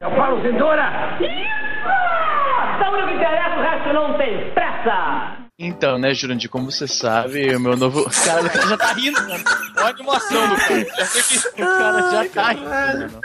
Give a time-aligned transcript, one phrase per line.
[0.00, 1.18] Eu falo, Cintura!
[2.78, 5.36] Saúde que interessa, o resto não tem pressa!
[5.58, 8.04] Então, né, Jurandir, como você sabe, o meu novo.
[8.24, 9.44] Cara, o cara já tá rindo, mano.
[9.76, 10.86] Olha a animação do cara.
[10.98, 13.20] Já sei que o cara já tá rindo, mano.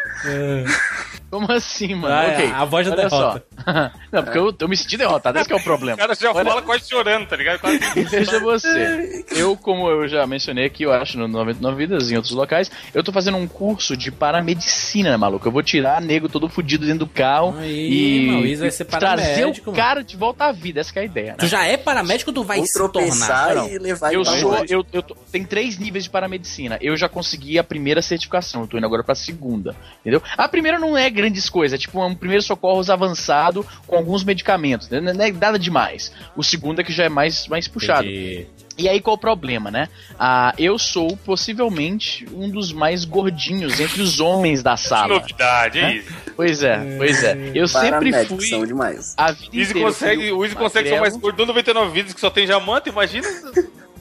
[1.34, 2.14] Como assim, mano?
[2.14, 2.52] Ah, ok.
[2.52, 3.44] a voz da olha derrota.
[3.58, 3.64] só.
[4.14, 5.96] Não, porque eu, eu me senti derrotado, esse que é o problema.
[5.96, 7.60] O cara já Olha- fala quase chorando, tá ligado?
[7.60, 7.80] Quase...
[8.06, 9.26] Veja você.
[9.32, 13.04] Eu, como eu já mencionei aqui, eu acho, no 99 Vidas, em outros locais, eu
[13.04, 15.48] tô fazendo um curso de paramedicina, maluco.
[15.48, 19.48] Eu vou tirar nego todo fudido dentro do carro Aí, e, mano, e trazer o
[19.66, 19.74] mano.
[19.76, 20.82] cara de volta à vida.
[20.82, 21.38] Essa que é a ideia, né?
[21.40, 23.56] Tu já é paramédico ou tu vai se tornar?
[23.56, 26.78] Não, e levar Eu ele pra sou, eu, eu tô- tem três níveis de paramedicina.
[26.80, 30.22] Eu já consegui a primeira certificação, eu tô indo agora pra segunda, entendeu?
[30.38, 34.90] A primeira não é grandes coisas, é tipo um primeiro socorros avançado com alguns medicamentos,
[34.90, 35.00] né?
[35.00, 36.12] não é nada demais.
[36.36, 38.08] O segundo é que já é mais, mais puxado.
[38.08, 38.48] Entendi.
[38.76, 39.88] E aí qual o problema, né?
[40.20, 45.20] Ah, eu sou possivelmente um dos mais gordinhos entre os homens da Que sala.
[45.20, 45.96] novidade, é Né?
[45.98, 46.12] isso.
[46.36, 47.52] Pois é, pois é.
[47.54, 49.14] Eu sempre Paramédicos são fui demais.
[49.16, 52.14] a vida Easy consegue, o fui Easy consegue ser o mais gordo do 99 vídeos
[52.16, 53.28] que só tem jamanta, imagina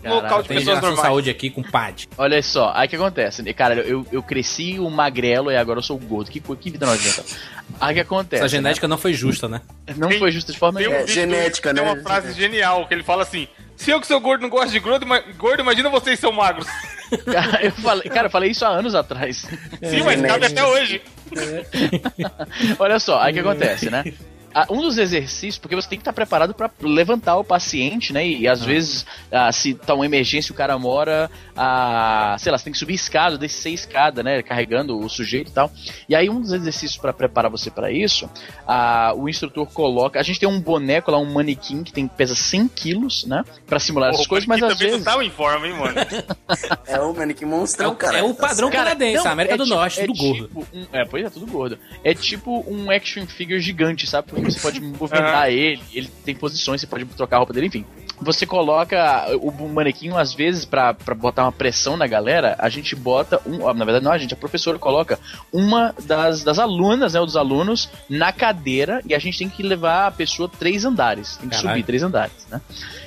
[0.02, 1.00] Caralho, local de Tem pessoas normais.
[1.00, 2.08] saúde aqui com PAD.
[2.18, 3.54] Olha só, aí o que acontece?
[3.54, 6.30] Cara, eu, eu cresci um magrelo e agora eu sou gordo.
[6.30, 7.24] Que, que vida nojenta.
[7.80, 8.42] Aí o que acontece?
[8.42, 9.60] Essa genética não foi justa, né?
[9.86, 9.94] né?
[9.96, 11.04] Não Tem- foi justa de forma Tem um nenhuma.
[11.04, 11.90] É, vídeo genética, tem né?
[11.90, 14.78] uma frase genial que ele fala assim: Se eu que sou gordo não gosto de
[14.80, 15.06] gordo,
[15.38, 16.66] gordo imagina vocês são magros.
[17.30, 19.46] Cara, eu falei, cara, eu falei isso há anos atrás.
[19.82, 21.02] Sim, mas cabe até hoje.
[22.78, 24.04] Olha só, aí o que acontece, né?
[24.54, 28.26] Ah, Um dos exercícios, porque você tem que estar preparado para levantar o paciente, né?
[28.26, 32.64] E às vezes, ah, se tá uma emergência, o cara mora, ah, sei lá, você
[32.64, 34.42] tem que subir escada, descer escada, né?
[34.42, 35.70] Carregando o sujeito e tal.
[36.08, 38.28] E aí, um dos exercícios para preparar você para isso,
[38.66, 40.18] ah, o instrutor coloca.
[40.18, 43.44] A gente tem um boneco lá, um manequim que tem, pesa 100 quilos, né?
[43.66, 45.02] Pra simular essas coisas, mas às vezes.
[45.04, 45.94] tá em forma, hein, mano.
[46.86, 48.18] É o Manique É Monstrão, o, cara.
[48.18, 48.72] é o padrão certo.
[48.84, 50.46] canadense, não, a América é do tipo- Norte, é tudo gordo.
[50.48, 51.78] tipo um- é, pois é, tudo gordo.
[52.04, 54.32] É tipo um action figure gigante, sabe?
[54.44, 57.84] Você pode movimentar ele, ele tem posições, você pode trocar a roupa dele, enfim.
[58.20, 62.94] Você coloca o manequim, às vezes, pra, pra botar uma pressão na galera, a gente
[62.94, 63.62] bota um.
[63.64, 65.18] ó, Na verdade, não, a gente, a professora coloca
[65.52, 67.20] uma das, das alunas, né?
[67.20, 71.36] Ou dos alunos, na cadeira, e a gente tem que levar a pessoa três andares.
[71.36, 71.70] Tem que Caralho.
[71.70, 72.60] subir três andares, né?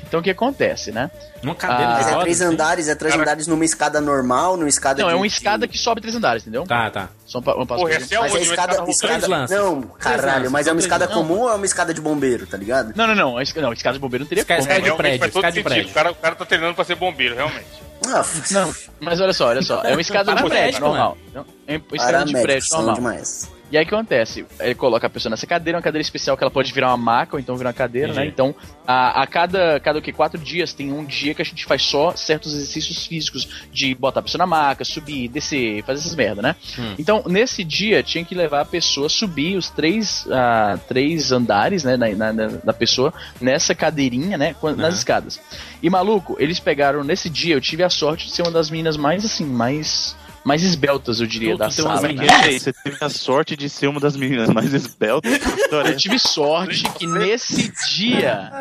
[0.08, 1.10] Então o que acontece, né?
[1.44, 2.54] Uma cadeira Ah, de Mas é rodas, três assim?
[2.54, 5.14] andares, é três Cara- andares numa escada normal, numa escada Não, de...
[5.14, 6.64] é uma escada que sobe três andares, entendeu?
[6.64, 7.10] Tá, tá.
[7.26, 8.20] Só um, um passo Porra, é Mas é?
[8.20, 8.74] Uma escada...
[8.90, 9.48] escada escada...
[9.50, 11.18] Não, caralho, lanças, mas é uma escada lanças.
[11.22, 12.94] comum ou é uma escada de bombeiro, tá ligado?
[12.96, 13.38] Não, não, não.
[13.38, 14.70] a esca- Não, a escada de bombeiro não teria Escada- como.
[14.72, 15.92] escada de realmente prédio, escada de prédio.
[15.92, 17.66] O cara, o cara tá treinando pra ser bombeiro, realmente.
[18.08, 19.82] Ah, Não, mas olha só, olha só.
[19.84, 21.18] É uma escada de prédio normal.
[21.34, 22.96] Não, É uma escada de prédio normal.
[22.96, 23.50] demais.
[23.72, 24.46] E aí o que acontece?
[24.60, 27.36] Ele coloca a pessoa nessa cadeira, uma cadeira especial que ela pode virar uma maca
[27.36, 28.26] ou então virar uma cadeira, né?
[28.28, 28.54] Então,
[28.86, 31.82] a, a cada, cada o que, quatro dias tem um dia que a gente faz
[31.82, 36.42] só certos exercícios físicos de botar a pessoa na maca, subir, descer, fazer essas merda,
[36.44, 36.56] né?
[36.78, 36.94] Hum.
[37.00, 41.84] Então, nesse dia, tinha que levar a pessoa a subir os três, ah, três andares,
[41.84, 43.12] né, na, na- da pessoa,
[43.42, 44.90] nessa cadeirinha, né, nas Aham.
[44.90, 45.42] escadas.
[45.82, 48.96] E, maluco, eles pegaram, nesse dia, eu tive a sorte de ser uma das meninas
[48.96, 50.16] mais, assim, mais...
[50.46, 52.14] Mais esbeltas, eu diria, Tu- da tu tem umas sala.
[52.14, 52.20] né?
[52.20, 52.42] amiguinhas?
[52.42, 55.90] Peraí, você teve a sorte de ser uma das meninas mais esbeltas da história.
[55.90, 58.52] Eu tive sorte que nesse dia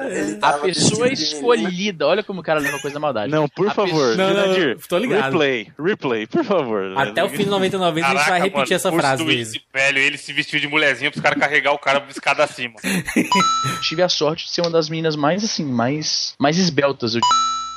[0.41, 3.31] a pessoa de escolhida, olha como o cara leva coisa da maldade.
[3.31, 5.25] Não, por A favor, pessoa- Não, não, Jurandir, tô ligado.
[5.25, 6.97] replay, replay, por favor.
[6.97, 9.25] Até o fim do 99 vezes a gente vai Caraca, repetir mano, essa frase.
[9.39, 12.75] Easy, velho, ele se vestiu de mulherzinha pros caras carregar o cara escada acima.
[12.83, 17.15] Eu tive a sorte de ser uma das meninas mais assim, mais mais esbeltas.
[17.15, 17.21] Eu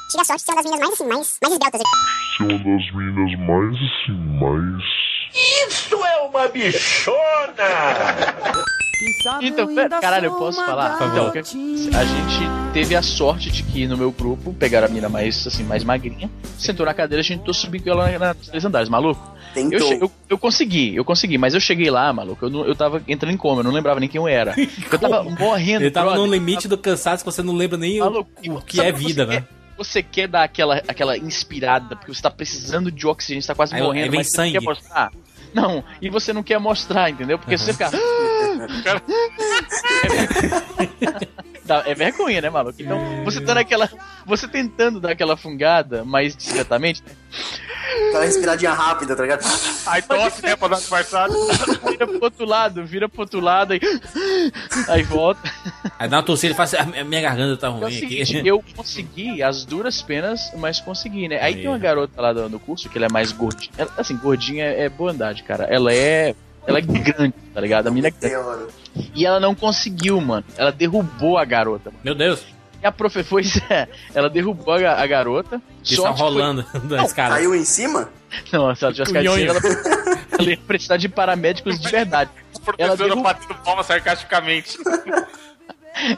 [0.10, 1.82] Tive a sorte de ser uma das meninas mais, assim, mais, mais esbeltas.
[2.38, 5.08] ser uma das meninas mais assim, mais.
[9.44, 10.96] Então, pera- caralho, eu posso falar?
[10.96, 12.40] Então, a gente
[12.74, 16.30] teve a sorte de que no meu grupo pegaram a menina mais assim, mais magrinha,
[16.58, 19.22] sentou na cadeira, a gente tentou subir com ela na- nos três andares, maluco.
[19.56, 19.88] Eu, Tentou.
[19.88, 23.02] che- eu, eu consegui, eu consegui, mas eu cheguei lá, maluco, eu, não- eu tava
[23.08, 24.56] entrando em coma, eu não lembrava nem quem eu era.
[24.92, 26.26] Eu tava morrendo, Ele tava brother.
[26.26, 29.26] no limite do cansaço que você não lembra nem o, Maluco, o que é vida,
[29.26, 29.44] né?
[29.78, 33.76] Você quer dar aquela, aquela inspirada, porque você tá precisando de oxigênio, você tá quase
[33.76, 34.60] Aí- morrendo, aí vem mas você não sangue.
[34.60, 35.12] quer mostrar.
[35.54, 37.38] Não, e você não quer mostrar, entendeu?
[37.40, 37.92] Porque se você ficar.
[38.84, 39.02] Cara-
[41.86, 42.82] é vergonha, né, maluco?
[42.82, 43.90] Então, você tá naquela.
[44.26, 47.12] Você tentando dar aquela fungada mais discretamente, né?
[48.10, 49.44] Aquela respiradinha rápida, tá ligado?
[49.86, 51.34] Aí tosse, né, pra dar uma disfarçada.
[51.90, 53.80] vira pro outro lado, vira pro outro lado, aí.
[54.88, 55.42] Aí volta.
[56.00, 58.48] Aí dá uma torcida e fala assim, "Ah, minha garganta tá É ruim seguinte, aqui.
[58.48, 61.36] eu consegui as duras penas, mas consegui, né?
[61.38, 61.62] Aí Aí.
[61.62, 63.72] tem uma garota lá do, curso que ela é mais gordinha.
[63.78, 65.66] Ela- assim, gordinha é bondade, cara.
[65.66, 66.34] Ela é.
[66.68, 67.88] Ela é grande, tá ligado?
[67.88, 68.68] A mina é grande.
[69.16, 70.44] E ela não conseguiu, mano.
[70.58, 71.90] Ela derrubou a garota.
[71.90, 72.02] Mano.
[72.04, 72.44] Meu Deus,
[72.84, 73.44] E a profe foi.
[74.14, 75.56] ela derrubou a, a garota.
[75.78, 77.36] eles estão sorte foi- rolando da escada.
[77.36, 78.10] Caiu em cima?
[78.52, 79.50] Não, se ela tivesse caído, Nhonho.
[79.50, 79.60] ela,
[80.38, 82.30] ela ia precisar de paramédicos de verdade.
[82.78, 84.78] ela professora derrubou, batendo palma sarcasticamente.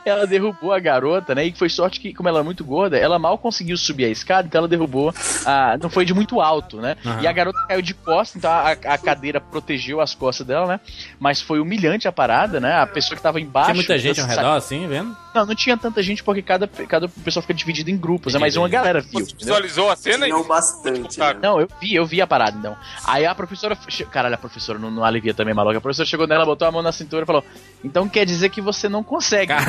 [0.05, 1.45] Ela derrubou a garota, né?
[1.45, 4.47] E foi sorte que, como ela é muito gorda, ela mal conseguiu subir a escada,
[4.47, 5.13] então ela derrubou.
[5.45, 6.95] A, não foi de muito alto, né?
[7.05, 7.21] Aham.
[7.21, 10.79] E a garota caiu de costas, então a, a cadeira protegeu as costas dela, né?
[11.19, 12.79] Mas foi humilhante a parada, né?
[12.79, 13.67] A pessoa que tava embaixo.
[13.67, 15.15] Tinha muita gente ao redor, assim, vendo?
[15.33, 18.39] Não, não tinha tanta gente porque cada, cada pessoa fica dividido em grupos, né?
[18.39, 19.11] Mas uma galera viu.
[19.11, 19.37] Você entendeu?
[19.55, 21.19] visualizou a cena e Tinham bastante.
[21.19, 21.35] né?
[21.41, 22.75] Não, eu vi, eu vi a parada, então.
[23.05, 23.77] Aí a professora.
[24.11, 25.77] Caralho, a professora não, não alivia também, maluca.
[25.77, 27.43] A professora chegou nela, botou a mão na cintura e falou:
[27.83, 29.47] Então quer dizer que você não consegue.
[29.47, 29.68] Cara,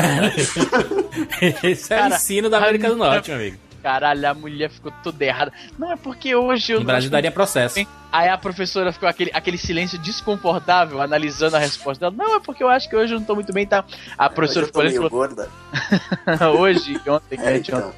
[1.62, 3.56] esse é o Cara, ensino da América do Norte, meu amigo.
[3.82, 5.52] Caralho, a mulher ficou toda errada.
[5.78, 6.80] Não é porque hoje eu.
[6.80, 7.80] No Brasil daria processo.
[8.12, 12.14] Aí a professora ficou aquele, aquele silêncio desconfortável, analisando a resposta dela.
[12.16, 13.84] Não, é porque eu acho que hoje eu não tô muito bem, tá?
[14.18, 15.48] A Hoje professora eu tô ficou olhando e meio falou: gorda.
[16.58, 17.92] hoje, ontem, É, então.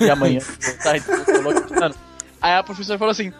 [0.00, 0.40] e amanhã.
[0.82, 1.92] Tá, então.
[2.40, 3.32] Aí a professora falou assim: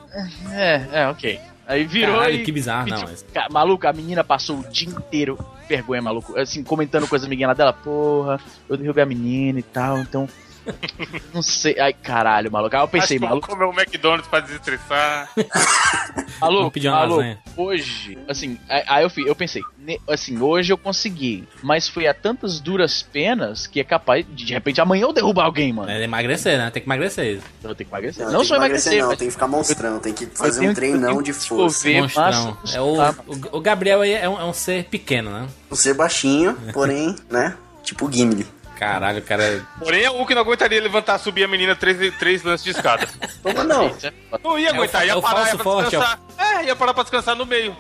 [0.53, 1.41] É, é, ok.
[1.69, 2.43] Aí virou Caralho, e.
[2.45, 2.97] que bizarro, não.
[2.97, 5.39] pediu- mas- Ca- Maluco, a menina passou o dia inteiro,
[5.69, 9.99] vergonha, maluco, assim, comentando coisa amiguinha lá dela, porra, eu derrubei a menina e tal,
[9.99, 10.27] então.
[11.35, 11.79] Não sei.
[11.79, 12.75] Ai, caralho, maluco.
[12.77, 15.31] Aí eu pensei, Acho que vou maluco, comer um McDonald's pra desestressar.
[16.41, 17.39] maluco, pedir uma maluco, lasanha.
[17.57, 19.63] hoje, assim, aí aí eu, fui- eu pensei,
[20.09, 24.53] assim, hoje eu consegui, mas foi a tantas duras penas que é capaz, de, de
[24.53, 25.91] repente, amanhã eu derrubar alguém, mano.
[25.91, 26.71] É emagrecer, né?
[26.71, 27.41] Tem que emagrecer.
[27.63, 28.25] Eu ter que emagrecer.
[28.27, 30.61] Não, Não, tem só que emagrecer, emagrecer, não, tem que ficar monstrão, tem que fazer
[30.61, 31.89] tenho um treinão tenho de força.
[31.91, 32.59] Monstrão.
[32.73, 35.47] É o, o, o Gabriel aí é um, é um ser pequeno, né?
[35.71, 37.57] Um ser baixinho, porém, né?
[37.83, 38.47] Tipo o Gimli.
[38.79, 39.67] Caralho, o cara.
[39.79, 43.09] Porém, é o que não aguentaria levantar, subir a menina três, três lances de escada.
[43.43, 43.87] Como não?
[44.03, 44.13] É.
[44.43, 46.21] Não ia É aguentar, é ia parar ia pra forte, descansar.
[46.39, 47.77] É, ia parar pra descansar no meio.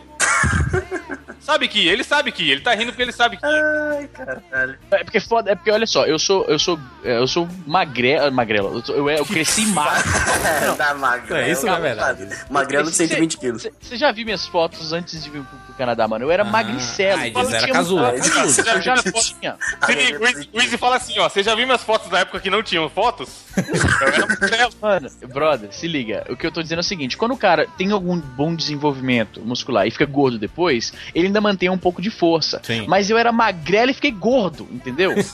[1.49, 3.45] Sabe que ele sabe que ele tá rindo porque ele sabe que.
[3.47, 4.79] Ai, caralho.
[4.91, 8.75] É porque foda, é porque olha só, eu sou eu sou eu sou magrelo, magrelo.
[8.79, 10.77] Eu, sou- eu, eu cresci magro.
[10.77, 11.41] da magrelo.
[11.41, 12.29] É, isso não é verdade.
[12.51, 13.67] Magrelo de 120 quilos.
[13.81, 16.25] Você já viu minhas fotos antes de vir pro, pro Canadá, mano?
[16.25, 17.21] Eu era magricelo.
[17.21, 18.03] ai, eu não era casulo.
[18.07, 19.57] muita- Você já Eu já viu- tinha.
[20.53, 22.89] O Izzy- fala assim, ó, você já viu minhas fotos da época que não tinham
[22.91, 23.29] fotos?
[23.57, 24.73] Eu era magrelo.
[24.81, 26.25] Mano, brother, se liga.
[26.29, 29.41] O que eu tô dizendo é o seguinte: quando o cara tem algum bom desenvolvimento
[29.41, 32.61] muscular e fica gordo depois, ele ainda mantém um pouco de força.
[32.65, 32.85] Sim.
[32.89, 35.13] Mas eu era magrelo e fiquei gordo, entendeu?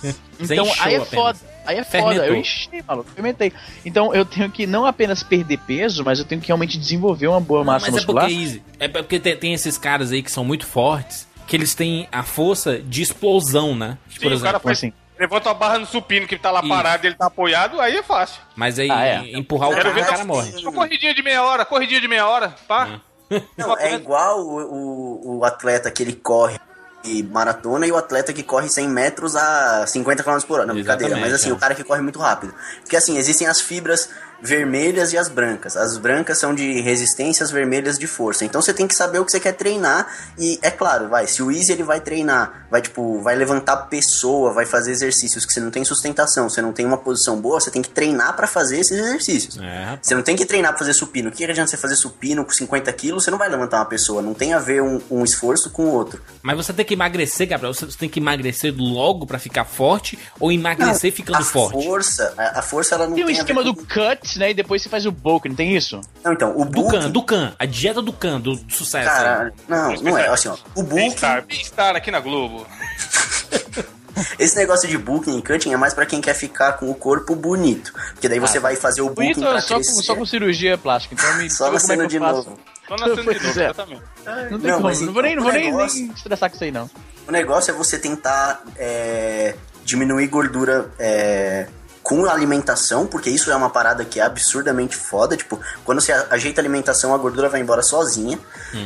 [0.41, 1.09] Então aí é apenas.
[1.11, 1.39] foda.
[1.65, 2.25] Aí é foda, Fermentou.
[2.25, 3.53] eu enchi, maluco, fermentei.
[3.87, 7.41] Então eu tenho que não apenas perder peso, mas eu tenho que realmente desenvolver uma
[7.41, 8.25] boa massa Mas é muscular.
[8.27, 11.73] porque, Easy, é porque tem, tem esses caras aí que são muito fortes, que eles
[11.75, 13.97] têm a força de explosão, né?
[14.11, 14.45] Sim, Por o exemplo.
[14.45, 14.93] cara faz, assim?
[15.19, 16.69] levanta a barra no supino que tá lá Isso.
[16.69, 18.43] parado e ele tá apoiado, aí é fácil.
[18.57, 19.31] Mas aí Ah, é.
[19.39, 20.51] empurrar o cara, o cara morre.
[20.63, 23.01] Uma corridinha de meia hora, corridinha de meia hora, pá.
[23.57, 26.59] Não, é igual o, o, o atleta que ele corre
[27.05, 30.67] e maratona e o atleta que corre 100 metros a 50 km por hora.
[30.67, 31.53] Não, brincadeira, mas assim, é.
[31.53, 32.55] o cara que corre muito rápido.
[32.81, 34.09] Porque assim, existem as fibras
[34.45, 35.77] vermelhas e as brancas.
[35.77, 38.45] As brancas são de resistência, as vermelhas de força.
[38.45, 40.07] Então você tem que saber o que você quer treinar
[40.39, 44.53] e é claro, vai, se o Easy ele vai treinar, vai tipo, vai levantar pessoa,
[44.53, 47.71] vai fazer exercícios que você não tem sustentação, você não tem uma posição boa, você
[47.71, 49.59] tem que treinar pra fazer esses exercícios.
[49.59, 49.99] É.
[50.01, 51.31] Você não tem que treinar pra fazer supino.
[51.31, 53.25] O que adianta você fazer supino com 50 quilos?
[53.25, 54.21] Você não vai levantar uma pessoa.
[54.21, 56.21] Não tem a ver um, um esforço com o outro.
[56.43, 57.73] Mas você tem que emagrecer, Gabriel.
[57.73, 61.85] Você tem que emagrecer logo pra ficar forte ou emagrecer ficando a forte?
[61.85, 63.85] força, a, a força ela não Tem tem, o a esquema do com...
[64.35, 64.51] cut, né?
[64.51, 66.01] E depois você faz o bulk, não tem isso?
[66.23, 67.01] Não, então, o Do bulking...
[67.01, 67.25] Khan, do.
[67.59, 69.09] A dieta do Khan, do sucesso.
[69.09, 70.29] Cara, não, não é.
[70.29, 72.67] Assim, ó, o bulking, Bem-estar, bem-estar aqui na Globo.
[74.39, 77.35] esse negócio de bulking e cutting é mais pra quem quer ficar com o corpo
[77.35, 77.93] bonito.
[78.13, 81.15] Porque daí você vai fazer o bulking Bonito pra só com, só com cirurgia plástica,
[81.15, 82.37] então me Só é nascendo que eu de faço.
[82.51, 82.59] novo.
[82.87, 83.65] Tô nascendo de novo, é.
[83.65, 84.03] exatamente.
[84.51, 86.65] Não tem Não, como, mas não vou nem, não vou negócio- nem estressar com isso
[86.65, 86.91] aí, não.
[87.27, 91.67] O negócio é você tentar é, diminuir gordura é,
[92.05, 95.37] com alimentação, porque isso é uma parada que é absurdamente foda.
[95.39, 98.39] Tipo, quando você ajeita a alimentação, a gordura vai embora sozinha.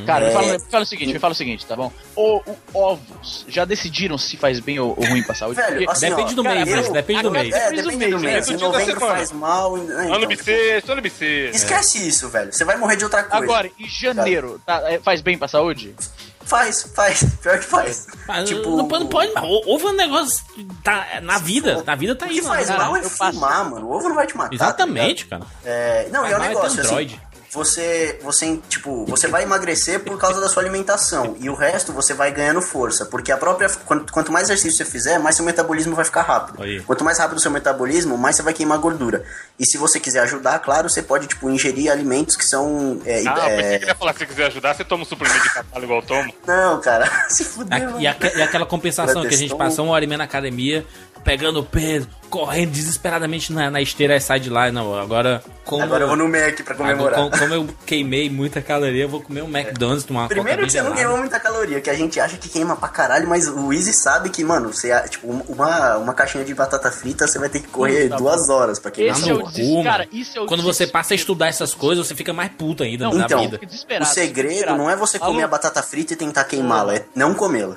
[0.07, 0.33] Cara, me, É.
[0.33, 1.93] fala, me fala o seguinte, me fala o seguinte, tá bom?
[2.15, 5.61] O, o ovos, já decidiram se faz bem ou, ou ruim pra saúde?
[5.61, 7.55] Velho, assim, Depende ó, do cara, mês, eu- depende do mês.
[7.55, 8.47] É, Depende do mês, mês.
[8.47, 9.77] depende Em novembro faz mal.
[9.77, 11.57] né, Ano então, bissexto, ano bissexto.
[11.57, 12.53] Esquece isso, velho.
[12.53, 13.45] Você vai morrer de outra coisa.
[13.45, 15.93] Agora, em janeiro, tá, é, faz bem pra saúde?
[16.49, 17.23] Faz, faz.
[17.43, 18.07] Pior que faz.
[18.27, 20.43] Mas tipo, não, pode- não pode, mas o- ovo é um negócio.
[20.83, 21.83] Tá, na vida.
[21.87, 23.17] Na vida tá O aí, que faz cara, mal é passo.
[23.35, 23.87] fumar, mano.
[23.87, 24.55] O ovo não vai te matar.
[24.55, 25.43] Exatamente, cara.
[25.45, 25.67] tá ligado?
[25.67, 27.21] É, não, Faz e é um é negócio assim.
[27.51, 32.13] Você, você, tipo, você vai emagrecer por causa da sua alimentação e o resto você
[32.13, 35.95] vai ganhando força, porque a própria quanto, quanto mais exercício você fizer, mais seu metabolismo
[35.97, 36.63] vai ficar rápido.
[36.63, 36.81] Aí.
[36.81, 39.25] Quanto mais rápido o seu metabolismo, mais você vai queimar gordura.
[39.59, 43.49] E se você quiser ajudar, claro, você pode tipo ingerir alimentos que são é, Ah,
[43.51, 45.85] é, pensei que ele ia falar, se quiser ajudar, você toma um suplemento de cavalo
[45.85, 46.35] igual eu tomo.
[46.47, 47.95] não, cara, se A- fuder.
[47.99, 50.85] E, aque- e aquela compensação que a gente passou uma horinha na academia,
[51.25, 54.71] pegando peso, correndo desesperadamente na, na esteira e sai de lá.
[54.71, 55.83] Não, agora como.
[55.83, 57.15] Agora eu vou no Mac pra comemorar.
[57.19, 60.73] como, como eu queimei muita caloria, eu vou comer um McDonald's, tomar uma Primeiro que
[60.73, 63.73] você não queimou muita caloria, que a gente acha que queima pra caralho, mas o
[63.73, 67.61] Easy sabe que, mano, você, tipo, uma, uma caixinha de batata frita, você vai ter
[67.61, 69.19] que correr Puta, duas horas pra queimar.
[69.19, 69.85] Esse é o cu.
[69.85, 72.83] Cara, isso é o Quando você passa a estudar essas coisas, você fica mais puto
[72.83, 73.61] ainda Não, na então, vida.
[74.01, 77.35] O segredo não é você comer Maluco, a batata frita e tentar queimá-la, é não
[77.35, 77.77] comê-la.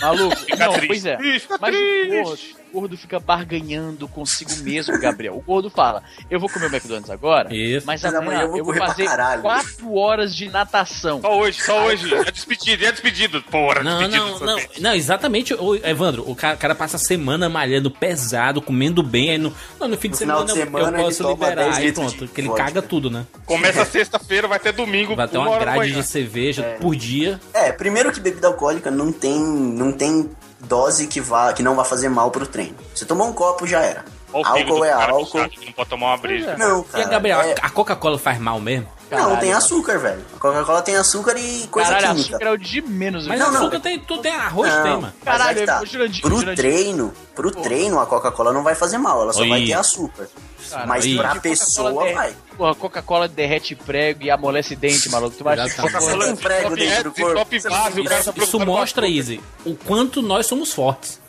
[0.00, 0.86] Maluco, Fica não, triste.
[0.88, 1.16] pois é.
[1.40, 2.08] Fica Mas triste.
[2.08, 2.40] o gordo,
[2.72, 5.36] o gordo fica barganhando consigo mesmo, Gabriel.
[5.36, 7.86] O gordo fala: Eu vou comer o McDonald's agora, Isso.
[7.86, 11.20] mas amanhã amanhã eu eu vou vou, correr pra fazer caralho." 4 horas de natação.
[11.20, 12.12] Só hoje, só hoje.
[12.14, 13.42] É despedido, é despedido.
[13.42, 16.98] Porra, Não, despedido não, não, não, exatamente, ô, Evandro, o cara, o cara passa a
[17.00, 20.56] semana malhando pesado, comendo bem, aí no, não, no fim de No semana, de eu-
[20.56, 22.64] semana, eu ele posso liberar, 10 aí pronto, que ele vodka.
[22.64, 23.24] caga tudo, né?
[23.46, 25.14] Começa sexta-feira, vai ter domingo.
[25.14, 27.40] Vai ter uma uma grade de cerveja por dia.
[27.52, 29.38] É, primeiro que bebida alcoólica não tem,
[29.84, 32.74] não tem dose que, vá, que não vá fazer mal pro treino.
[32.94, 34.04] Você tomou um copo, já era.
[34.32, 35.38] Álcool é álcool.
[35.64, 36.56] Não pode tomar uma breja.
[36.56, 37.04] Não, E cara.
[37.04, 38.88] a Gabriel, é- a Coca-Cola faz mal mesmo?
[39.10, 39.58] Não, Caralho, tem mano.
[39.58, 40.24] açúcar, velho.
[40.34, 42.30] A Coca-Cola tem açúcar e coisa Caralho, química.
[42.36, 43.26] açúcar é o de menos.
[43.26, 43.48] Mas viu?
[43.50, 43.80] Não, açúcar não.
[43.80, 45.12] tem, tu tem arroz, Não, tem, mano.
[45.24, 45.84] Caralho, é tá.
[45.84, 46.56] Jurandir, pro Jurandir.
[46.56, 49.48] treino, pro treino a Coca-Cola não vai fazer mal, ela só Oi.
[49.48, 50.28] vai ter açúcar.
[50.70, 51.16] Cara, mas aí.
[51.16, 52.34] pra Coca-Cola pessoa vai.
[52.56, 55.36] Porra, Coca-Cola derrete prego e amolece dente, maluco.
[55.36, 55.90] Tu vai achar que.
[55.92, 57.34] Você tem prego Top dentro do corpo?
[57.34, 60.72] Top Você Base, tem o cara prego- tá Isso mostra, Easy, o quanto nós somos
[60.72, 61.20] fortes.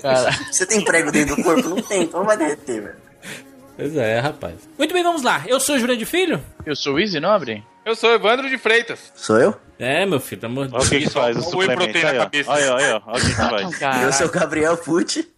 [0.00, 1.68] Cara, Você tem prego dentro do corpo?
[1.68, 3.03] Não tem, então não vai derreter, velho.
[3.76, 4.68] Pois é, rapaz.
[4.78, 5.42] Muito bem, vamos lá.
[5.46, 6.40] Eu sou o Jurandir Filho.
[6.64, 7.64] eu sou o Easy Nobre?
[7.84, 9.12] Eu sou Evandro de Freitas.
[9.14, 9.54] Sou eu?
[9.78, 11.98] É, meu filho, amor de Olha o que, que faz o o suplemento.
[11.98, 12.20] Aí, ó.
[12.20, 12.52] cabeça.
[12.54, 13.02] Aí, ó.
[13.06, 13.78] Olha o que, que faz.
[13.78, 14.04] Caralho.
[14.04, 15.28] Eu sou o Gabriel Pucci.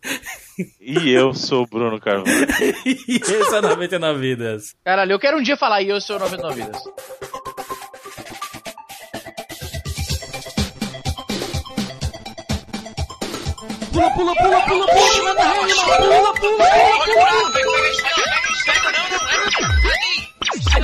[0.81, 2.47] E eu sou o Bruno Carvalho.
[2.85, 4.75] E esse é 99 vidas.
[4.85, 6.83] Caralho, eu quero um dia falar e eu sou o 99 Vidas.
[13.93, 17.76] Pula, pula, pula, pula, pula, manda rei, pula, pula, pula, pula.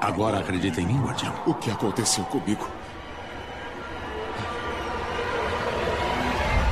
[0.00, 1.34] Agora acredita em mim, Guardião.
[1.46, 2.66] O que aconteceu comigo?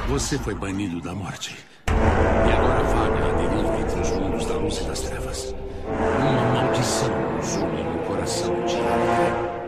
[0.08, 1.54] Você foi banido da morte.
[1.88, 5.54] E agora vaga a deriva entre os mundos da luz e das trevas.
[6.18, 9.62] Uma maldição nos une no coração de Arya.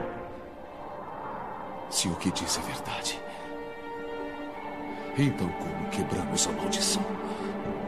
[1.90, 3.20] Se o que diz é verdade.
[5.18, 7.04] Então como quebramos a maldição?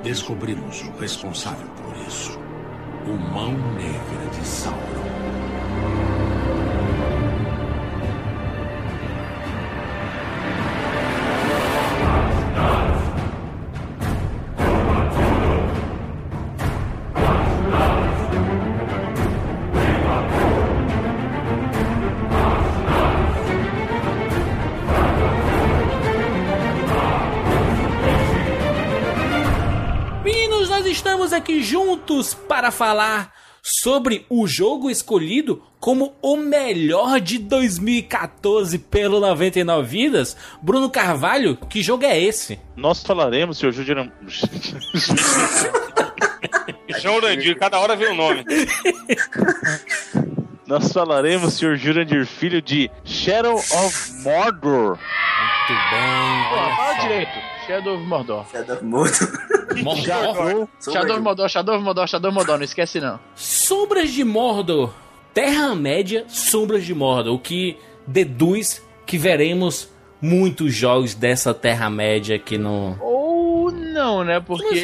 [0.02, 2.38] Descobrimos o responsável por isso.
[3.06, 5.21] O Mão Negra de Sauron.
[31.32, 39.88] Aqui juntos para falar sobre o jogo escolhido como o melhor de 2014 pelo 99
[39.88, 40.36] Vidas.
[40.60, 42.58] Bruno Carvalho, que jogo é esse?
[42.76, 44.10] Nós falaremos, senhor Judiram...
[47.00, 48.44] João Urandir, cada hora vem um nome.
[50.66, 54.98] Nós falaremos, senhor Jurandir Filho, de Shadow of Mordor.
[54.98, 56.44] Muito bem.
[56.48, 57.02] Pô, fala só.
[57.02, 57.51] direito.
[57.66, 58.44] Shadow of Mordor.
[58.50, 59.28] Shadow of Mordor.
[59.82, 60.04] Mordor.
[60.04, 63.20] Shadow Shadow of Mordor, Shadow of Mordor, Shadow of Mordor, não esquece não.
[63.34, 64.92] Sombras de Mordor.
[65.32, 67.34] Terra-média, Sombras de Mordor.
[67.34, 69.88] O que deduz que veremos
[70.20, 72.96] muitos jogos dessa Terra-média aqui no...
[73.00, 73.21] Ou
[73.92, 74.40] não, né?
[74.40, 74.74] Porque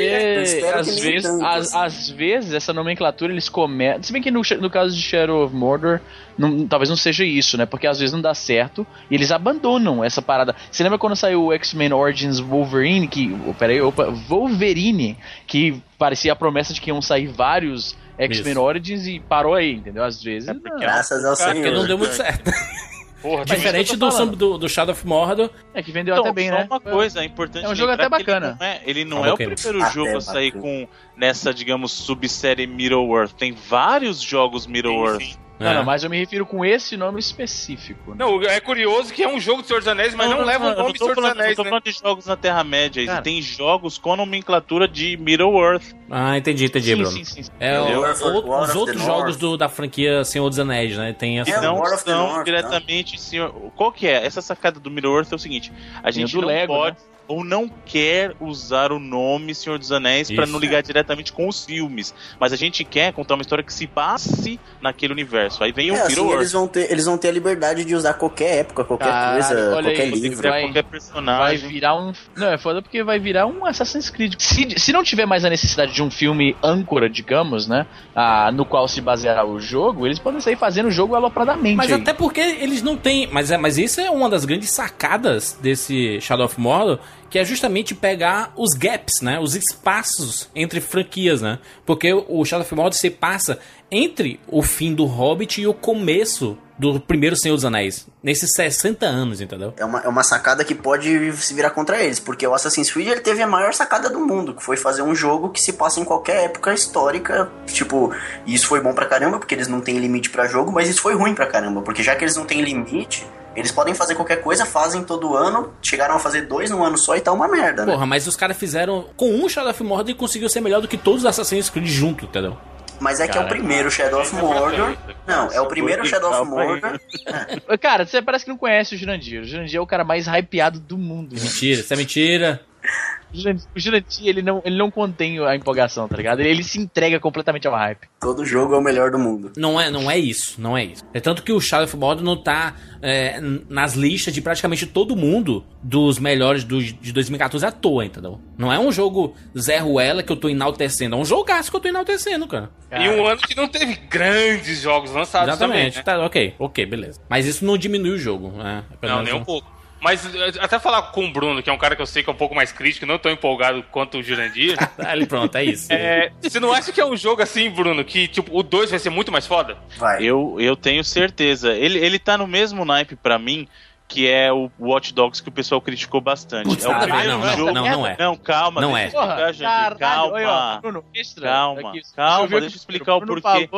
[0.74, 1.78] às vezes, às, assim.
[1.78, 4.02] às vezes essa nomenclatura eles começam.
[4.04, 6.00] Se bem que no, no caso de Shadow of Mordor,
[6.38, 7.66] não- talvez não seja isso, né?
[7.66, 10.54] Porque às vezes não dá certo e eles abandonam essa parada.
[10.70, 13.08] Você lembra quando saiu o X-Men Origins Wolverine?
[13.08, 13.34] Que.
[13.46, 18.58] oh, Peraí, opa, Wolverine, que parecia a promessa de que iam sair vários X-Men.
[18.58, 20.04] Origins e parou aí, entendeu?
[20.04, 20.48] Às vezes.
[20.48, 20.78] não.
[20.78, 21.78] Graças ao Cara, Porque Senhor.
[21.80, 22.50] não deu muito certo.
[23.20, 25.50] Porra, Diferente do, do, do Shadow of Mordor.
[25.74, 26.66] É que vendeu Então, até bem, só né?
[26.70, 28.56] uma coisa, é importante É um jogo até que ele bacana.
[28.60, 30.62] não é- Ele não, Ah, é, o primeiro Até jogo a sair bacana.
[30.62, 33.32] com nessa, digamos, subsérie Middle-earth.
[33.32, 35.20] Tem vários jogos Middle-earth.
[35.22, 35.38] Sim, sim.
[35.58, 38.10] Não, não, mas eu me refiro com esse nome específico.
[38.12, 38.16] né?
[38.18, 40.70] Não, é curioso que é um jogo de Senhor dos Anéis, mas não, leva o
[40.70, 41.70] não nome de Senhor dos falando, Anéis, eu tô né?
[41.70, 43.22] falando de jogos na Terra-média.
[43.22, 45.94] Tem jogos com nomenclatura de Middle-earth.
[46.10, 47.10] Ah, entendi, entendi, Sim, Bruno.
[47.10, 47.42] sim, sim.
[47.42, 47.50] sim.
[47.58, 51.12] É, o- os outros jogos do, da franquia Senhor dos Anéis, né?
[51.12, 51.50] Tem essa.
[51.50, 53.50] É, não War of the são North, diretamente, senhor.
[53.74, 54.24] Qual que é?
[54.24, 55.72] Essa sacada do Middle-earth é o seguinte:
[56.02, 56.96] a gente do não Lego, pode
[57.28, 60.52] ou não quer usar o nome Senhor dos Anéis pra Isso.
[60.52, 63.86] não ligar diretamente com os filmes, mas a gente quer contar uma história que se
[63.86, 65.62] passe naquele universo.
[65.62, 66.40] Aí vem o É, assim, Middle-earth.
[66.40, 69.70] eles vão, ter, eles vão ter a liberdade de usar qualquer época, qualquer Caralho, coisa,
[69.72, 70.48] qualquer aí, livro.
[70.48, 71.68] vai- qualquer Vai personagem.
[71.68, 72.12] virar um.
[72.34, 74.34] Não, é foda porque vai virar um Assassin's Creed.
[74.38, 77.86] Se, se não tiver mais a necessidade de um filme âncora, digamos, né?
[78.16, 81.76] ah, no qual se baseará o jogo, eles podem sair fazendo o jogo alopradamente.
[81.76, 82.00] Mas aí.
[82.00, 83.28] até porque eles não têm.
[83.30, 86.98] Mas, é, mas isso é uma das grandes sacadas desse Shadow of Mordor,
[87.30, 89.38] que é justamente pegar os gaps, né?
[89.38, 91.58] Os espaços entre franquias, né?
[91.84, 93.58] Porque o Shadow of Mordor se passa
[93.90, 98.06] entre o fim do Hobbit e o começo do primeiro Senhor dos Anéis.
[98.22, 99.74] Nesses 60 anos, entendeu?
[99.76, 103.08] É uma, é uma sacada que pode se virar contra eles, porque o Assassin's Creed
[103.08, 105.98] ele teve a maior sacada do mundo, que foi fazer um jogo que se passa
[105.98, 107.50] em qualquer época histórica.
[107.66, 108.14] Tipo,
[108.46, 111.14] isso foi bom pra caramba, porque eles não têm limite pra jogo, mas isso foi
[111.14, 113.26] ruim pra caramba, porque já que eles não têm limite,
[113.58, 117.16] eles podem fazer qualquer coisa, fazem todo ano, chegaram a fazer dois num ano só
[117.16, 117.92] e tá uma merda, né?
[117.92, 120.88] Porra, mas os caras fizeram com um Shadow of Mordor e conseguiu ser melhor do
[120.88, 122.56] que todos os Assassin's Creed junto, entendeu?
[123.00, 124.96] Mas é que é o primeiro Shadow of Mordor.
[125.26, 126.98] Não, é o primeiro Shadow of Mordor.
[127.80, 129.42] Cara, você parece que não conhece o Jurandir.
[129.42, 131.34] O Jurandir é o cara mais hypeado do mundo.
[131.34, 131.40] né?
[131.40, 132.60] Mentira, isso é mentira.
[133.32, 136.40] O Jurandir, ele não, ele não contém a empolgação, tá ligado?
[136.40, 138.08] Ele, ele se entrega completamente ao hype.
[138.20, 139.52] Todo jogo é o melhor do mundo.
[139.56, 141.04] Não é, não é isso, não é isso.
[141.12, 145.14] É tanto que o Shadow of Mordor não tá é, nas listas de praticamente todo
[145.14, 148.40] mundo dos melhores do, de 2014 à toa, entendeu?
[148.56, 151.80] Não é um jogo Zé Ruela que eu tô enaltecendo, é um jogaço que eu
[151.80, 152.70] tô enaltecendo, cara.
[152.90, 156.02] E um ano que não teve grandes jogos lançados Exatamente, também, né?
[156.02, 157.20] tá, ok, ok, beleza.
[157.28, 158.84] Mas isso não diminui o jogo, né?
[159.02, 159.77] Não, nem um pouco.
[160.00, 162.30] Mas eh, até falar com o Bruno, que é um cara que eu sei que
[162.30, 164.76] é um pouco mais crítico, não tão empolgado quanto o Jurandir.
[164.98, 165.92] Ali pronto, é isso.
[165.92, 168.98] É, você não acha que é um jogo assim, Bruno, que tipo, o 2 vai
[168.98, 169.76] ser muito mais foda?
[169.96, 170.22] Vai.
[170.22, 171.72] Eu, eu tenho certeza.
[171.74, 173.68] Ele, ele tá no mesmo naipe pra mim
[174.08, 176.64] que é o Watch Dogs que o pessoal criticou bastante.
[176.64, 177.72] Putz, é o primeiro não, não, jogo.
[177.72, 178.16] não, não é.
[178.18, 178.80] Não, calma.
[178.80, 179.20] Não deixa é.
[179.20, 180.32] explicar, Jandir, calma.
[180.32, 181.04] olha, ó, Bruno.
[181.42, 183.68] Calma, Aqui, calma, deixa eu explicar o porquê.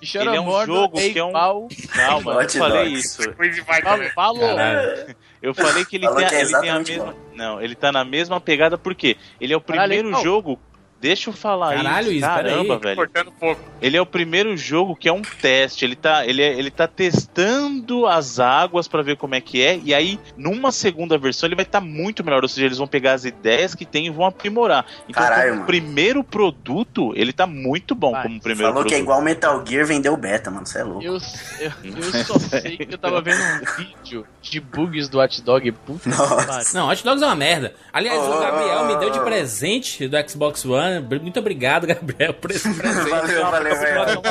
[0.00, 2.98] Ele é um jogo é que é um- Calma, eu falei Dogs.
[3.20, 3.34] isso.
[3.64, 4.56] Falou, falou.
[4.56, 5.16] Caralho.
[5.40, 7.14] Eu falei que ele, Falou tem, que é ele tem a mesma.
[7.32, 10.24] Não, ele tá na mesma pegada porque ele é o Caralho, primeiro igual.
[10.24, 10.60] jogo.
[11.00, 12.16] Deixa eu falar Caralho, isso.
[12.16, 12.96] Isa, Caramba, peraí.
[12.96, 13.56] velho.
[13.80, 15.84] Ele é o primeiro jogo que é um teste.
[15.84, 19.78] Ele tá, ele é- ele tá testando as águas pra ver como é que é.
[19.84, 22.42] E aí, numa segunda versão, ele vai estar muito melhor.
[22.42, 24.84] Ou seja, eles vão pegar as ideias que tem e vão aprimorar.
[25.08, 25.66] Então, Caralho, como mano.
[25.66, 28.22] primeiro produto, ele tá muito bom Vai.
[28.24, 28.88] como primeiro Falou produto.
[28.88, 30.66] que é igual Metal Gear vendeu beta, mano.
[30.66, 31.04] Você é louco.
[31.04, 31.14] Eu,
[31.60, 35.70] eu, eu só sei que eu tava vendo um vídeo de bugs do Hot Dog.
[35.72, 36.76] Puta Nossa.
[36.76, 37.72] Não, Hot Dogs é uma merda.
[37.92, 38.40] Aliás, o Oh.
[38.40, 40.87] Gabriel me deu de presente do Xbox One.
[41.20, 43.08] Muito obrigado, Gabriel, por esse presente.
[43.10, 44.22] Valeu, valeu, valeu.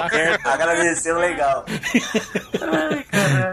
[0.44, 1.66] Agradeceu legal.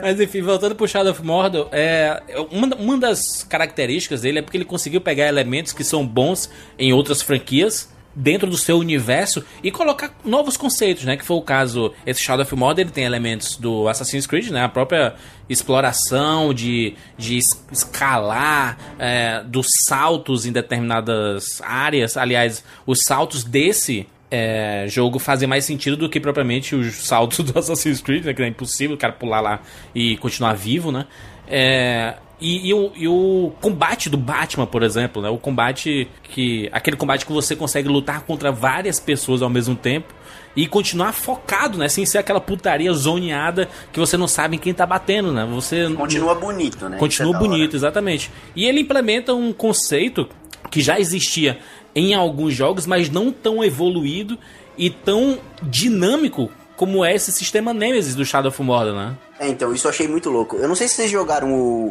[0.03, 4.57] Mas enfim, voltando pro Shadow of Mordor, é, uma, uma das características dele é porque
[4.57, 9.71] ele conseguiu pegar elementos que são bons em outras franquias dentro do seu universo e
[9.71, 11.17] colocar novos conceitos, né?
[11.17, 14.63] Que foi o caso, esse Shadow of Mordor, ele tem elementos do Assassin's Creed, né?
[14.65, 15.15] A própria
[15.49, 22.17] exploração de, de es- escalar, é, dos saltos em determinadas áreas.
[22.17, 27.59] Aliás, os saltos desse é, jogo fazem mais sentido do que propriamente os saltos do
[27.59, 28.35] Assassin's Creed, né?
[28.35, 29.61] Que é impossível o cara pular lá
[29.95, 31.07] e continuar vivo, né?
[31.47, 35.31] É, e, e o, e o combate do Batman, por exemplo, né?
[35.31, 36.69] O combate que.
[36.71, 40.13] Aquele combate que você consegue lutar contra várias pessoas ao mesmo tempo
[40.55, 41.89] e continuar focado, né?
[41.89, 45.49] Sem ser aquela putaria zoneada que você não sabe em quem tá batendo, né?
[45.55, 46.99] Você Continua bonito, né?
[46.99, 48.31] Continua é bonito, exatamente.
[48.55, 50.29] E ele implementa um conceito
[50.71, 51.59] que já existia
[51.95, 54.39] em alguns jogos, mas não tão evoluído
[54.77, 59.17] e tão dinâmico como é esse sistema Nemesis do Shadow of Mordor, né?
[59.39, 60.57] É, então, isso eu achei muito louco.
[60.57, 61.87] Eu não sei se vocês jogaram o.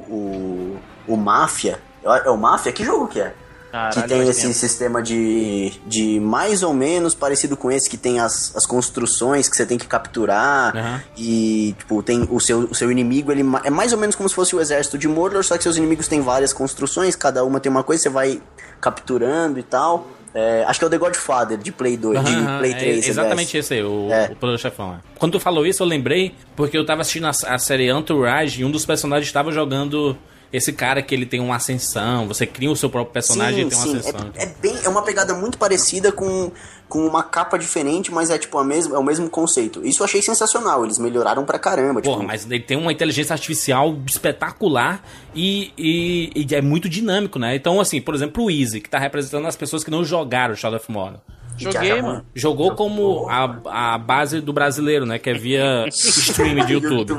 [1.07, 1.79] o, o Mafia.
[2.03, 2.71] É o Mafia?
[2.71, 3.33] Que jogo que é?
[3.73, 4.53] Caralho, que tem esse tempo.
[4.53, 9.55] sistema de, de mais ou menos parecido com esse, que tem as, as construções que
[9.57, 10.77] você tem que capturar.
[10.77, 11.03] Aham.
[11.17, 14.35] E, tipo, tem o seu, o seu inimigo, ele é mais ou menos como se
[14.35, 17.71] fosse o exército de Mordor, só que seus inimigos têm várias construções, cada uma tem
[17.71, 18.39] uma coisa, você vai
[18.79, 20.07] capturando e tal.
[20.35, 23.07] É, acho que é o The Godfather de Play 2, Aham, de Play é 3.
[23.07, 24.25] exatamente esse aí, o, É.
[24.31, 24.93] o Poderoso Chefão.
[24.95, 24.97] é.
[25.19, 28.65] Quando tu falou isso, eu lembrei, porque eu tava assistindo a, a série Entourage e
[28.65, 30.17] um dos personagens estava jogando
[30.53, 33.75] esse cara que ele tem uma ascensão, você cria o seu próprio personagem e tem
[33.75, 34.31] uma ascensão.
[34.35, 36.51] É, é bem, é uma pegada muito parecida com,
[36.87, 39.83] com uma capa diferente, mas é tipo a mesma, é o mesmo conceito.
[39.83, 42.03] Isso eu achei sensacional, eles melhoraram pra caramba.
[42.03, 47.39] Porra, tipo, mas ele tem uma inteligência artificial espetacular e, e, e é muito dinâmico,
[47.39, 47.55] né?
[47.55, 50.77] Então, assim, por exemplo, o Easy, que tá representando as pessoas que não jogaram Shadow
[50.77, 51.19] of Mordor.
[51.57, 52.25] Joguei, mano.
[52.35, 55.19] Jogou como a, a base do brasileiro, né?
[55.19, 57.13] Que é via stream de YouTube.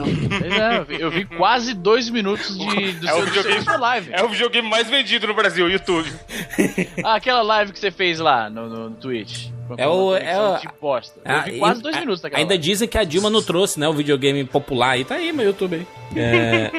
[0.45, 4.11] É, eu vi, quase dois minutos de, do É seu, do videogame- seu live.
[4.13, 6.11] É o videogame mais vendido no Brasil, YouTube.
[7.05, 9.49] Ah, aquela live que você fez lá no, no, no Twitch.
[9.79, 11.21] É o- é o- de bosta.
[11.25, 12.63] Eu Ah, vi quase e- dois minutos daquela Ainda live.
[12.65, 13.89] dizem que a Dilma não trouxe, né?
[13.89, 14.99] O videogame popular.
[14.99, 15.87] E tá aí meu YouTube aí.
[16.17, 16.71] É,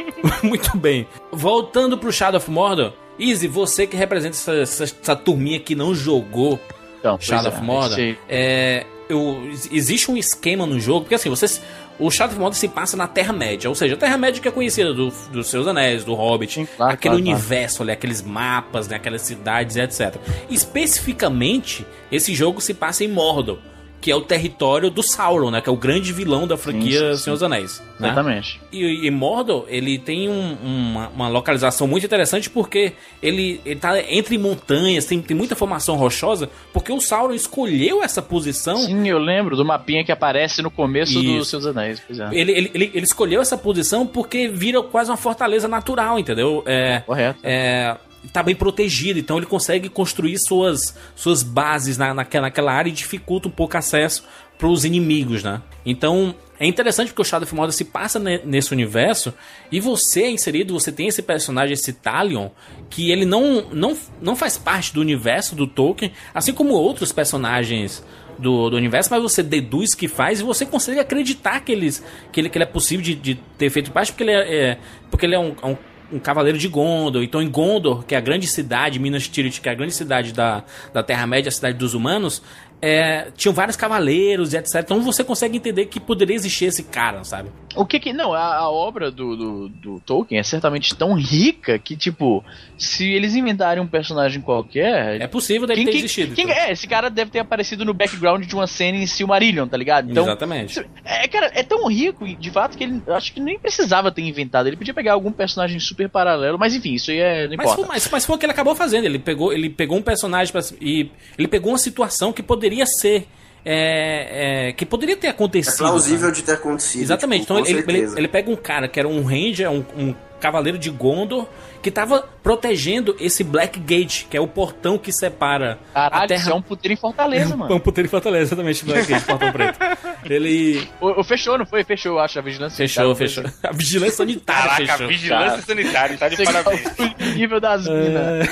[0.43, 1.07] muito bem.
[1.31, 2.93] Voltando pro Shadow of Mordor.
[3.19, 6.59] Easy, você que representa essa, essa, essa turminha que não jogou
[7.05, 7.95] Então, Shadow é, of Mordor.
[7.95, 8.17] sei.
[8.27, 11.61] É, eu, existe um esquema no jogo, porque assim, vocês.
[11.97, 14.93] O Shadow of Mordor se passa na Terra-média, ou seja, a Terra-média que é conhecida
[14.93, 17.37] do, dos seus anéis, do Hobbit, claro, aquele claro, claro.
[17.37, 20.15] universo ali, aqueles mapas, né, aquelas cidades, etc.
[20.49, 23.59] Especificamente, esse jogo se passa em Mordor,
[24.05, 27.05] que é o território do Sauron, né, que é o grande vilão da franquia Sim,
[27.09, 27.23] sim, sim.
[27.23, 27.81] Senhor dos Anéis.
[27.99, 28.09] né?
[28.09, 28.61] Exatamente.
[28.71, 33.99] E, e Mordor, ele tem um- uma, uma localização muito interessante porque ele, ele tá
[34.07, 38.77] entre montanhas, tem, tem muita formação rochosa, porque o Sauron escolheu essa posição.
[38.77, 41.37] Sim, eu lembro do mapinha que aparece no começo Isso.
[41.39, 41.99] dos Seus Anéis.
[42.07, 42.29] É.
[42.39, 46.61] Ele, ele, ele, ele escolheu essa posição porque vira quase uma fortaleza natural, entendeu?
[46.67, 47.39] É, Correto.
[47.41, 47.97] é,
[48.31, 52.93] tá bem protegido, então ele consegue construir suas, suas bases na, naquela, naquela área e
[52.93, 54.23] dificulta um pouco o acesso
[54.57, 55.61] para os inimigos, né?
[55.85, 59.33] Então é interessante porque o Shadow of Mordor se passa ne- nesse universo
[59.71, 62.49] e você é inserido, você tem esse personagem, esse Talion,
[62.89, 68.01] que ele não, não, não faz parte do universo do Tolkien, assim como outros personagens
[68.39, 72.39] do, do universo, mas você deduz que faz e você consegue acreditar que, eles, que,
[72.39, 74.77] ele, que ele é possível de, de ter feito parte, porque ele é, é-
[75.11, 75.77] porque ele é um, é um,
[76.11, 77.23] um cavaleiro de Gondor.
[77.23, 80.33] Então, em Gondor, que é a grande cidade, Minas Tirith, que é a grande cidade
[80.33, 80.63] da,
[80.93, 82.41] da Terra-média, a cidade dos humanos,
[82.81, 84.75] é, tinham vários cavaleiros e etc.
[84.83, 87.49] Então você consegue entender que poderia existir esse cara, sabe?
[87.75, 88.13] O que que.
[88.13, 92.43] Não, a, a obra do, do, do Tolkien é certamente tão rica que, tipo,
[92.77, 95.19] se eles inventarem um personagem qualquer.
[95.19, 96.35] É possível dele quem, ter quem- existido.
[96.35, 96.55] quem- então.
[96.55, 100.09] é, esse cara deve ter aparecido no background de uma cena em Silmarillion, tá ligado?
[100.09, 100.85] Então, Exatamente.
[101.03, 104.67] É, cara, é tão rico, de fato, que ele acho que nem precisava ter inventado.
[104.67, 107.75] Ele podia pegar algum personagem super paralelo, mas enfim, isso aí é, não Mas importa.
[107.75, 109.03] foi, mas, mas foi o que ele acabou fazendo.
[109.05, 113.27] Ele pegou, ele pegou um personagem pra, e ele pegou uma situação que poderia ser.
[113.67, 115.77] é, é, que poderia ter É acontecido.
[115.77, 116.33] plausível sabe?
[116.33, 117.01] de ter acontecido.
[117.01, 117.41] Exatamente.
[117.41, 120.15] tipo, então com ele, ele, ele pega um cara que era um ranger, um, um
[120.39, 121.47] cavaleiro de Gondor,
[121.81, 126.41] que tava protegendo esse Black Gate, que é o portão que separa a Caralho, Terra.
[126.41, 127.79] isso é um puteiro em Fortaleza, É um mano.
[127.79, 129.79] puteiro em Fortaleza, exatamente, Black Gate, portão preto.
[130.25, 130.87] Ele.
[131.01, 131.83] O, o fechou, não foi?
[131.83, 132.77] Fechou, eu acho, a vigilância.
[132.77, 133.43] Fechou, sanitária, fechou.
[133.63, 135.07] A vigilância sanitária Caraca, fechou.
[135.07, 135.61] vigilância Cara.
[135.63, 136.81] sanitária, tá de Você parabéns.
[137.19, 138.47] o nível das minas.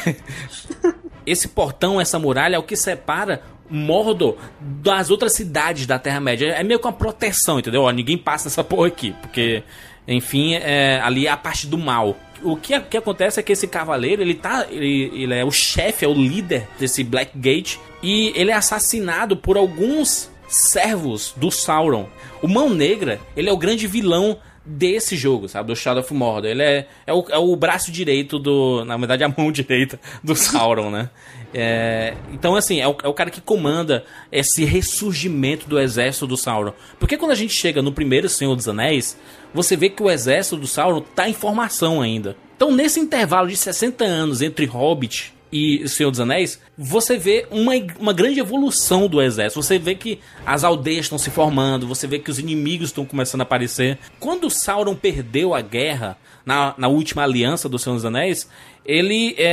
[1.26, 3.41] Esse portão, essa muralha é o que separa
[3.74, 6.48] Mordor das outras cidades da Terra-média.
[6.48, 7.82] É meio que uma proteção, entendeu?
[7.82, 9.64] Ó, ninguém passa nessa porra aqui, porque,
[10.08, 12.16] enfim, é, ali é a parte do mal.
[12.44, 14.68] O que, que acontece é que esse cavaleiro, ele tá.
[14.70, 17.78] Ele, ele é o chefe, é o líder desse Black Gate.
[18.04, 22.08] E ele é assassinado por alguns servos do Sauron.
[22.42, 25.67] O Mão Negra, ele é o grande vilão desse jogo, sabe?
[25.67, 26.49] Do Shadow of Mordor.
[26.49, 28.86] Ele é, é, o, é o braço direito do.
[28.86, 31.10] Na verdade, a mão direita do Sauron, né?
[31.54, 36.38] É, então, assim, é o, é o cara que comanda esse ressurgimento do exército do
[36.38, 36.73] Sauron.
[36.99, 39.17] Porque quando a gente chega no primeiro Senhor dos Anéis,
[39.54, 42.36] você vê que o exército do Sauron tá em formação ainda.
[42.56, 47.74] Então, nesse intervalo de 60 anos entre Hobbit e Senhor dos Anéis, você vê uma,
[48.00, 49.62] uma grande evolução do exército.
[49.62, 53.42] Você vê que as aldeias estão se formando, você vê que os inimigos estão começando
[53.42, 54.00] a aparecer.
[54.20, 58.50] Quando Sauron perdeu a guerra na, na última aliança do Senhor dos Anéis,
[58.84, 59.36] ele.
[59.38, 59.44] É,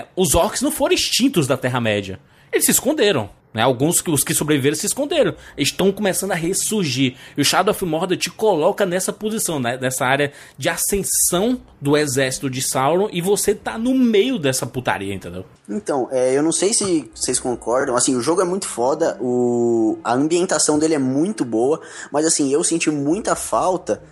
[0.00, 2.18] é, os orcs não foram extintos da Terra-média.
[2.52, 3.30] Eles se esconderam.
[3.56, 3.62] Né?
[3.62, 5.34] Alguns que os que sobreviveram se esconderam.
[5.56, 7.16] Estão começando a ressurgir.
[7.34, 9.78] E o Shadow of Mordor te coloca nessa posição, né?
[9.80, 13.08] nessa área de ascensão do exército de Sauron.
[13.10, 15.46] E você tá no meio dessa putaria, entendeu?
[15.66, 19.98] Então, é, eu não sei se vocês concordam, assim, o jogo é muito foda, o,
[20.04, 21.80] a ambientação dele é muito boa,
[22.12, 24.02] mas assim, eu senti muita falta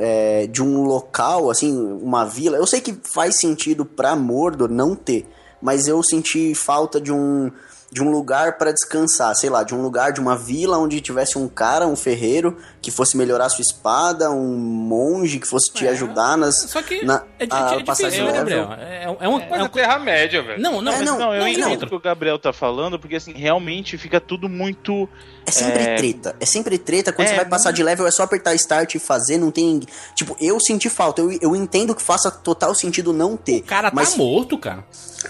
[0.00, 2.56] é, de um local, assim, uma vila.
[2.56, 5.28] Eu sei que faz sentido pra Mordor não ter,
[5.60, 7.50] mas eu senti falta de um
[7.90, 11.38] de um lugar pra descansar, sei lá, de um lugar, de uma vila onde tivesse
[11.38, 16.36] um cara, um ferreiro, que fosse melhorar sua espada, um monge que fosse te ajudar
[16.36, 16.54] nas.
[16.56, 18.68] Só que na, é, di- a é passar de difícil, né, level.
[18.68, 18.72] Gabriel?
[18.86, 20.60] É, é uma, Mas é é Terra-média, velho.
[20.60, 21.86] Não, não, É, mas não, Não, eu não, entendo não.
[21.86, 25.08] o que o Gabriel tá falando, porque assim, realmente fica tudo muito.
[25.46, 25.96] É sempre É.
[25.96, 26.36] treta.
[26.38, 27.10] É sempre treta.
[27.10, 29.38] Quando É, você vai passar de level, é só apertar start e fazer.
[29.38, 29.80] Não tem.
[30.14, 31.22] Tipo, eu senti falta.
[31.22, 33.60] Eu, eu entendo que faça total sentido não ter.
[33.60, 34.84] O cara mas, tá morto, cara.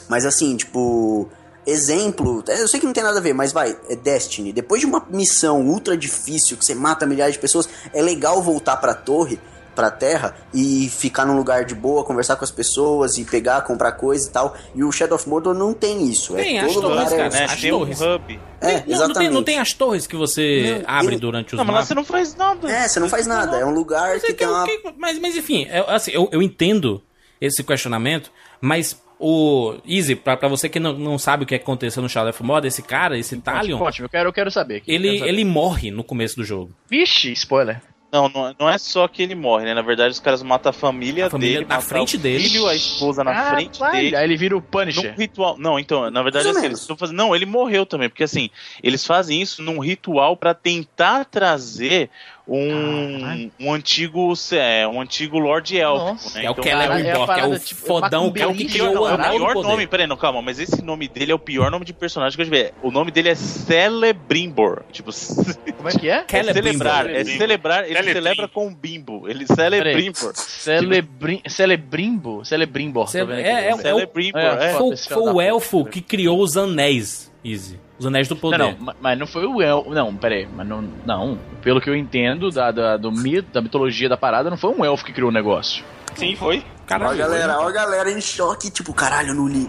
[0.09, 1.29] mas assim, tipo.
[1.71, 4.53] Exemplo, é, eu sei que não tem nada a ver, mas vai, é Destiny.
[4.53, 8.77] Depois de uma missão ultra difícil, que você mata milhares de pessoas, é legal voltar
[8.79, 9.39] pra torre,
[9.75, 13.93] pra terra, e ficar num lugar de boa, conversar com as pessoas, e pegar, comprar
[13.93, 14.57] coisa e tal.
[14.75, 16.35] E o Shadow of Mordor não tem isso.
[16.35, 17.45] Tem é as todo lugar torres, é- cara, Né?
[17.45, 18.01] As Tem um torres.
[18.01, 18.41] hub.
[18.61, 21.59] É, não, não, tem, não tem as torres que você Não, abre eu- durante os
[21.59, 22.69] Não, mas lá você não faz nada.
[22.73, 23.57] É, você não faz nada.
[23.59, 24.65] É um lugar Mas, é que que tem uma.
[24.65, 27.01] que- mas, mas enfim, é, assim, eu, eu entendo
[27.41, 32.03] esse questionamento, mas o Easy, pra, pra você que não, não sabe o que aconteceu
[32.03, 34.77] no Shadow of Mordor, esse cara, esse Talion, Ótimo, eu quero, eu quero saber.
[34.77, 35.31] aqui, eu ele, quero saber.
[35.33, 36.71] ele morre no começo do jogo.
[36.89, 37.81] Vixe, spoiler.
[38.11, 39.75] Não, não, não é só que ele morre, né?
[39.75, 42.43] Na verdade, os caras matam a família, A família dele, na frente o dele.
[42.49, 44.17] filho, a esposa na Ah, frente vai, dele.
[44.17, 45.15] Aí ele vira o Num Punisher.
[45.15, 45.59] ritual.
[45.59, 47.17] Não, então, na verdade, assim, eles estão fazendo.
[47.19, 48.49] Não, ele morreu também, porque assim,
[48.83, 52.09] eles fazem isso num ritual pra tentar trazer
[52.49, 54.33] um, um antigo.
[54.53, 56.39] É, um antigo Lord Nossa.
[56.39, 56.47] né?
[56.47, 58.87] É o Então, Celebrimbor, é é o tipo, fodão, é que é o que criou
[59.03, 59.69] o é o pior Poder.
[59.69, 62.43] nome, peraí, não, calma, mas esse nome dele é o pior nome de personagem que
[62.43, 62.73] eu já vi.
[62.83, 64.83] O nome dele é Celebrimbor.
[64.91, 65.11] Tipo,
[65.77, 66.25] Como é que é?
[66.27, 66.55] é Celebrimbor.
[66.55, 68.13] celebrar, é celebrar, ele Celebrim.
[68.15, 69.29] celebra com bimbo.
[69.29, 70.33] Ele Celebrimbor.
[70.35, 72.45] Celebrim, celebrimbo?
[72.45, 73.07] Celebrimbor.
[73.09, 73.43] Cele- aqui.
[73.43, 74.75] é- é- Celebrimbor, É, é.
[74.75, 77.79] Foi, o elfo que criou os anéis, Easy.
[77.99, 78.59] Os anéis do poder.
[78.59, 79.85] Não, não, ma- mas não foi o El.
[79.91, 80.83] Não, peraí, mas não.
[81.05, 81.39] Não.
[81.63, 84.85] Pelo que eu entendo da, da, do mito, da mitologia da parada, não foi um
[84.85, 85.85] elfo que criou o negócio.
[86.15, 86.59] Sim, foi.
[86.59, 89.69] Ó, Caralho, a galera, ó, a galera em choque, tipo, caralho, não li.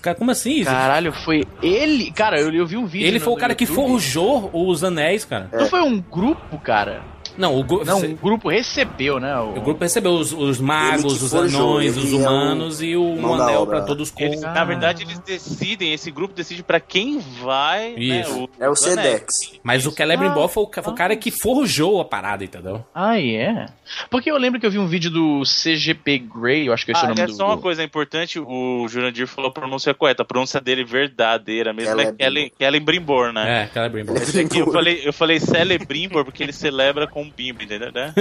[0.00, 0.64] cara, como assim, Easy?
[0.64, 2.10] Caralho, foi ele.
[2.12, 3.06] Cara, eu, eu vi um vídeo.
[3.06, 3.76] Ele no- foi o cara que YouTube.
[3.90, 5.48] forjou os anéis, cara.
[5.52, 7.02] Não foi um grupo, cara.
[7.40, 9.34] Não, o, gru- Não, o grupo recebeu, né?
[9.40, 13.02] O, o grupo recebeu os, os magos, os anões, os é o humanos e o
[13.02, 14.22] um anel pra todos com.
[14.22, 17.92] Eles, na verdade, eles decidem, esse grupo decide pra quem vai.
[17.94, 18.48] né, Isso.
[18.60, 19.00] É o os anéis.
[19.10, 19.60] Sedex.
[19.62, 22.84] Mas o Celebrimbor foi, o ca- foi o cara que forjou a parada, entendeu?
[22.94, 23.66] Ah, é?
[24.10, 27.00] Porque eu lembro que eu vi um vídeo do CGP Grey, eu acho que esse
[27.00, 27.32] é o Ah, nome é do.
[27.32, 30.22] só uma coisa importante, o Jurandir falou a pronúncia correta.
[30.22, 32.18] A pronúncia dele verdadeira mesmo é Celebrimbor.
[32.18, 33.62] Kelly, Kelly Brimbor, né?
[33.62, 34.16] É, Celebrimbor.
[34.16, 37.90] Esse aqui eu falei, eu falei Celebrimbor porque ele celebra com bimbo, entendeu?
[37.92, 38.12] Né?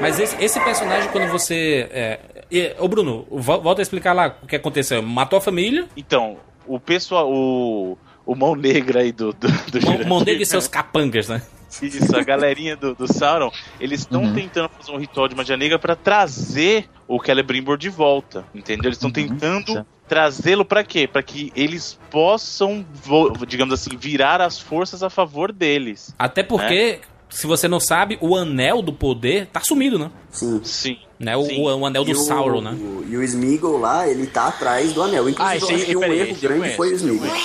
[0.00, 1.88] Mas esse, esse personagem, quando você.
[1.90, 2.18] É,
[2.78, 5.02] ô, Bruno, vo- volta a explicar lá o que aconteceu.
[5.02, 7.96] Matou a família, Então, o pessoal, o,
[8.30, 11.40] o mão negra aí do, do, do mão, mão dele e seus capangas, né?
[11.82, 14.34] Isso, a galerinha do, do Sauron, eles estão Uhum.
[14.34, 18.86] tentando fazer um ritual de magia negra pra trazer o Celebrimbor de volta, entendeu?
[18.88, 19.86] Eles estão tentando certo.
[20.06, 21.06] trazê-lo pra quê?
[21.06, 22.84] Pra que eles possam,
[23.46, 26.14] digamos assim, virar as forças a favor deles.
[26.18, 30.10] Até porque, se você não sabe, o anel do poder tá sumido, né?
[30.30, 30.60] Sim.
[30.64, 30.96] Sim.
[31.18, 31.36] né?
[31.36, 31.60] O, Sim.
[31.60, 32.76] o, o anel do E o- Sauron, né?
[33.08, 35.28] E o Smeagol lá, ele tá atrás do anel.
[35.28, 36.94] Inclusive, Ah, eu esse acho aí, que um peraí, erro eu grande conheço, foi o
[36.94, 37.38] esse eu Smeagol.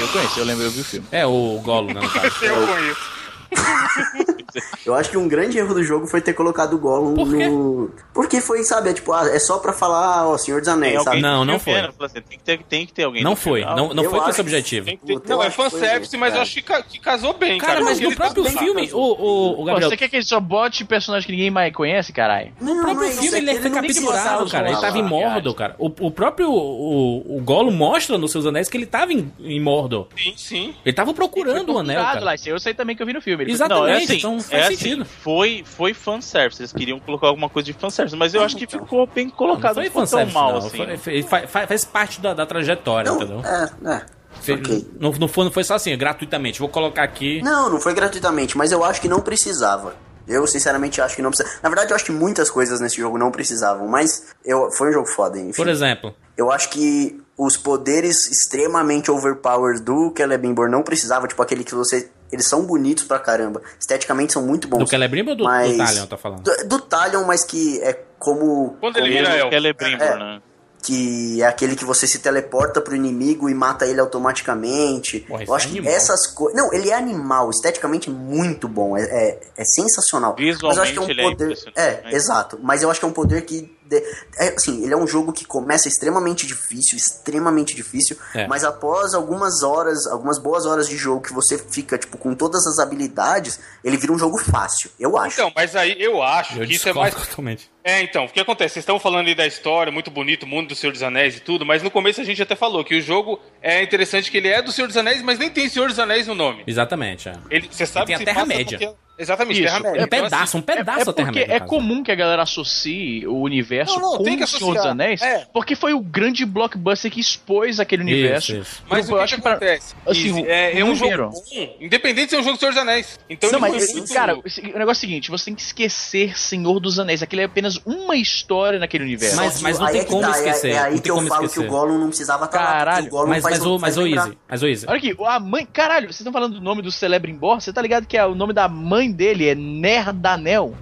[0.00, 1.06] Eu conheço, eu lembro, eu vi o filme.
[1.12, 2.34] É, o Golo, né, no caso.
[2.44, 3.19] Eu conheço.
[4.84, 7.46] Eu acho que um grande erro do jogo foi ter colocado o Gollum Por quê?
[7.46, 7.90] no...
[8.12, 11.20] Porque foi, sabe, é tipo, ah, é só pra falar, ó, Senhor dos Anéis, sabe?
[11.20, 11.74] Não, no não foi.
[11.78, 13.22] assim, Tem que ter, tem que ter alguém.
[13.22, 13.76] Não no foi, final.
[13.76, 14.86] não, não Eu foi com esse objetivo.
[14.86, 16.42] Ter- eu Não, é fanservice, mas eu cara.
[16.42, 17.84] acho que, ca- que casou bem, Cara, cara.
[17.84, 20.24] mas no tá próprio bem, filme, o, o, o Pô, Gabriel, você quer que ele
[20.24, 22.52] só bote personagem que ninguém mais conhece, caralho?
[22.60, 24.68] Não, O próprio filme é ele que foi capturado, cara.
[24.70, 25.76] Ele tava em Mordor, cara.
[25.78, 29.60] O, o próprio o, o Golo mostra nos seus anéis que ele tava em, em
[29.60, 30.08] Mordor.
[30.16, 30.74] Sim, sim.
[30.84, 32.20] Ele tava procurando o anel, cara.
[32.20, 33.39] lá, eu sei também que eu vi no filme.
[33.48, 33.74] Exato.
[33.74, 35.04] Não, é Exatamente, assim, então faz é assim, sentido.
[35.04, 36.60] foi, foi fanservice.
[36.60, 39.76] Eles queriam colocar alguma coisa de fanservice, mas eu acho que ficou bem colocado.
[39.76, 40.58] Não Não, foi ficou tão fanservice, mal não.
[40.58, 40.76] assim.
[40.76, 43.42] Foi- foi- fa- fa- faz parte da, da trajetória, entendeu?
[43.42, 44.02] Não, é, é.
[44.40, 44.88] Fe- ok.
[44.98, 46.58] não, não, foi, não foi só assim, gratuitamente.
[46.60, 47.42] Vou colocar aqui.
[47.42, 49.94] Não, não foi gratuitamente, mas eu acho que não precisava.
[50.28, 51.48] Eu, sinceramente, acho que não precisa.
[51.62, 54.92] Na verdade, eu acho que muitas coisas nesse jogo não precisavam, mas eu, foi um
[54.92, 55.52] jogo foda, enfim.
[55.56, 61.64] Por exemplo, Eu acho que os poderes extremamente overpowered do Celebrimbor não precisava, tipo aquele
[61.64, 62.08] que você.
[62.32, 63.60] Eles são bonitos pra caramba.
[63.78, 64.78] Esteticamente são muito bons.
[64.78, 66.42] do Celebrimbor ou do, mas- do Talion, tá falando?
[66.42, 68.76] Do, do Talion, mas que é como.
[68.80, 69.50] Quando ele como- vira elfo.
[69.50, 70.18] Celebrimbor, É.
[70.18, 70.42] né?
[70.82, 75.20] que é aquele que você se teleporta pro inimigo e mata ele automaticamente.
[75.20, 76.56] Porra, eu acho é que essas coisas.
[76.60, 80.34] Não, ele é animal, esteticamente muito bom, é, é, é sensacional.
[80.38, 81.58] Mas eu acho que é um Visualmente ele é poder.
[81.76, 82.58] É, exato.
[82.62, 85.44] Mas eu acho que é um poder que é, assim, ele é um jogo que
[85.44, 88.46] começa extremamente difícil, extremamente difícil, É.
[88.46, 92.66] mas após algumas horas, algumas boas horas de jogo que você fica, tipo, com todas
[92.66, 95.34] as habilidades, ele vira um jogo fácil, eu acho.
[95.40, 97.14] Então, mas aí eu acho Eu que isso é mais.
[97.14, 97.70] totalmente.
[97.82, 98.74] É, então, o que acontece?
[98.74, 101.40] Vocês estão falando aí da história, muito bonito, o mundo do Senhor dos Anéis e
[101.40, 104.48] tudo, mas no começo a gente até falou que o jogo é interessante que ele
[104.48, 106.62] é do Senhor dos Anéis, mas nem tem Senhor dos Anéis no nome.
[106.66, 107.32] Exatamente, é.
[107.50, 108.94] Ele, você sabe tem a Terra-média.
[109.20, 109.62] Exatamente.
[109.62, 110.00] Terra-média.
[110.00, 111.54] Um Então, pedaço, assim, um pedaço É da porque Terra-média.
[111.54, 114.74] é comum que a galera associe o universo Não, não, com tem que o Senhor
[114.74, 114.84] dos.
[114.86, 115.46] Anéis, É.
[115.52, 118.52] porque foi o grande blockbuster que expôs aquele universo.
[118.52, 118.82] Isso, isso.
[118.88, 119.94] Mas eu o que, acho que que pra- acontece?
[120.06, 121.42] assim, é, é um jogo bom,
[121.80, 123.18] independente de ser um jogo do Senhor dos Anéis.
[123.28, 126.80] Então não, mas, muito- cara, o negócio é o seguinte: você tem que esquecer Senhor
[126.80, 127.22] dos Anéis.
[127.22, 129.36] Aquilo é apenas uma história naquele universo.
[129.36, 131.44] Mas- mas não tem é como tá, é- esquecer, É, aí tem que eu falo
[131.44, 131.60] esquecer.
[131.60, 134.06] que o Gollum não precisava estar lá, Caralho, porque o Gollum Mas, o, mas, o.
[134.06, 134.86] Easy, mas o Easy.
[134.88, 135.66] Olha aqui, a mãe.
[135.72, 137.60] Caralho, vocês estão falando do nome do Celebrimbor?
[137.60, 140.74] Você tá ligado que é, o nome da mãe dele é Nerdanel?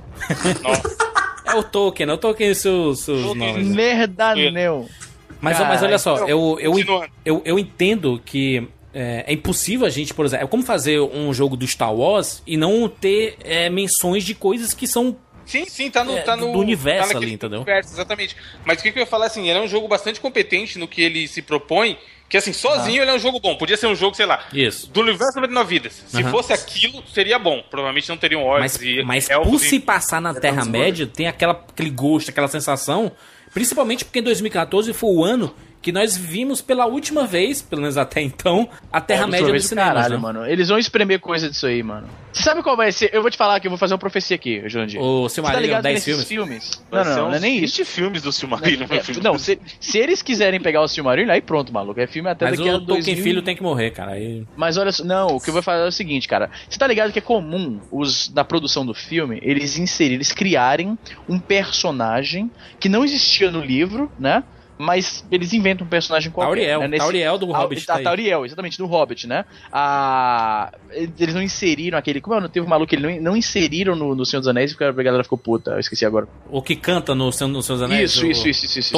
[1.45, 3.53] É o Tolkien, é o Tolkien e seus, seus Tolkien.
[3.53, 3.69] nomes.
[3.69, 4.87] Nerdanel.
[5.41, 6.75] Mas, mas olha só, eu, eu,
[7.25, 11.33] eu, eu entendo que é, é impossível a gente, por exemplo, é como fazer um
[11.33, 15.17] jogo do Star Wars e não ter é, menções de coisas que são.
[15.47, 17.61] Sim, sim, tá no, É, tá no do universo tá ali, entendeu?
[17.61, 18.37] Universo, exatamente.
[18.64, 20.88] Mas o que, que eu ia falar assim, ele é um jogo bastante competente no
[20.88, 21.97] que ele se propõe,
[22.29, 23.57] que assim, sozinho ele é um jogo bom.
[23.57, 24.91] Podia ser um jogo, sei lá, Isso.
[24.91, 26.05] do universo 99 vidas.
[26.07, 27.62] Se fosse aquilo, seria bom.
[27.71, 31.53] Provavelmente não teriam orcs Mas, e mas por e- se passar na Terra-média, tem aquela,
[31.53, 33.11] aquele gosto, aquela sensação.
[33.55, 37.97] Principalmente porque em 2014 foi o ano que nós vimos pela última vez, pelo menos
[37.97, 39.88] até então, a Terra-média Outra no vez do cinema.
[39.88, 40.21] Caralho, né?
[40.21, 40.47] mano.
[40.47, 42.09] Eles vão espremer coisa disso aí, mano.
[42.33, 43.11] Você sabe qual vai ser?
[43.12, 45.01] Eu vou te falar que eu vou fazer uma profecia aqui, Jurandir.
[45.01, 46.29] O tá Silmarillion, ligado 10 nesses filmes.
[46.29, 46.85] filmes?
[46.91, 47.85] Não, não, não, uns é nem 20 isso.
[47.85, 48.87] filmes do Silmarillion.
[48.91, 49.21] É, filme.
[49.23, 52.01] não, se, se eles quiserem pegar o Silmarillion, aí pronto, maluco.
[52.01, 53.25] É filme até Mas daqui a o Tolkien 2000.
[53.25, 54.12] filho tem que morrer, cara.
[54.12, 54.45] Aí...
[54.57, 56.51] Mas olha só, não, o que eu vou falar é o seguinte, cara.
[56.69, 60.99] Você tá ligado que é comum os da produção do filme, eles inserirem, eles criarem
[61.29, 64.43] um personagem que não existia no livro, né?
[64.79, 66.49] Mas eles inventam um personagem qualquer.
[66.55, 66.88] Tauriel, né?
[66.88, 67.85] Nesse- Tauriel do Hobbit.
[67.87, 68.03] tá, tá.
[68.05, 69.45] Tauriel, exatamente, do Hobbit, né?
[69.73, 72.21] Ah, eles não inseriram aquele.
[72.21, 72.41] Como é?
[72.41, 74.85] Não teve um maluco que eles não, não inseriram no, no Senhor dos Anéis porque
[74.85, 75.73] a galera ficou puta.
[75.73, 76.29] Eu esqueci agora.
[76.51, 78.12] O que canta no, Seu- no Seus Anéis?
[78.12, 78.93] Isso, o- isso, isso, isso, isso.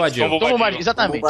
[0.00, 0.24] Badil.
[0.24, 0.58] Tomba Tomba Badil.
[0.58, 1.22] Badil, exatamente.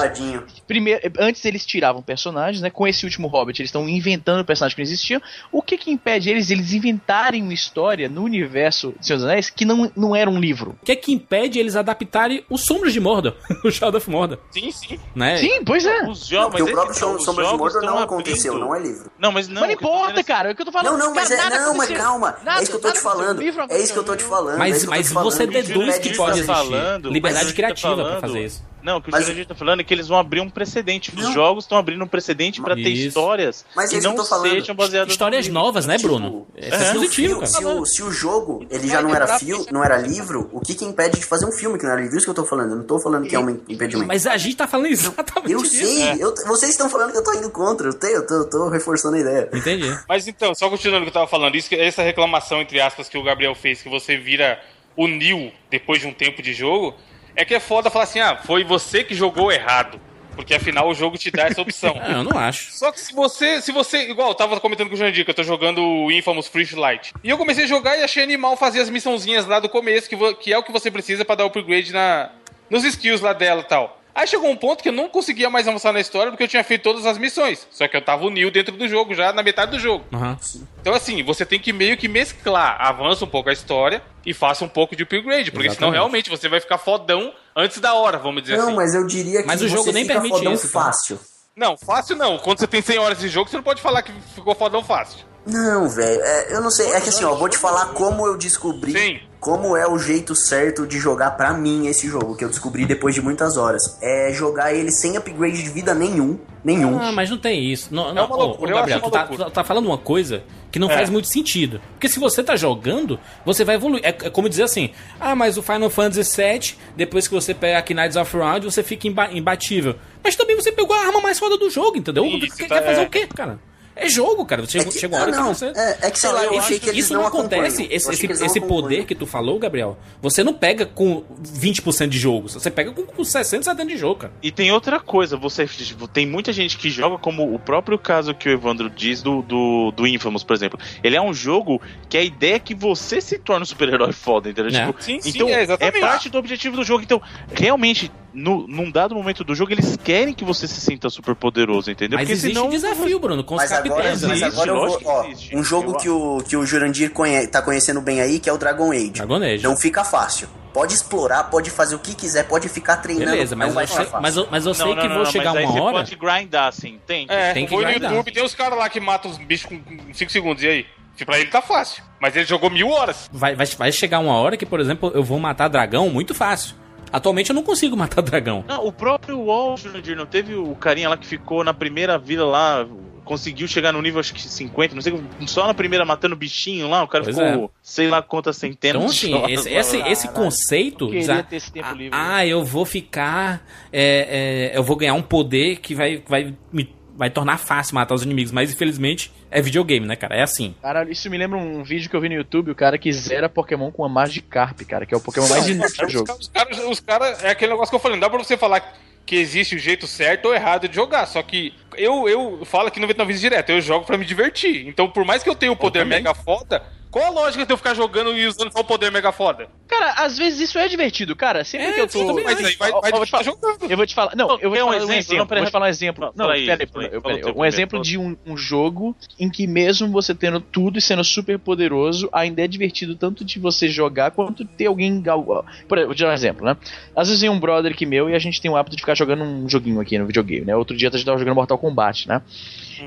[0.66, 2.70] Primeiro, antes eles tiravam personagens, né?
[2.70, 5.20] Com esse último Hobbit, eles estão inventando personagens que não existiam.
[5.50, 9.50] O que que impede eles eles inventarem uma história no universo de Senhor dos Anéis
[9.50, 10.76] que não, não era um livro?
[10.82, 13.34] O que é que impede eles adaptarem os Sombras de Mordor?
[13.64, 15.00] o Shadow of Mordor, Sim, sim.
[15.14, 15.36] né?
[15.36, 16.08] Sim, pois é.
[16.08, 17.26] Os jogos, o mas próprio de jogos
[17.58, 19.10] Mordor não aconteceu, abrindo- não é livro.
[19.18, 19.60] Não, mas não.
[19.62, 20.48] Mas não tô importa, é- cara.
[20.48, 20.92] É o que eu tô falando.
[20.92, 22.36] Não, não, mas Cara, é, não, mas calma.
[22.44, 23.42] Nada- é isso que eu tô te falando.
[23.42, 24.54] É isso que eu tô te falando.
[24.54, 25.30] é Mas, mas te falando.
[25.32, 28.71] você deduz que pode existir liberdade tá criativa pra fazer isso.
[28.82, 31.10] Não, o que o Mas- Jurandir tá falando é que eles vão abrir um precedente.
[31.16, 31.32] Os Não.
[31.32, 34.50] jogos estão abrindo um precedente pra ter histórias Mas é que não eu tô falando.
[34.50, 36.46] sejam baseadas Histórias no novas, né, Tipo, Bruno?
[36.56, 37.46] Isso é, se o positivo.
[37.46, 40.74] Se o, se o jogo ele já não era fio, não era livro, o que
[40.74, 42.16] que impede de fazer um filme que não era livro?
[42.16, 42.70] Isso que eu tô falando.
[42.70, 44.06] Eu não tô falando que é um impedimento.
[44.06, 45.76] Mas a gente tá falando exatamente Eu isso.
[45.76, 48.50] sei, eu- vocês estão falando que eu tô indo contra, eu, tenho, eu tô, eu
[48.50, 49.48] tô reforçando a ideia.
[49.52, 49.96] Entendi.
[50.08, 53.16] Mas então, só continuando o que eu tava falando, isso, essa reclamação, entre aspas, que
[53.16, 54.60] o Gabriel fez, que você vira
[54.96, 56.94] o Neo depois de um tempo de jogo,
[57.34, 60.00] é que é foda falar assim, ah, foi você que jogou errado.
[60.34, 61.94] Porque afinal o jogo te dá essa opção.
[62.02, 62.72] Ah, eu não acho.
[62.72, 65.34] Só que se você, se você, igual, eu tava comentando com o Jandir, que eu
[65.34, 67.12] tô jogando o Infamous Light.
[67.22, 70.16] E eu comecei a jogar e achei animal fazer as missãozinhas lá do começo, que,
[70.36, 72.30] que é o que você precisa pra dar upgrade na,
[72.68, 74.01] nos skills lá dela e tal.
[74.14, 76.62] Aí chegou um ponto que eu não conseguia mais avançar na história porque eu tinha
[76.62, 77.66] feito todas as missões.
[77.70, 80.04] Só que eu tava o Neo dentro do jogo, já na metade do jogo.
[80.12, 80.36] Aham.
[80.80, 82.76] Então, assim, você tem que meio que mesclar.
[82.78, 85.50] Avança um pouco a história e faça um pouco de upgrade.
[85.50, 85.94] Porque senão, Exatamente.
[85.94, 88.76] realmente, você vai ficar fodão antes da hora, vamos dizer Não, assim.
[88.76, 90.84] mas eu diria que Mas o jogo você nem fica permite fodão isso, tá?
[90.84, 91.18] fácil.
[91.56, 92.38] Não, fácil não.
[92.38, 95.20] Quando você tem 100 horas de jogo, você não pode falar que ficou fodão fácil.
[95.46, 96.90] Não, velho, é, eu não sei.
[96.92, 99.20] É que assim, ó, vou te falar como eu descobri Sim.
[99.42, 103.12] Como é o jeito certo de jogar pra mim esse jogo, que eu descobri depois
[103.12, 103.98] de muitas horas.
[104.00, 106.38] É jogar ele sem upgrade de vida nenhum.
[106.64, 106.96] Nenhum.
[106.96, 107.92] Ah, mas não tem isso.
[107.92, 109.64] Não, É não, uma ô, loucura, ô, eu Gabriel, acho uma tu tá, tu tá
[109.64, 110.94] falando uma coisa que não É.
[110.94, 111.80] faz muito sentido.
[111.94, 114.00] Porque se você tá jogando, você vai evoluir.
[114.04, 117.78] É, é como dizer assim: ah, mas o Final Fantasy VII, depois que você pega
[117.78, 119.96] aqui Knights of Round, você fica imba- imbatível.
[120.22, 122.24] Mas também você pegou a arma mais foda do jogo, entendeu?
[122.24, 123.06] Isso, quer, tá- quer fazer é.
[123.06, 123.58] o quê, cara?
[123.94, 124.64] É jogo, cara.
[124.66, 125.66] Chega, É que- chega uma hora não, que você.
[125.66, 127.82] é- é que sei lá, eu achei que eles isso não acontece.
[127.90, 132.18] Esse, esse, não esse poder que tu falou, Gabriel, você não pega com 20% de
[132.18, 132.48] jogo.
[132.48, 134.32] Você pega com, com 60, 70 de jogo, cara.
[134.42, 138.34] E tem outra coisa, você tipo, tem muita gente que joga como o próprio caso
[138.34, 140.78] que o Evandro diz do, do, do Infamous, por exemplo.
[141.04, 144.48] Ele é um jogo que a ideia é que você se torne um super-herói foda,
[144.48, 144.72] entendeu?
[144.78, 144.86] É.
[144.86, 146.00] Tipo, Sim, sim, então é, exatamente.
[146.00, 147.02] parte do objetivo do jogo.
[147.02, 147.20] Então,
[147.52, 151.90] realmente, no, num dado momento do jogo, eles querem que você se sinta super poderoso,
[151.90, 152.18] entendeu?
[152.18, 152.70] Mas Porque existe senão.
[152.70, 154.22] desafio, Bruno, com os Mas agora, capitães.
[154.22, 154.46] mas né?
[154.46, 155.56] agora eu vou, ó, existe.
[155.56, 158.52] um jogo Eu- que o, que o Jurandir conhe, tá conhecendo bem aí, que é
[158.52, 159.10] o Dragon Age.
[159.10, 159.62] Dragon Age.
[159.62, 160.48] Não fica fácil.
[160.72, 163.30] Pode explorar, pode fazer o que quiser, pode ficar treinando.
[163.32, 164.22] Beleza, mas não vai eu, ficar sei, fácil.
[164.22, 165.80] mas, eu- mas eu sei Não, que não, vou não, chegar mas aí uma você
[165.80, 165.96] hora.
[165.98, 167.26] pode grindar, assim, tem.
[167.28, 168.10] É, Tem que foi no grindar.
[168.12, 169.80] YouTube, tem os caras lá que matam os bichos com
[170.14, 170.86] 5 segundos, e aí?
[171.14, 172.02] Se Pra ele tá fácil.
[172.18, 173.28] Mas ele jogou mil horas.
[173.30, 176.74] Vai, vai, vai chegar uma hora que, por exemplo, eu vou matar dragão muito fácil.
[177.12, 178.64] Atualmente eu não consigo matar dragão.
[178.66, 182.44] Não, o próprio Wall, Jurandir, não teve o carinha lá que ficou na primeira vila
[182.46, 182.86] lá,
[183.24, 185.14] conseguiu chegar no nível acho que 50, não sei,
[185.46, 189.46] só na primeira matando bichinho lá, o cara Pois ficou sei lá quantas centenas Então,
[189.46, 191.06] de assim, esse, esse, esse conceito.
[191.06, 192.10] Queria já- ter esse tempo ah, livre.
[192.12, 193.64] ah, eu vou ficar.
[193.92, 198.14] é, é, eu vou ganhar um poder que vai, vai me vai tornar fácil matar
[198.14, 200.36] os inimigos, mas infelizmente é videogame, né, cara?
[200.36, 200.74] É assim.
[200.82, 203.48] Cara, isso me lembra um vídeo que eu vi no YouTube, o cara que zera
[203.48, 206.32] Pokémon com a Magikarp, cara, que é o Pokémon mais inútil do jogo.
[206.38, 208.94] os caras, os caras- é aquele negócio que eu falei, não dá pra você falar
[209.24, 212.98] que existe o jeito certo ou errado de jogar, só que eu, eu falo aqui
[213.00, 214.86] no 99 vezes direto, eu jogo pra me divertir.
[214.86, 217.76] Então, por mais que eu tenha o poder mega foda, qual a lógica de eu
[217.76, 219.68] ficar jogando e usando só o poder mega foda?
[219.86, 221.62] Cara, às vezes isso é divertido, cara.
[221.62, 222.42] Sempre É, que eu eu tô.
[222.42, 223.42] Mas aí vai, vai vou te falar.
[223.42, 223.76] jogando.
[223.90, 224.34] Eu vou te falar.
[224.34, 225.12] Não, eu vou te um falar um exemplo?
[225.14, 225.36] exemplo.
[225.36, 226.32] Não, peraí, vou te falar um exemplo.
[226.34, 230.34] Não, aí, pera pera pera Um exemplo de um, um jogo em que mesmo você
[230.34, 234.86] tendo tudo e sendo super poderoso, ainda é divertido tanto de você jogar quanto ter
[234.86, 235.20] alguém.
[235.20, 235.44] gal-
[235.86, 236.74] Por exemplo, vou te dar um exemplo, né?
[237.14, 239.14] Às vezes vem um brother aqui meu e a gente tem o hábito de ficar
[239.14, 240.74] jogando um joguinho aqui no videogame, né?
[240.74, 242.40] Outro dia a gente tava jogando Mortal Kombat, né?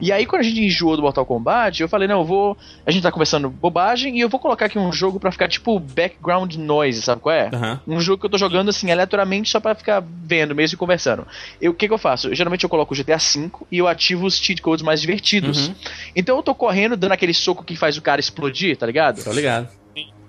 [0.01, 2.57] E aí, quando a gente enjoou do Mortal Kombat, eu falei, não, eu vou.
[2.85, 5.79] A gente tá conversando bobagem e eu vou colocar aqui um jogo pra ficar tipo
[5.79, 7.49] background noise, sabe qual é?
[7.53, 7.79] Aham.
[7.87, 11.25] Um jogo que eu tô jogando assim, aleatoriamente, só pra ficar vendo mesmo e conversando.
[11.61, 12.27] Eu- O que, que eu faço?
[12.27, 15.69] Eu, geralmente eu coloco o GTA V e eu ativo os cheat codes mais divertidos.
[15.69, 15.75] Uhum.
[16.15, 19.23] Então eu tô correndo, dando aquele soco que faz o cara explodir, tá ligado?
[19.23, 19.69] Tô ligado.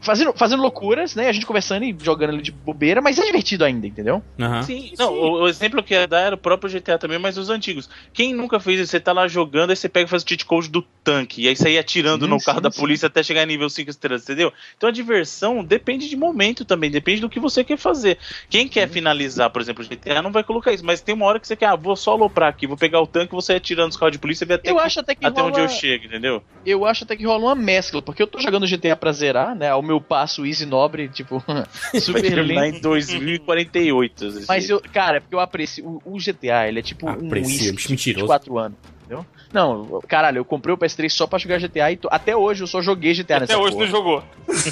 [0.06, 1.28] Fazendo, fazendo loucuras, né?
[1.28, 4.22] A gente conversando e jogando ali de bobeira, mas é divertido ainda, entendeu?
[4.40, 4.62] Aham.
[4.62, 7.36] Sim, não, o, o exemplo que eu ia dar era o próprio GTA também, mas
[7.36, 7.88] os antigos.
[8.14, 8.90] Quem nunca fez isso?
[8.92, 11.48] Você tá lá jogando, aí você pega e faz o cheat code do tanque, e
[11.48, 12.80] aí você ia atirando Sim, no carro sim, da sim.
[12.80, 14.52] polícia até chegar em nível 5 estrelas, entendeu?
[14.76, 18.18] Então a diversão depende de momento também, depende do que você quer fazer.
[18.48, 21.38] Quem quer finalizar, por exemplo, o GTA não vai colocar isso, mas tem uma hora
[21.40, 23.90] que você quer, ah, vou só aloprar aqui, vou pegar o tanque, você ia atirando
[23.90, 25.60] os carros de polícia e ver até, Eu que- acho até que até rola- onde
[25.60, 26.42] eu chego, entendeu?
[26.64, 29.68] Eu acho até que rola uma mescla, porque eu tô jogando GTA pra zerar, né?
[29.70, 31.42] Ao meu passo easy nobre, tipo,
[32.00, 32.78] super terminar lento.
[32.78, 34.26] em 2048.
[34.26, 36.00] esse Mas eu, cara, é porque eu aprecio.
[36.04, 38.26] O, o GTA, ele é tipo Aprecia, um whisky bicho de mentiroso.
[38.26, 38.78] 24 anos.
[39.06, 39.24] Entendeu?
[39.52, 42.66] Não, caralho, eu comprei o PS3 só pra jogar GTA e tô- até hoje eu
[42.66, 43.84] só joguei GTA nessa Até hoje porra.
[43.84, 44.24] não jogou.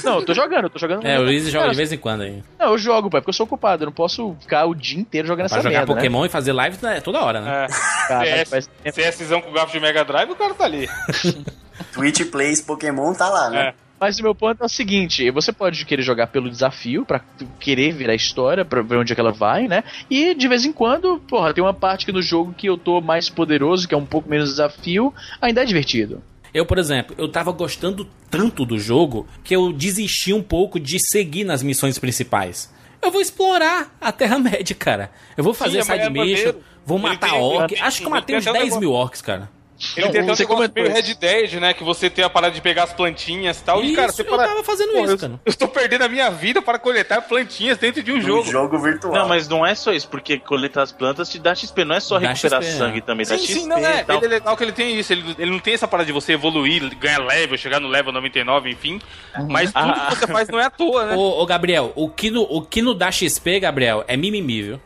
[0.02, 1.06] Não, eu tô jogando, eu tô jogando.
[1.06, 2.42] É, o Luiz joga Cara, de vez em quando aí.
[2.58, 5.28] Não, eu jogo, pai, porque eu sou ocupado, eu não posso ficar o dia inteiro
[5.28, 7.64] jogando Pra essa jogar merda, Pokémon e fazer live né, toda hora, né?
[7.66, 8.08] É.
[8.08, 8.68] Caralho, CS,
[9.16, 10.88] CSzão com garfo de Mega Drive, o cara tá ali.
[11.94, 13.68] Twitch Plays Pokémon tá lá, né?
[13.68, 13.74] É.
[14.00, 17.46] Mas o meu ponto é o seguinte: você pode querer jogar pelo desafio, pra tu
[17.60, 19.82] querer ver a história, pra ver onde é que ela vai, né?
[20.10, 23.00] E de vez em quando, porra, tem uma parte aqui no jogo que eu tô
[23.00, 26.22] mais poderoso, que é um pouco menos desafio, ainda é divertido.
[26.52, 30.98] Eu, por exemplo, eu tava gostando tanto do jogo que eu desisti um pouco de
[31.00, 32.72] seguir nas missões principais.
[33.02, 35.10] Eu vou explorar a Terra-média, cara.
[35.36, 36.54] Eu vou fazer Sim, mas side é mission,
[36.86, 37.72] vou matar tem- orc.
[37.74, 39.50] ele- Acho que eu matei uns até um 10 mil orcs, cara.
[39.96, 40.92] Ele Não, tem até um negócio meio.
[40.92, 41.74] Red Dead, né?
[41.74, 43.82] Que você tem a parada de pegar as plantinhas e tal.
[43.82, 44.46] e, Isso, cara, você eu para...
[44.48, 45.32] tava fazendo Pô, isso, eu, cara.
[45.44, 48.50] eu estou perdendo a minha vida para coletar plantinhas dentro de um Um jogo.
[48.50, 49.12] jogo virtual.
[49.12, 52.00] Não, mas não é só isso, porque coletar as plantas te dá XP, não é
[52.00, 53.00] só Dá recuperar XP, sangue é.
[53.00, 54.00] também, dá Sim, XP sim, não é.
[54.00, 54.16] e tal.
[54.18, 55.12] Ele é legal que ele tem isso.
[55.12, 58.70] Ele, ele não tem essa parada de você evoluir, ganhar level, chegar no level 99,
[58.70, 59.00] enfim.
[59.48, 60.06] Mas tudo Ah.
[60.10, 61.16] que você faz não é à toa, né?
[61.16, 64.80] Ô, ô, Gabriel, o que, no, o que não dá XP, Gabriel, é mimimi, viu?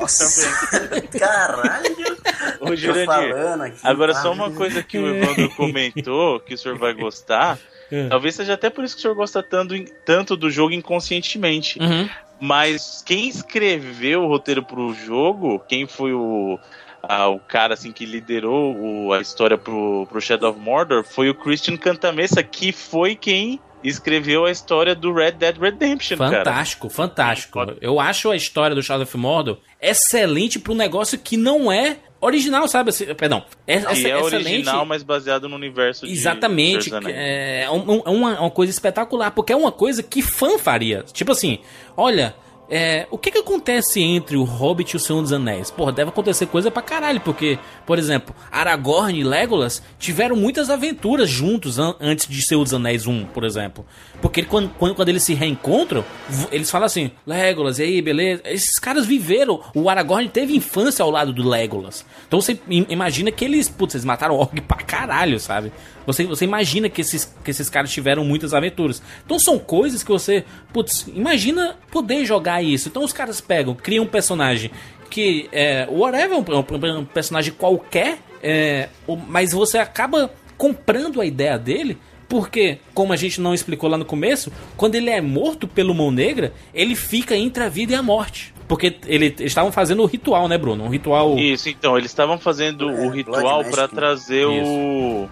[0.00, 0.48] Nossa.
[1.18, 2.16] Caralho.
[2.70, 3.34] Ô, Jurandir.
[3.82, 4.22] Agora, tá?
[4.22, 7.58] só uma coisa que o Evandro comentou, que o senhor vai gostar.
[7.88, 8.08] É.
[8.08, 9.72] Talvez seja até por isso que o senhor gosta tanto,
[10.04, 11.78] tanto do jogo inconscientemente.
[11.78, 12.08] Uhum.
[12.40, 16.58] Mas quem escreveu o roteiro pro jogo, quem foi o,
[17.00, 21.30] a- o cara assim que liderou o- a história pro, pro Shadow of Mordor, foi
[21.30, 26.38] o Christian Cantamessa, que foi quem escreveu a história do Red Dead Redemption, cara.
[26.38, 27.58] Fantástico, fantástico.
[27.80, 31.98] Eu acho a história do Shadow of Mordor excelente pra um negócio que não é
[32.20, 32.90] original, sabe?
[32.90, 33.44] Assim, Perdão.
[33.66, 33.90] É, Que é
[34.20, 34.34] excelente.
[34.34, 36.94] original, mas baseado no universo de Exatamente.
[36.94, 37.14] Anéis.
[37.16, 41.02] É um- uma, uma coisa espetacular, porque é uma coisa que fã faria.
[41.12, 41.58] Tipo assim,
[41.96, 42.34] olha.
[42.68, 45.70] É, o que que acontece entre o Hobbit e o Senhor dos Anéis?
[45.70, 51.28] Porra, deve acontecer coisa pra caralho, porque, por exemplo, Aragorn e Legolas tiveram muitas aventuras
[51.30, 53.86] juntos an- antes de Senhor dos Anéis 1, por exemplo.
[54.20, 56.04] Porque quando, quando, quando eles se reencontram,
[56.50, 58.42] eles falam assim, Legolas, e aí, beleza?
[58.46, 62.04] Esses caras viveram, o Aragorn teve infância ao lado do Legolas.
[62.26, 65.72] Então você im- imagina que eles, putz, eles mataram o Orc pra caralho, sabe?
[66.06, 69.02] Você, você imagina que esses porque esses caras tiveram muitas aventuras.
[69.24, 72.88] Então são coisas que você, putz, imagina poder jogar isso.
[72.88, 74.70] Então os caras pegam, criam um personagem
[75.10, 78.88] que é whatever, um, um personagem qualquer, é,
[79.28, 81.98] mas você acaba comprando a ideia dele
[82.28, 86.10] porque, como a gente não explicou lá no começo, quando ele é morto pelo Mão
[86.10, 88.52] Negra, ele fica entre a vida e a morte.
[88.66, 90.84] Porque ele, eles estavam fazendo o ritual, né, Bruno?
[90.84, 91.38] Um ritual.
[91.38, 95.28] Isso, então, eles estavam fazendo É, o ritual para trazer o.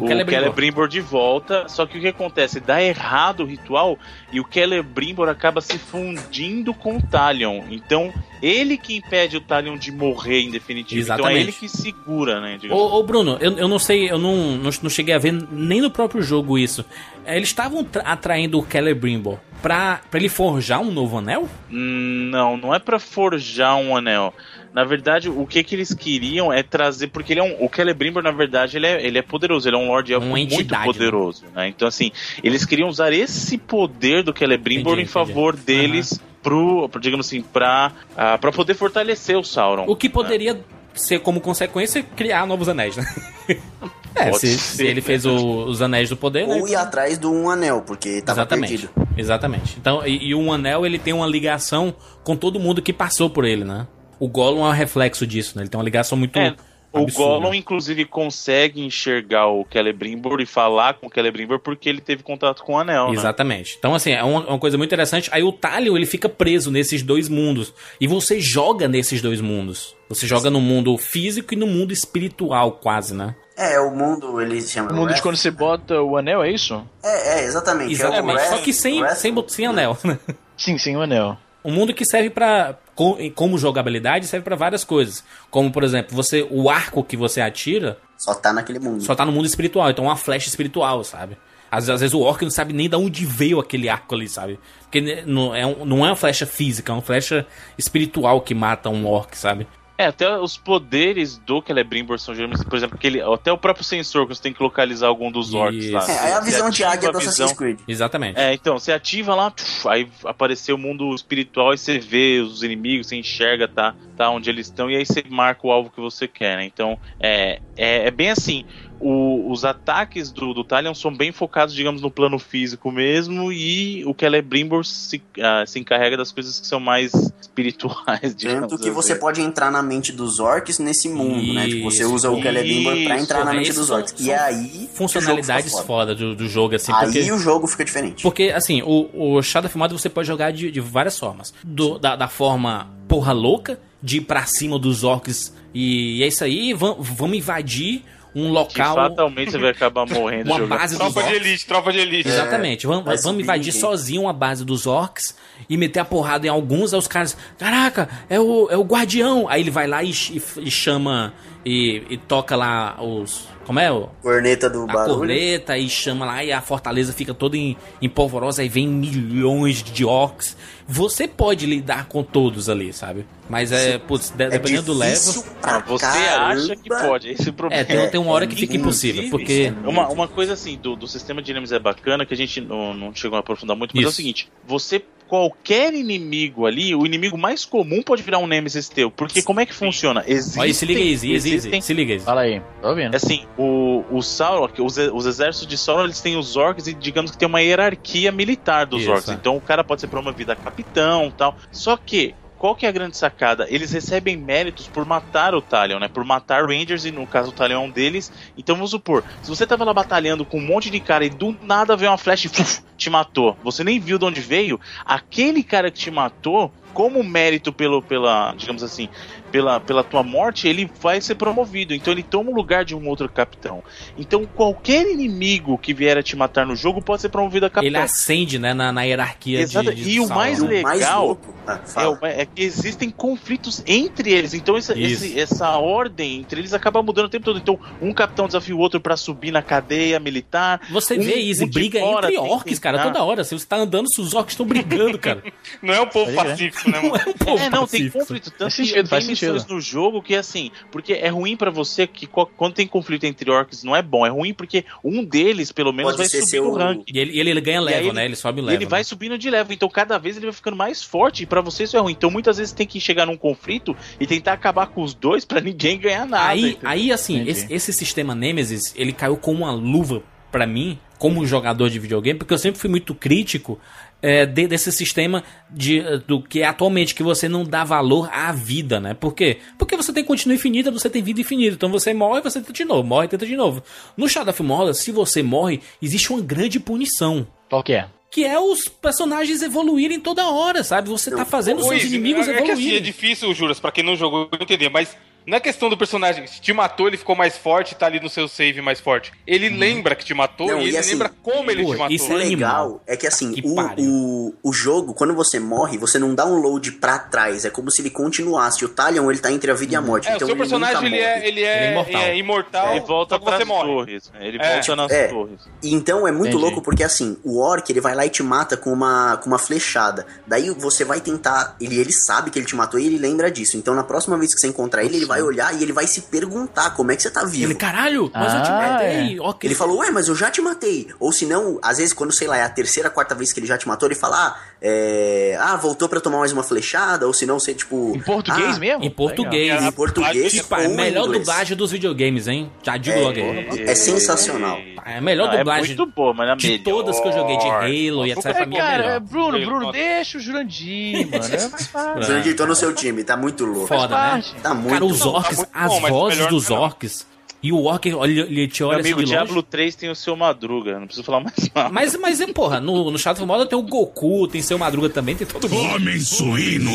[0.00, 0.88] O, O Celebrimbor.
[0.88, 2.60] De volta, só que o que acontece?
[2.60, 3.98] Dá errado o ritual
[4.32, 7.62] e o Celebrimbor acaba se fundindo com o Talion.
[7.70, 8.12] Então,
[8.42, 11.00] ele que impede o Talion de morrer em definitivo.
[11.00, 11.40] Então é Exatamente.
[11.42, 12.58] ele que segura, né?
[12.60, 15.32] digamos Ô, ô, Bruno, eu, eu não sei, eu não, não, não cheguei a ver
[15.50, 16.84] nem no próprio jogo isso.
[17.24, 21.48] É, Eles estavam tra- atraindo o Celebrimbor pra, pra ele forjar um novo anel?
[21.70, 24.34] Hum, Não, não é pra forjar um anel.
[24.74, 28.22] Na verdade, o que que eles queriam é trazer, porque ele é um, o Celebrimbor,
[28.22, 31.44] na verdade, ele é, ele é poderoso, ele é um Lord Elfo muito entidade, poderoso,
[31.54, 31.68] né?
[31.68, 32.10] Então, assim,
[32.42, 37.42] eles queriam usar esse poder do Celebrimbor Entendi, em favor deles, pro, pro, digamos assim,
[37.42, 39.84] pra, ah, pra poder fortalecer o Sauron.
[39.86, 40.14] O que né?
[40.14, 40.60] poderia
[40.94, 43.04] ser como consequência criar novos anéis, né?
[44.14, 46.54] É, Pode se, ser, ele fez o- os anéis do poder, né?
[46.60, 48.68] Ou ir atrás do um anel, porque tava Exatamente.
[48.68, 49.08] perdido.
[49.16, 49.76] Exatamente.
[49.80, 53.46] Então, e, e o anel ele tem uma ligação com todo mundo que passou por
[53.46, 53.86] ele, né?
[54.22, 55.64] O Gollum é um reflexo disso, né?
[55.64, 56.54] Ele tem uma ligação muito É,
[56.92, 57.04] o.
[57.06, 62.62] Gollum, inclusive, consegue enxergar o Celebrimbor e falar com o Celebrimbor porque ele teve contato
[62.62, 63.14] com o anel, né?
[63.14, 63.74] Exatamente.
[63.76, 65.28] Então, assim, é uma, uma coisa muito interessante.
[65.32, 67.74] Aí o Talion, ele fica preso nesses dois mundos.
[68.00, 69.96] E você joga nesses dois mundos.
[70.08, 73.34] Você joga no mundo físico e no mundo espiritual, quase, né?
[73.56, 74.92] É, o mundo, ele se chama.
[74.92, 75.22] O mundo de Wrath.
[75.24, 76.80] quando você bota o anel, é isso?
[77.02, 77.90] É, é, exatamente.
[77.90, 78.40] Exatamente.
[78.40, 80.16] É o Só que sem, Wrath- sem, sem anel, né?
[80.56, 81.36] Sim, sim, o anel.
[81.64, 82.76] Um mundo que serve pra.
[82.94, 85.22] co- Como jogabilidade, serve pra várias coisas.
[85.50, 89.00] Como, por exemplo, você o arco que você atira Só tá naquele mundo.
[89.02, 89.88] só tá no mundo espiritual.
[89.90, 91.36] Então, é uma flecha espiritual, sabe?
[91.70, 94.58] Às, às vezes o orc não sabe nem de onde veio aquele arco ali, sabe?
[94.82, 97.46] Porque né, não é, não é uma flecha física, é uma flecha
[97.78, 99.66] espiritual que mata um orc, sabe?
[100.02, 104.26] É, até os poderes do Celebrimbor são geralmente, por exemplo, aquele, até o próprio sensor
[104.26, 106.00] que você tem que localizar algum dos orcs lá.
[106.00, 106.10] Isso.
[106.10, 107.78] É, aí a visão de águia do visão- Assassin's Creed.
[107.86, 108.38] Exatamente.
[108.38, 109.52] É, então, você ativa lá,
[109.86, 114.48] aí apareceu o mundo espiritual e você vê os inimigos, você enxerga, tá, tá onde
[114.50, 116.64] eles estão, e aí você marca o alvo que você quer, né?
[116.64, 118.64] Então, é, é, é bem assim.
[119.04, 124.04] O- os ataques do, do Talion são bem focados, digamos, no plano físico mesmo, e
[124.04, 128.90] o Celebrimbor se, ah, se encarrega das coisas que são mais espirituais, digamos Tanto que
[128.92, 129.20] você assim.
[129.20, 131.66] pode entrar na mente dos orcs nesse mundo, né?
[131.66, 132.14] Tipo, você Isso.
[132.14, 133.24] usa o Celebrimbor pra Isso.
[133.24, 134.14] entrar na É, mente isso dos são- orcs.
[134.20, 134.88] E aí.
[134.94, 135.84] Funcionalidades foda.
[135.84, 137.32] foda do, do jogo, assim, Aí porque...
[137.32, 138.22] o jogo fica diferente.
[138.22, 141.52] Porque, assim, o, o Shadow of Mordor você pode jogar de, de várias formas.
[141.64, 146.42] Do- da, da forma porra louca, de ir pra cima dos orcs e é isso
[146.44, 148.02] aí, vam- vamos invadir
[148.34, 148.94] um Que local...
[148.94, 150.78] fatalmente você vai acabar morrendo Uma jogando.
[150.78, 151.46] base dos Tropa de orcs.
[151.46, 152.28] elite, tropa de elite.
[152.28, 152.86] Exatamente.
[152.86, 155.36] Vamos, vai vamos invadir sozinho a base dos orcs
[155.68, 156.94] e meter a porrada em alguns.
[156.94, 159.46] Aí os caras, caraca, é o, é o guardião.
[159.48, 161.34] Aí ele vai lá e, e- e chama
[161.64, 163.51] e, e toca lá os.
[163.66, 163.90] Como é?
[163.92, 165.16] o- Corneta do A barulho.
[165.18, 168.62] corneta e chama lá e a fortaleza fica toda em, em polvorosa.
[168.62, 170.56] Aí vem milhões de orcs.
[170.86, 173.24] Você pode lidar com todos ali, sabe?
[173.48, 175.44] Mas é, putz, de- É dependendo do level.
[175.60, 176.44] pra Ah, você caramba.
[176.62, 177.80] acha que pode, esse é o problema.
[177.82, 179.30] É, tem, tem uma hora que é fica impossível.
[179.30, 179.72] Porque.
[179.84, 182.60] é Uma, uma coisa assim, do, do sistema de inimigos é bacana, que a gente
[182.60, 184.16] não, não chegou a aprofundar muito, mas é o Isso.
[184.16, 185.02] seguinte, você,
[185.32, 189.64] qualquer inimigo ali, o inimigo mais comum pode virar um Nemesis teu, porque como é
[189.64, 190.22] que funciona?
[190.26, 192.20] Existem, Olha, se liga aí, existem Izzy, se liga aí.
[192.20, 193.14] Fala aí, tá ouvindo?
[193.14, 197.30] Assim, o, o Sauron, os, os exércitos de Sauron, eles têm os orcs e digamos
[197.30, 199.28] que tem uma hierarquia militar dos Isso, orcs.
[199.30, 201.56] Então o cara pode ser promovido a capitão tal.
[201.70, 203.66] Só que, qual que é a grande sacada?
[203.68, 206.06] Eles recebem méritos por matar o Talion, né?
[206.06, 208.30] Por matar Rangers, e no caso o Talion é um deles.
[208.56, 211.58] Então vamos supor, se você tava lá batalhando com um monte de cara e do
[211.60, 213.58] nada veio uma flecha e fuf, te matou.
[213.64, 214.78] Você nem viu de onde veio.
[215.04, 219.08] Aquele cara que te matou, como mérito pelo, pela, digamos assim,
[219.52, 221.94] pela, pela tua morte, ele vai ser promovido.
[221.94, 223.84] Então ele toma o lugar de um outro capitão.
[224.18, 227.74] Então qualquer inimigo que vier a te matar no jogo pode ser promovido a Ele
[227.90, 228.02] capitão.
[228.02, 231.38] ascende, né, na, na hierarquia Exato, de, de e o mais E o mais legal.
[231.66, 231.78] Ah,
[232.22, 235.24] É, é que existem conflitos entre eles, então essa, Isso.
[235.24, 237.58] esse- essa ordem entre eles acaba mudando o tempo todo.
[237.58, 240.80] Então, um capitão desafia o outro pra subir na cadeia militar.
[240.90, 243.44] Você Um- vê Easy um briga fora entre tem orcs, cara, toda hora.
[243.44, 245.42] Se você tá andando, os orcs estão brigando, cara.
[245.82, 246.36] Não é um povo né?
[246.42, 247.22] pacífico, né, Não mano?
[247.26, 248.18] é um povo é, não, tem pacífico.
[248.18, 248.50] conflito.
[248.50, 249.74] Tanto Faz sentido, tem faz missões sentido.
[249.74, 253.82] no jogo que, assim, porque é ruim pra você que quando tem conflito entre orcs
[253.84, 254.24] não é bom.
[254.26, 257.04] É ruim porque um deles, pelo menos, Pode vai ser subir seu- no ranking.
[257.12, 258.24] E ele, ele, ele ganha level, ele- né?
[258.24, 258.80] Ele sobe o E level.
[258.80, 259.04] ele vai né?
[259.04, 261.96] subindo de level, então cada vez ele vai ficando mais forte e pra você isso
[261.96, 262.12] é ruim.
[262.12, 265.60] Então muitas vezes tem que chegar num conflito e tentar acabar com os dois pra
[265.62, 266.48] ninguém ganhar nada.
[266.48, 266.80] Aí, entendeu?
[266.90, 271.88] aí assim, esse, esse sistema Nemesis, ele caiu com uma luva pra mim, como jogador
[271.88, 273.78] de videogame, porque eu sempre fui muito crítico
[274.22, 278.52] é, de- desse sistema de, do que é atualmente, que você não dá valor à
[278.52, 279.12] vida, né?
[279.14, 279.58] Por quê?
[279.76, 281.74] Porque você tem continua infinita, você tem vida infinita.
[281.74, 283.82] Então você morre, você tenta de novo, morre, tenta de novo.
[284.16, 287.46] No Shadow of Mordor, se você morre, existe uma grande punição.
[287.68, 288.06] Qual que é?
[288.30, 291.10] Que é os personagens evoluírem toda hora, sabe?
[291.10, 293.02] Você tá fazendo os seus inimigos é, é que assim, é evoluírem.
[293.02, 295.14] difícil, Juras, pra quem não jogou entender, mas
[295.46, 296.46] não é questão do personagem.
[296.46, 299.32] Se te matou, ele ficou mais forte, tá ali no seu save mais forte.
[299.46, 301.98] Ele lembra que te matou Não, e e ele assim, lembra como ele pô, te
[301.98, 302.14] matou.
[302.16, 305.98] isso O é legal é que assim, Que o, o, o jogo, quando você morre,
[305.98, 307.64] você não dá um load pra trás.
[307.64, 308.84] É como se ele continuasse.
[308.84, 310.28] O Talion, ele tá entre a vida e a morte.
[310.28, 311.24] É, então o seu ele personagem nunca ele morre.
[311.26, 312.20] é, ele é, Ele é imortal.
[312.22, 313.88] é imortal, Ele volta só que você morre.
[313.88, 314.32] torres.
[314.40, 314.72] Ele É.
[314.74, 315.28] volta nas É.
[315.28, 315.60] torres.
[315.82, 316.62] E Então é muito Entendi.
[316.64, 319.58] louco porque assim, o orc ele vai lá e te mata com uma, com uma
[319.58, 320.26] flechada.
[320.46, 321.76] Daí você vai tentar.
[321.80, 323.76] Ele, ele sabe que ele te matou e ele lembra disso.
[323.76, 326.20] Então na próxima vez que você encontrar ele, ele vai olhar e ele vai se
[326.22, 327.64] perguntar como é que você tá vivo.
[327.68, 329.40] Ele, caralho, mas eu te Ah, matei.
[329.40, 329.68] ok.
[329.68, 331.08] Ele falou, ué, mas eu já te matei.
[331.18, 333.66] Ou se não, às vezes, quando, sei lá, é a terceira, quarta vez que ele
[333.66, 335.56] já te matou, ele fala, ah, é...
[335.60, 337.26] ah voltou pra tomar mais uma flechada.
[337.26, 338.12] Ou se não, você, tipo.
[338.14, 339.04] Em português ah, mesmo?
[339.04, 339.82] Em português.
[339.82, 341.44] Em português Tipo, ou é melhor inglês.
[341.46, 342.70] dublagem dos videogames, hein?
[342.82, 343.84] Já digo logo aí.
[343.86, 344.78] É sensacional.
[345.04, 346.84] É a melhor Ah, é dublagem muito boa, mas a de melhor.
[346.84, 348.46] todas que eu joguei, de Halo e etc.
[348.46, 349.20] É, Pra mim é Cara, melhor.
[349.20, 351.44] Bruno, Bruno, deixa o Jurandir, mano.
[351.44, 352.22] É mais fácil.
[352.22, 353.88] Jurandir, tô no seu time, tá muito louco.
[353.88, 354.44] Foda, né?
[354.62, 355.36] Tá muito Cara, os bom.
[355.36, 356.76] orcs, muito as bom, vozes dos não.
[356.78, 357.32] orcs.
[357.62, 359.44] E o orc, olha, ele te Meu olha assim amigo, de longe.
[359.44, 361.90] Diablo 3 tem o seu Madruga, não preciso falar mais nada.
[361.90, 365.36] Mas, mas, é, porra, no, no Shadow Mordor tem o Goku, tem seu Madruga também,
[365.36, 365.94] tem todo mundo.
[365.94, 366.90] Homem suíno!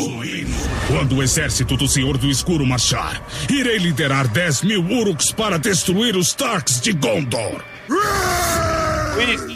[0.88, 6.14] Quando o exército do Senhor do Escuro marchar, irei liderar 10 mil Uruks para destruir
[6.16, 7.64] os Tarks de Gondor.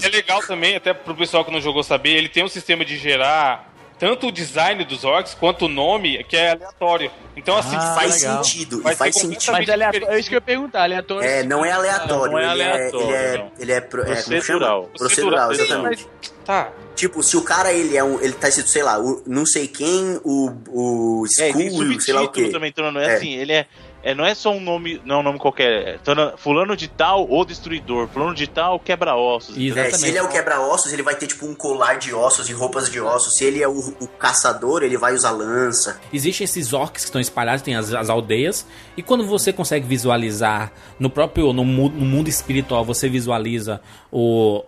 [0.02, 2.96] É legal também, até pro pessoal que não jogou saber, ele tem um sistema de
[2.96, 3.71] gerar
[4.02, 7.08] tanto o design dos orcs quanto o nome, que é aleatório.
[7.36, 8.42] Então, assim, Ah, Faz legal.
[8.42, 9.52] sentido, Vai faz ser sentido.
[9.52, 11.28] Mas aleatório, é isso que eu ia perguntar, aleatório.
[11.28, 13.52] É, não é aleatório, Não é ele, aleatório, é, ele é, não.
[13.60, 14.26] ele é, pro- é, como chama?
[14.40, 14.90] Procedural.
[14.98, 16.08] Procedural, Procedural, exatamente.
[16.20, 16.72] Mas, tá.
[16.96, 19.68] Tipo, se o cara ele é um, ele tá escrito, sei lá, o, não sei
[19.68, 22.48] quem, o, o É, tem Skull, sei lá o quê.
[22.48, 23.14] também, então não é, É.
[23.14, 23.66] assim, ele é,
[24.02, 24.14] é.
[24.14, 26.00] Não é só um nome, não é um nome qualquer.
[26.06, 28.08] É, fulano de tal, ou destruidor.
[28.08, 29.56] Fulano de tal, quebra-ossos.
[29.56, 32.52] É, se ele é o quebra-ossos, ele vai ter tipo um colar de ossos e
[32.52, 33.34] roupas de ossos.
[33.34, 36.00] Se ele é o, o caçador, ele vai usar lança.
[36.12, 40.72] Existem esses orcs que estão espalhados, tem as, as aldeias, e quando você consegue visualizar
[40.98, 43.80] no próprio no, no mundo espiritual, você visualiza
[44.10, 44.64] o,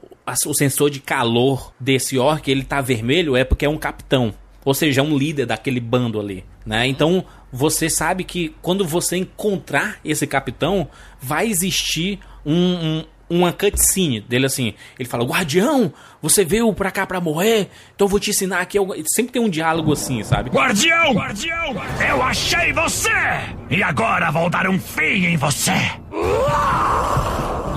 [0.47, 4.74] o sensor de calor desse orc, ele tá vermelho, é porque é um capitão, ou
[4.74, 6.87] seja, é um líder daquele bando ali, né?
[6.87, 7.24] Então
[7.57, 10.89] você sabe que quando você encontrar esse capitão,
[11.21, 12.53] vai existir um,
[12.99, 14.75] um- uma cutscene dele assim.
[14.99, 18.77] Ele fala: Guardião, você veio pra cá pra morrer, então eu vou te ensinar aqui.
[18.77, 20.51] algo." Sempre tem um diálogo assim, sabe?
[20.51, 21.13] Guardião!
[21.15, 21.75] Guardião!
[22.09, 23.09] Eu achei você!
[23.71, 25.73] E agora vou dar um fim em você!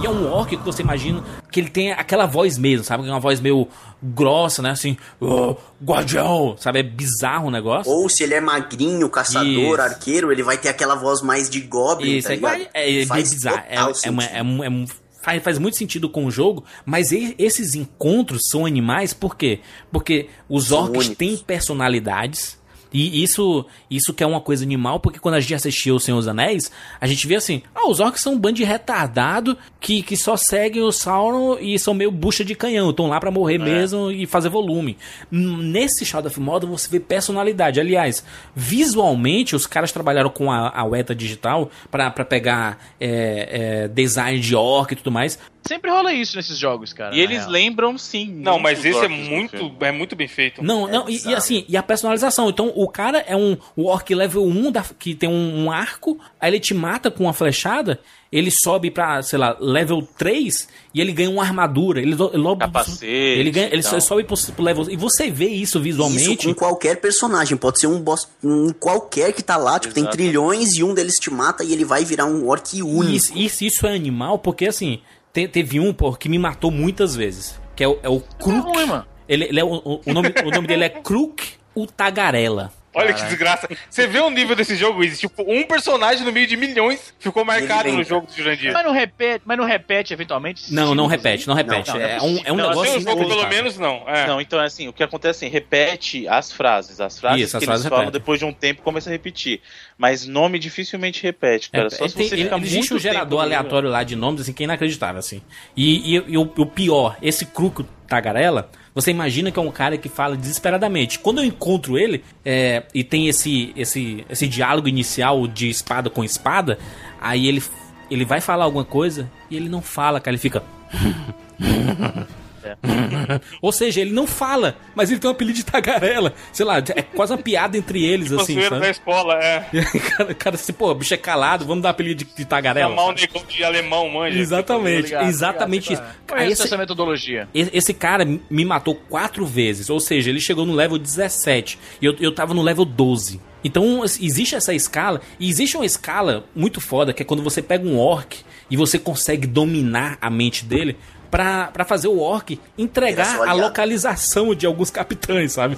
[0.02, 3.04] E é um orc que você imagina que ele tem aquela voz mesmo, sabe?
[3.04, 3.68] Que é uma voz meio
[4.02, 4.70] grossa, né?
[4.72, 6.80] Assim, "Ô, guardião, sabe?
[6.80, 7.92] É bizarro o negócio.
[7.92, 9.82] Ou se ele é magrinho, caçador, Isso.
[9.82, 13.34] arqueiro, ele vai ter aquela voz mais de goblin, Isso, tá é, é, é, Faz
[13.34, 13.64] bizarro.
[13.68, 14.86] É, é, uma- é é
[15.22, 19.60] faz, faz muito sentido com o jogo, mas esses encontros são animais por quê?
[19.92, 21.18] Porque os São orcs únicos.
[21.18, 22.58] têm personalidades.
[22.94, 26.18] E isso, isso que é uma coisa animal, porque quando a gente assistiu O Senhor
[26.18, 30.02] dos Anéis, a gente vê assim, ah, os orcs são um bando de retardado que,
[30.02, 33.58] que só seguem o Sauron e são meio bucha de canhão, estão lá pra morrer
[33.58, 34.98] mesmo e fazer volume.
[35.32, 37.80] Nesse Shadow of Mordor você vê personalidade.
[37.80, 38.24] Aliás,
[38.56, 44.40] visualmente os caras trabalharam com a, a Weta Digital pra pra pegar é, é, design
[44.40, 45.38] de orc e tudo mais.
[45.68, 47.16] Sempre rola isso nesses jogos, cara.
[47.16, 47.50] E eles real.
[47.50, 48.32] lembram sim.
[48.34, 50.64] Não, mas esse é muito, é muito bem feito.
[50.64, 52.50] Não, não, e- e, assim, e a personalização.
[52.50, 56.50] Então, o cara é um orc level 1 da, que tem um, um arco, aí
[56.52, 58.00] ele te mata com uma flechada,
[58.32, 62.02] ele sobe pra, sei lá, level 3 e ele ganha uma armadura.
[62.02, 64.02] Ele, logo, Capacete ele ganha, ele e tal.
[64.02, 64.90] sobe pro, pro level.
[64.90, 66.34] E você vê isso visualmente.
[66.34, 70.04] Isso com qualquer personagem, pode ser um boss, um qualquer que tá lá, tipo, tem
[70.04, 70.18] Exato.
[70.18, 73.14] trilhões e um deles te mata e ele vai virar um orc único.
[73.16, 75.00] Isso, isso, isso é animal, porque assim,
[75.38, 77.60] te- teve um, pô, que me matou muitas vezes.
[77.76, 79.06] Que é o, é o ruim, mano.
[79.30, 81.44] Ele, ele é, o, o- nome, o nome dele é Kruk
[81.76, 82.72] o Tagarela.
[82.98, 83.68] Olha que desgraça.
[83.90, 85.20] Você vê o nível desse jogo, Izzy?
[85.22, 88.74] Tipo, um personagem no meio de milhões ficou marcado no jogo do Jurandir.
[88.74, 90.74] Mas não repete, mas não repete eventualmente?
[90.74, 91.90] Não, não repete, não repete.
[91.90, 94.04] Não, não é é, um, é um Não, negócio Seu jogo, pelo menos, não.
[94.08, 94.28] É.
[94.28, 97.00] Não, então é assim, o que acontece é assim, repete as frases.
[97.00, 98.20] As frases Isso, as que frases eles falam repetem.
[98.22, 99.62] depois de um tempo começa a repetir.
[99.98, 101.88] Mas nome dificilmente repete, cara.
[101.88, 104.42] É, Só se tem- você ele- ficar existe muito um gerador aleatório lá de nomes
[104.42, 105.42] assim que é inacreditável assim.
[105.76, 109.96] E, e- e o, o pior, esse Cruco Tagarela, você imagina que é um cara
[109.96, 111.20] que fala desesperadamente.
[111.20, 116.24] Quando eu encontro ele é, e tem esse, esse esse diálogo inicial de espada com
[116.24, 116.80] espada,
[117.22, 117.62] aí ele
[118.10, 120.64] ele vai falar alguma coisa e ele não fala, cara, ele fica
[123.62, 126.34] Ou seja, ele não fala, mas ele tem um apelido de tagarela.
[126.52, 128.62] Sei lá, é quase uma piada entre eles, Tipo assim.
[128.64, 128.82] sabe?
[128.82, 129.66] da escola, é.
[130.18, 132.90] cara, cara, assim, pô, o bicho é calado, vamos dar apelido de, de tagarela.
[132.90, 134.38] Chamar um negão de alemão, manja.
[134.40, 136.16] Exatamente, Ligado, exatamente ligado, isso.
[136.28, 137.48] Conheço Aí esse- essa metodologia.
[137.54, 142.16] Esse cara me matou quatro vezes, ou seja, ele chegou no level 17 e eu,
[142.20, 143.40] eu tava no level 12.
[143.64, 147.62] Então assim, existe essa escala, e existe uma escala muito foda que é quando você
[147.62, 148.38] pega um orc
[148.70, 150.96] e você consegue dominar a mente dele
[151.30, 155.78] pra, pra fazer o orc entregar só a localização de alguns capitães, sabe?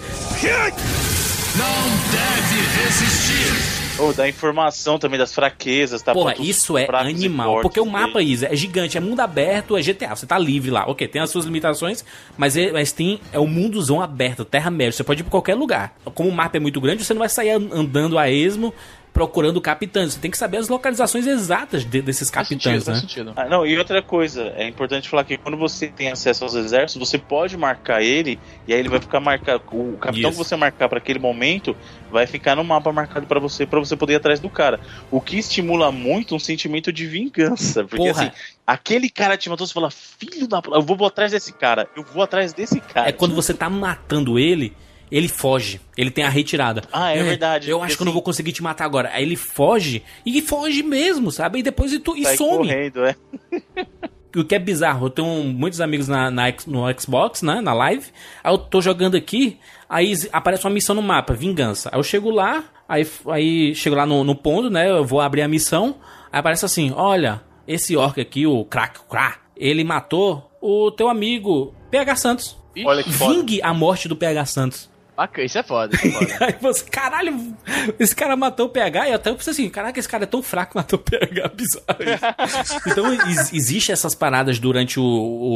[1.57, 3.79] Não deve resistir.
[3.99, 6.13] Ou dá informação também das fraquezas, tá?
[6.13, 7.59] Porra, isso é animal.
[7.61, 10.15] Porque o mapa, Isa, é gigante, é mundo aberto, é GTA.
[10.15, 10.85] Você tá livre lá.
[10.87, 12.05] Ok, tem as suas limitações,
[12.37, 13.19] mas, é, mas tem.
[13.33, 14.93] É o mundozão aberto, terra-média.
[14.93, 15.93] Você pode ir pra qualquer lugar.
[16.15, 18.73] Como o mapa é muito grande, você não vai sair an- andando a esmo
[19.19, 20.13] procurando capitães.
[20.13, 23.01] Você tem que saber as localizações exatas de- desses Faz capitães, sentido, faz né?
[23.01, 23.33] sentido.
[23.35, 27.05] Ah, não, e outra coisa, é importante falar que quando você tem acesso aos exércitos,
[27.09, 29.61] você pode marcar ele, e aí ele vai ficar marcado.
[29.73, 30.39] O capitão Isso.
[30.39, 31.75] que você marcar para aquele momento
[32.09, 34.79] vai ficar no mapa marcado para você, para você poder ir atrás do cara.
[35.11, 37.83] O que estimula muito um sentimento de vingança.
[37.83, 38.11] Porque Porra.
[38.23, 38.31] assim,
[38.65, 40.61] aquele cara te matou, você fala, filho da.
[40.71, 43.09] Eu vou atrás desse cara, eu vou atrás desse cara.
[43.09, 44.73] É quando você tá matando ele,
[45.11, 45.79] ele foge.
[45.97, 46.81] Ele tem a retirada.
[46.91, 49.09] Ah, é verdade, Eu acho que eu não assim- vou conseguir te matar agora.
[49.13, 51.59] Aí ele foge e foge mesmo, sabe?
[51.59, 52.57] E depois e, tu, e Sai some.
[52.67, 53.15] correndo, é.
[54.37, 58.05] O que é bizarro, eu tenho muitos amigos na, na no Xbox, né, na live,
[58.43, 59.57] aí eu tô jogando aqui,
[59.89, 61.89] aí aparece uma missão no mapa, vingança.
[61.91, 65.41] Aí eu chego lá, aí, aí chego lá no, no ponto, né, eu vou abrir
[65.41, 65.95] a missão,
[66.31, 71.73] aí aparece assim, olha, esse orc aqui, o Krak Kra, ele matou o teu amigo
[71.89, 72.57] PH Santos.
[72.85, 73.33] Olha que foda.
[73.33, 74.89] Vingue a morte do PH Santos.
[75.19, 76.37] Bacana, isso é foda, isso é foda.
[76.47, 77.53] Aí você, caralho,
[77.99, 80.41] esse cara matou o PH e até eu pensei assim, caraca, esse cara é tão
[80.41, 82.75] fraco que matou o PH, bizarro isso.
[82.87, 85.03] Então ex- existe essas paradas durante o,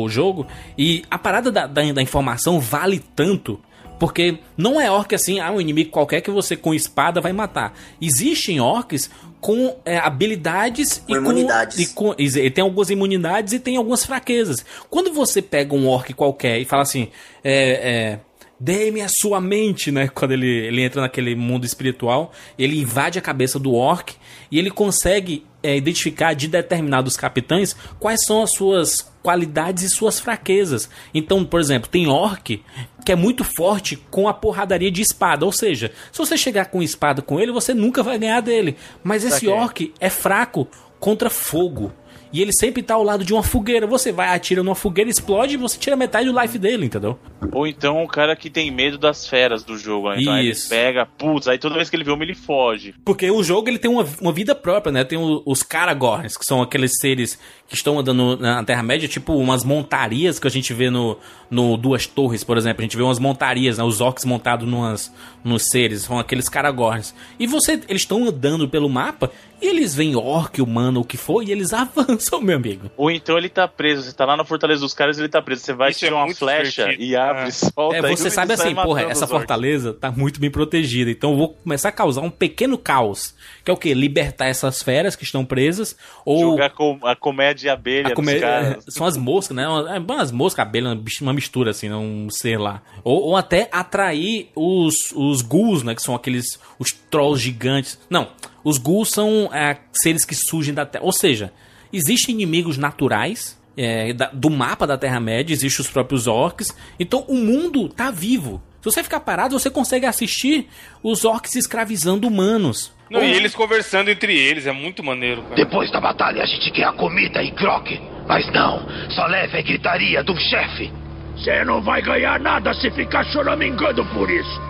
[0.04, 0.46] o jogo
[0.78, 3.58] e a parada da, da, da informação vale tanto.
[3.98, 7.74] Porque não é orc assim, ah, um inimigo qualquer que você com espada vai matar.
[8.02, 9.10] Existem orcs
[9.40, 11.80] com é, habilidades Com imunidades.
[11.80, 12.14] e com.
[12.18, 14.66] e ele tem algumas imunidades e tem algumas fraquezas.
[14.90, 17.08] Quando você pega um orc qualquer e fala assim,
[17.42, 18.18] é.
[18.18, 20.08] é Dê-me a sua mente, né?
[20.08, 24.16] Quando ele, ele entra naquele mundo espiritual, ele invade a cabeça do orc
[24.50, 30.20] e ele consegue é, identificar de determinados capitães quais são as suas qualidades e suas
[30.20, 30.90] fraquezas.
[31.14, 32.62] Então, por exemplo, tem orc
[33.04, 35.46] que é muito forte com a porradaria de espada.
[35.46, 38.78] Ou seja, se você chegar com espada com ele, você nunca vai ganhar dele.
[39.04, 40.68] Mas esse orc é fraco
[41.00, 41.92] contra fogo.
[42.34, 43.86] E ele sempre tá ao lado de uma fogueira.
[43.86, 47.18] Você vai, atira numa fogueira, explode e você tira metade do life dele, entendeu?
[47.52, 50.10] Ou então o cara que tem medo das feras do jogo.
[50.10, 50.22] Né?
[50.22, 50.68] Então aí ele Isso.
[50.70, 52.96] pega, putz, aí toda vez que ele vê uma, ele foge.
[53.06, 55.04] Porque o jogo ele tem uma, uma vida própria, né?
[55.04, 59.64] Tem o- os Karagorns, que são aqueles seres que estão andando na Terra-média, tipo umas
[59.64, 61.18] montarias que a gente vê no,
[61.52, 62.82] no Duas Torres, por exemplo.
[62.82, 63.84] A gente vê umas montarias, né?
[63.84, 65.14] Os orcs montados numas,
[65.44, 67.14] nos seres, são aqueles Karagorns.
[67.40, 69.32] E você, eles estão andando pelo mapa
[69.62, 72.90] e eles veem orc, humano, o que for, e eles avançam, meu amigo.
[72.98, 75.62] Ou então ele tá preso, você tá lá na Fortaleza dos caras ele tá preso.
[75.64, 77.04] Você vai Isso tirar é uma flecha divertido.
[77.04, 77.52] e abre, É.
[77.52, 77.98] solta.
[77.98, 79.30] É, você sabe assim, porra, essa orcs.
[79.30, 83.34] fortaleza tá muito bem protegida, então eu vou começar a causar um pequeno caos.
[83.64, 83.94] Que é o quê?
[83.94, 85.96] Libertar essas feras que estão presas,
[86.26, 86.40] ou...
[86.52, 88.86] Jogar com a comédia e abelha A dos caras.
[88.90, 89.64] São as moscas, né?
[89.64, 92.82] É umas moscas, abelha, uma mistura assim, não sei lá.
[93.04, 95.96] Ou, ou até atrair os, os ghouls, né?
[95.96, 96.60] Que são aqueles.
[96.78, 98.00] os trolls gigantes.
[98.10, 98.28] Não,
[98.64, 101.04] os ghouls são é, seres que surgem da terra.
[101.06, 101.54] Ou seja,
[101.94, 103.62] existem inimigos naturais.
[103.76, 106.78] é, da- do mapa da Terra-média, existem os próprios orcs.
[107.00, 108.62] Então o mundo tá vivo.
[108.80, 110.68] Se você ficar parado, você consegue assistir
[111.02, 112.94] os orcs escravizando humanos.
[113.10, 115.56] Não, Ou- e eles conversando entre eles, é muito maneiro, cara.
[115.56, 118.00] Depois da batalha a gente quer a comida e croque.
[118.28, 120.94] Mas não, só leve a gritaria do chefe.
[121.36, 124.62] Você não vai ganhar nada se ficar choramingando por isso.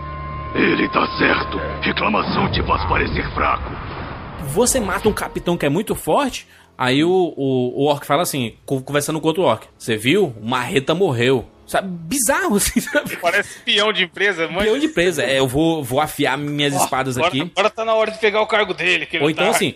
[0.55, 1.57] Ele tá certo.
[1.81, 3.69] Reclamação te faz parecer fraco.
[4.45, 6.45] você mata um capitão que é muito forte,
[6.77, 10.33] aí o, o, o orc fala assim, co- conversando com outro orc, você viu?
[10.41, 11.45] O Marreta morreu.
[11.65, 11.87] Sabe?
[11.87, 13.15] Bizarro, assim, sabe?
[13.17, 14.65] Parece peão de empresa, mãe.
[14.65, 15.23] Peão de presa.
[15.23, 17.51] É, eu vou, vou afiar minhas espadas agora, aqui.
[17.55, 19.07] Agora tá na hora de pegar o cargo dele.
[19.21, 19.51] Ou então, tá...
[19.51, 19.75] assim,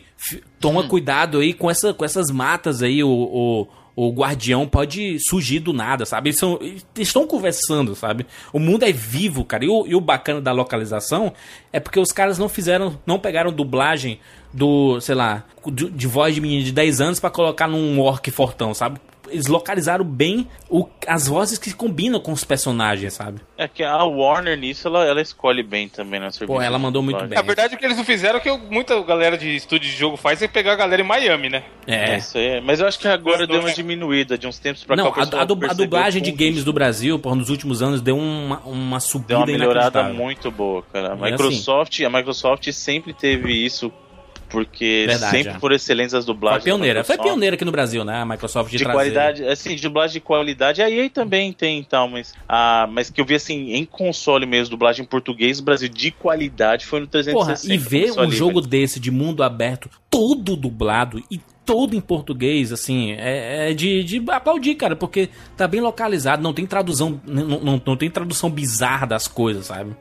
[0.60, 3.68] toma cuidado aí com, essa, com essas matas aí, o, o,
[4.00, 6.30] o guardião pode surgir do nada, sabe?
[6.30, 8.28] Eles, são, eles estão conversando, sabe?
[8.54, 9.66] O mundo é vivo, cara.
[9.66, 11.34] E o, e o bacana da localização
[11.74, 14.20] é porque os caras não fizeram, não pegaram dublagem
[14.54, 18.30] do, sei lá, de, de voz de menino de 10 anos pra colocar num orc
[18.30, 19.00] fortão, sabe?
[19.30, 23.42] Eles localizaram bem o, as vozes que combinam com os personagens, sabe?
[23.58, 26.30] É que a Warner nisso, ela, ela escolhe bem também, né?
[26.46, 27.36] Pô, ela mandou muito bem.
[27.36, 30.18] Na verdade, o que eles não fizeram é que muita galera de estúdio de jogo
[30.18, 31.64] faz é pegar a galera em Miami, né?
[31.86, 32.14] É.
[32.14, 32.62] É isso aí.
[32.62, 35.04] Mas eu acho que agora deu uma diminuída de uns tempos pra cá.
[35.04, 38.18] Não, o a, a a dublagem de games do Brasil, por nos últimos anos, deu
[38.18, 41.10] uma, uma subida Deu uma melhorada muito boa, cara.
[41.10, 43.92] A assim- Microsoft, a Microsoft sempre teve isso,
[44.50, 45.60] porque Verdade, sempre é.
[45.60, 46.64] por excelência as Foi dublagens.
[46.64, 47.04] da pioneira.
[47.04, 48.22] Foi pioneira aqui no Brasil, né?
[48.22, 48.98] A Microsoft de, de trazer.
[48.98, 53.10] qualidade, assim, de dublagem de qualidade, a EA também tem e tal, mas, ah, mas
[53.10, 57.00] que eu vi assim, em console mesmo, dublagem em português, o Brasil de qualidade foi
[57.00, 57.38] no 360.
[57.38, 62.72] Porra, e ver um jogo desse de mundo aberto, todo dublado e todo em português,
[62.72, 67.46] assim, é, é de, de aplaudir, cara, porque tá bem localizado, não tem tradução, não,
[67.60, 69.94] não, não tem tradução bizarra das coisas, sabe?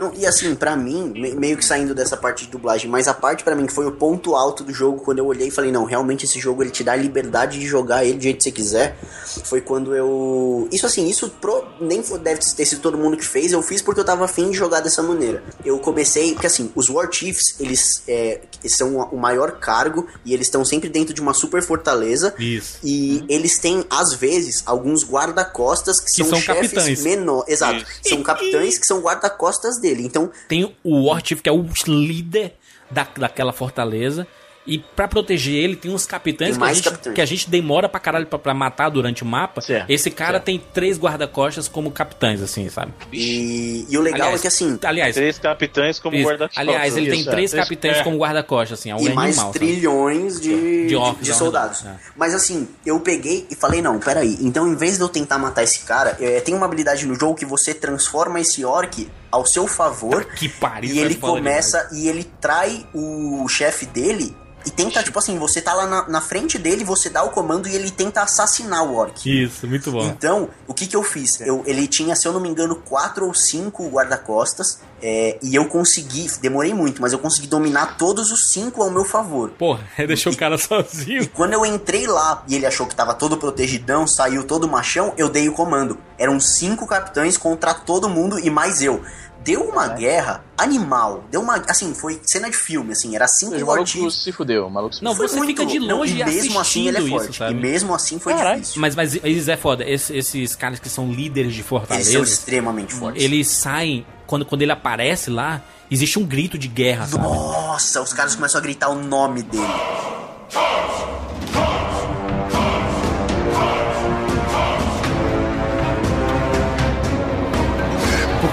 [0.00, 3.14] Não, e assim, pra mim, me- meio que saindo dessa parte de dublagem, mas a
[3.14, 5.70] parte pra mim que foi o ponto alto do jogo, quando eu olhei e falei,
[5.70, 8.44] não, realmente esse jogo ele te dá a liberdade de jogar ele do jeito que
[8.44, 8.96] você quiser,
[9.44, 10.68] foi quando eu.
[10.72, 11.64] Isso assim, isso pro...
[11.80, 14.56] nem deve ter sido todo mundo que fez, eu fiz porque eu tava afim de
[14.56, 15.44] jogar dessa maneira.
[15.64, 20.32] Eu comecei, porque assim, os War Chiefs, eles, é, eles são o maior cargo e
[20.34, 22.34] eles estão sempre dentro de uma super fortaleza.
[22.38, 22.78] Isso.
[22.84, 27.02] E eles têm, às vezes, alguns guarda-costas que, Que são, são chefes capitães.
[27.02, 27.44] menor.
[27.48, 27.78] Exato.
[27.78, 28.10] Isso.
[28.10, 30.04] São capitães que são guarda-costas dele.
[30.04, 32.54] Então, Tem o War Chief, que é o líder
[32.90, 34.26] da, daquela fortaleza.
[34.68, 37.14] E pra proteger ele, tem uns capitães, Tem que a, gente, capitães.
[37.14, 39.60] que a gente demora pra caralho pra, pra matar durante o mapa.
[39.62, 42.92] Certo, Esse cara tem três guarda-costas como capitães, assim, sabe?
[43.12, 44.78] E, e o legal Aliás, é que assim.
[44.84, 46.26] Aliás, Três capitães como isso.
[46.28, 46.58] guarda-costas.
[46.58, 47.56] aliás ele tem Isso, três é.
[47.56, 48.02] capitães É.
[48.04, 48.90] como guarda-costas, assim.
[48.90, 49.58] É um E mais animal, sabe?
[49.66, 51.34] trilhões de, De orcs, de é.
[51.34, 51.84] soldados.
[51.86, 51.96] É.
[52.14, 54.36] Mas assim, eu peguei e falei, não, peraí.
[54.40, 57.34] Então, em vez de eu tentar matar esse cara, é, tem uma habilidade no jogo
[57.34, 60.24] que você transforma esse orc ao seu favor.
[60.24, 64.36] Que pariu, E ele é começa e ele trai o chefe dele.
[64.68, 67.66] E tenta, tipo assim, você tá lá na, na frente dele, você dá o comando
[67.66, 69.24] e ele tenta assassinar o orc.
[69.24, 70.04] Isso, muito bom.
[70.04, 71.40] Então, o que que eu fiz?
[71.40, 74.78] Eu, ele tinha, se eu não me engano, quatro ou cinco guarda-costas.
[75.00, 79.04] é, e eu consegui, demorei muito, mas eu consegui dominar todos os cinco ao meu
[79.04, 79.50] favor.
[79.50, 81.22] Porra, deixou o cara sozinho.
[81.22, 85.14] E quando eu entrei lá e ele achou que tava todo protegidão, saiu todo machão,
[85.16, 85.98] eu dei o comando.
[86.18, 89.02] Eram cinco capitães contra todo mundo e mais eu.
[89.48, 91.24] Deu uma guerra animal.
[91.30, 91.56] Deu uma.
[91.68, 93.16] Assim, foi cena de filme, assim.
[93.16, 95.26] Era cinco O War maluco se fudeu, o maluco se Não, fudeu.
[95.30, 97.30] você fica de Não, longe e mesmo assim ele é forte.
[97.30, 97.52] isso, sabe?
[97.52, 98.60] E mesmo assim foi Caralho.
[98.60, 98.80] difícil.
[98.82, 99.88] Mas, mas eles é foda.
[99.88, 103.24] Esse- esses caras que são líderes de Eles Fortaleza, são extremamente fortes.
[103.24, 104.04] eles saem.
[104.26, 107.22] Quando, quando ele aparece lá, existe um grito de guerra, sabe?
[107.22, 109.64] Nossa, os caras começam a gritar o nome dele.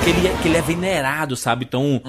[0.05, 1.65] Porque ele é, que ele é venerado, sabe?
[1.65, 1.99] Então.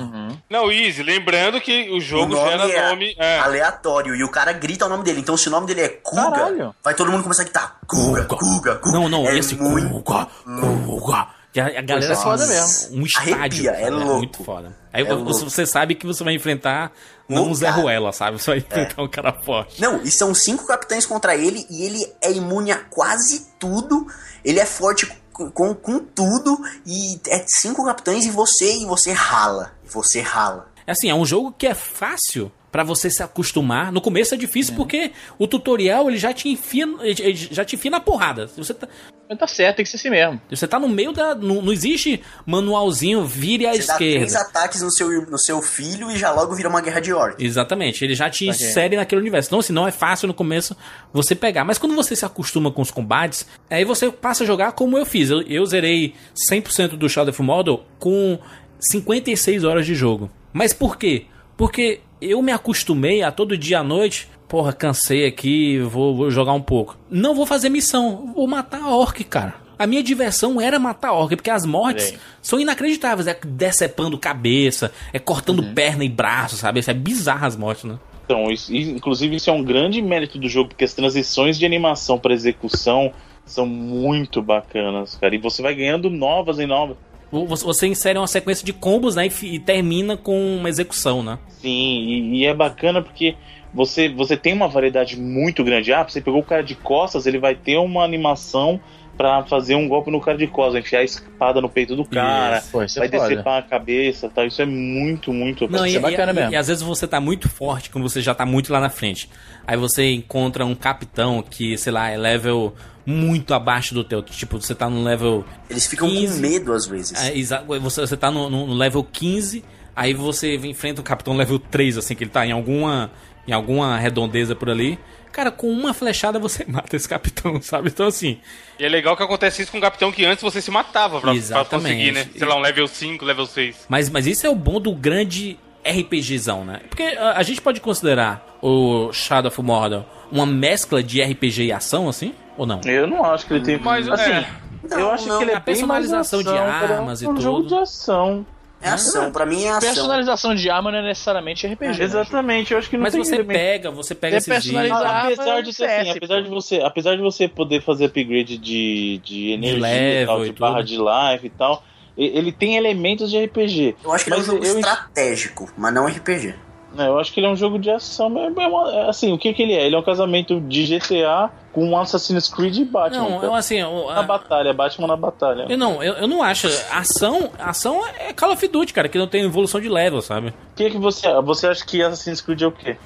[0.51, 3.17] Não, Easy, lembrando que o O jogo nome gera é nome.
[3.19, 3.39] É.
[3.39, 5.21] aleatório e o cara grita o nome dele.
[5.21, 6.75] Então, se o nome dele é Kuga, Caralho.
[6.85, 8.93] vai todo mundo começar a gritar Kuga, Kuga, Kuga.
[8.93, 9.89] Não, não, é esse muito...
[10.03, 11.29] Kuga, Kuga.
[11.55, 12.99] E a, a galera é foda mesmo.
[12.99, 13.35] Um estádio.
[13.71, 14.17] Arrepia, é louco.
[14.19, 14.77] muito foda.
[14.93, 16.93] Aí É você, sabe que você vai enfrentar
[17.27, 17.71] não Um Zé.
[17.71, 18.39] Ruela, sabe?
[18.39, 19.81] Você vai enfrentar um cara forte.
[19.81, 24.07] Não, e são cinco capitães contra ele e ele é imune a quase tudo.
[24.45, 29.73] Ele é forte com, com, tudo e é cinco capitães e você e você rala.
[29.85, 30.69] E você rala.
[30.87, 33.91] É assim, é um jogo que é fácil pra você se acostumar.
[33.91, 36.87] No começo é difícil porque o tutorial ele já te enfia,
[37.35, 38.47] já te enfia na porrada.
[38.57, 38.89] Você tá,
[39.29, 40.41] Mas tá certo, tem que ser assim mesmo.
[40.49, 41.35] você tá no meio da.
[41.35, 44.49] Não, não existe manualzinho, vire à Você dá três esquerda.
[44.49, 47.43] ataques no seu, no seu filho e já logo vira uma guerra de orc.
[47.45, 48.51] Exatamente, ele já te Ok.
[48.51, 49.49] insere naquele universo.
[49.49, 50.77] Então, assim, não é fácil no começo
[51.13, 51.65] você pegar.
[51.65, 55.05] Mas quando você se acostuma com os combates, aí você passa a jogar como eu
[55.05, 55.29] fiz.
[55.31, 56.15] Eu, eu zerei
[56.51, 58.39] 100% do Shadow of Mordor com
[58.81, 60.31] 56 horas de jogo.
[60.53, 61.27] Mas por quê?
[61.57, 64.29] Porque eu me acostumei a todo dia à noite.
[64.49, 66.97] Porra, cansei aqui, vou, vou jogar um pouco.
[67.11, 69.55] Não vou fazer missão, vou matar a orc, cara.
[69.79, 72.21] A minha diversão era matar orc, porque as mortes Bem.
[72.41, 73.27] são inacreditáveis.
[73.27, 75.75] É decepando cabeça, é cortando Uhum.
[75.75, 76.81] perna e braço, sabe?
[76.81, 77.99] Isso é bizarro as mortes, né?
[78.25, 82.19] Então, isso, inclusive, isso é um grande mérito do jogo, porque as transições de animação
[82.19, 83.13] para execução
[83.45, 85.35] são muito bacanas, cara.
[85.35, 86.97] E você vai ganhando novas e novas.
[87.31, 89.27] Você insere uma sequência de combos, né?
[89.27, 91.39] E, e termina com uma execução, né?
[91.61, 93.37] Sim, e, e é bacana porque
[93.77, 95.93] você, você tem uma variedade muito grande.
[95.93, 98.81] Ah, você pegou o cara de costas, ele vai ter uma animação
[99.17, 102.59] pra fazer um golpe no cara de costas, enfiar a espada no peito do cara,
[102.59, 103.29] isso vai é foda.
[103.29, 104.45] decepar a cabeça, tá?
[104.45, 106.53] Isso é muito, muito Não, isso e, é bacana e- mesmo.
[106.53, 109.31] e às vezes você tá muito forte quando você já tá muito lá na frente.
[109.67, 112.75] Aí você encontra um capitão que, sei lá, é level
[113.07, 114.23] muito abaixo do teu.
[114.23, 115.45] Tipo, você tá no level.
[115.71, 116.35] Eles ficam 15.
[116.35, 117.15] com medo às vezes.
[117.19, 117.33] É,
[117.79, 119.65] você, você tá no, no- no level 15,
[119.95, 123.11] aí você enfrenta o capitão level 3, assim, que ele tá em alguma,
[123.47, 124.99] em alguma redondeza por ali.
[125.33, 127.89] Cara, com uma flechada você mata esse capitão, sabe?
[127.89, 128.39] Então assim.
[128.79, 131.33] E é legal que acontece isso com um capitão que antes você se matava pra,
[131.35, 132.27] pra conseguir, né?
[132.35, 133.87] Sei lá, um level 5, level 6.
[133.89, 136.81] Mas, mas isso é o bom do grande RPGzão, né?
[136.89, 141.73] Porque a, a gente pode considerar o Shadow of Mordor uma mescla de RPG e
[141.73, 142.35] ação, assim?
[142.57, 142.81] Ou não?
[142.85, 143.79] Eu não acho que ele tem.
[143.79, 144.47] Mas, assim, é.
[144.91, 147.59] eu acho que ele é A bem mais personalização de armas e é um jogo
[147.59, 147.69] tudo.
[147.69, 148.47] de ação.
[148.87, 149.81] É ação, pra mim é ação.
[149.81, 151.99] Personalização de arma não é necessariamente RPG.
[151.99, 152.05] né?
[152.05, 154.83] Exatamente, eu acho que não Mas tem você elemento- pega, você pega Você esses itens.
[154.89, 159.19] personaliza- apesar de ser assim, apesar de você, apesar de você poder fazer upgrade de,
[159.25, 160.87] de energia, level e tal, e de barra tudo.
[160.87, 161.85] de life e tal,
[162.17, 163.95] ele tem elementos de RPG.
[164.03, 166.55] Eu acho que ele é um Mas jogo eu- estratégico, mas não RPG.
[166.99, 168.33] É, eu acho que ele é um jogo de ação.
[168.39, 169.87] é é assim, o que, que ele é?
[169.87, 173.21] Ele é um casamento de GTA com Assassin's Creed e Batman.
[173.23, 173.47] Não, cara.
[173.47, 173.77] eu assim.
[173.81, 175.67] eu- Na a- batalha, Batman na batalha.
[175.69, 176.67] eu não, eu, eu não acho.
[176.91, 180.49] Ação, ação é Call of Duty, cara, que não tem evolução de level, sabe?
[180.49, 181.29] O que, que você.
[181.43, 182.97] Você acha que Assassin's Creed é o quê?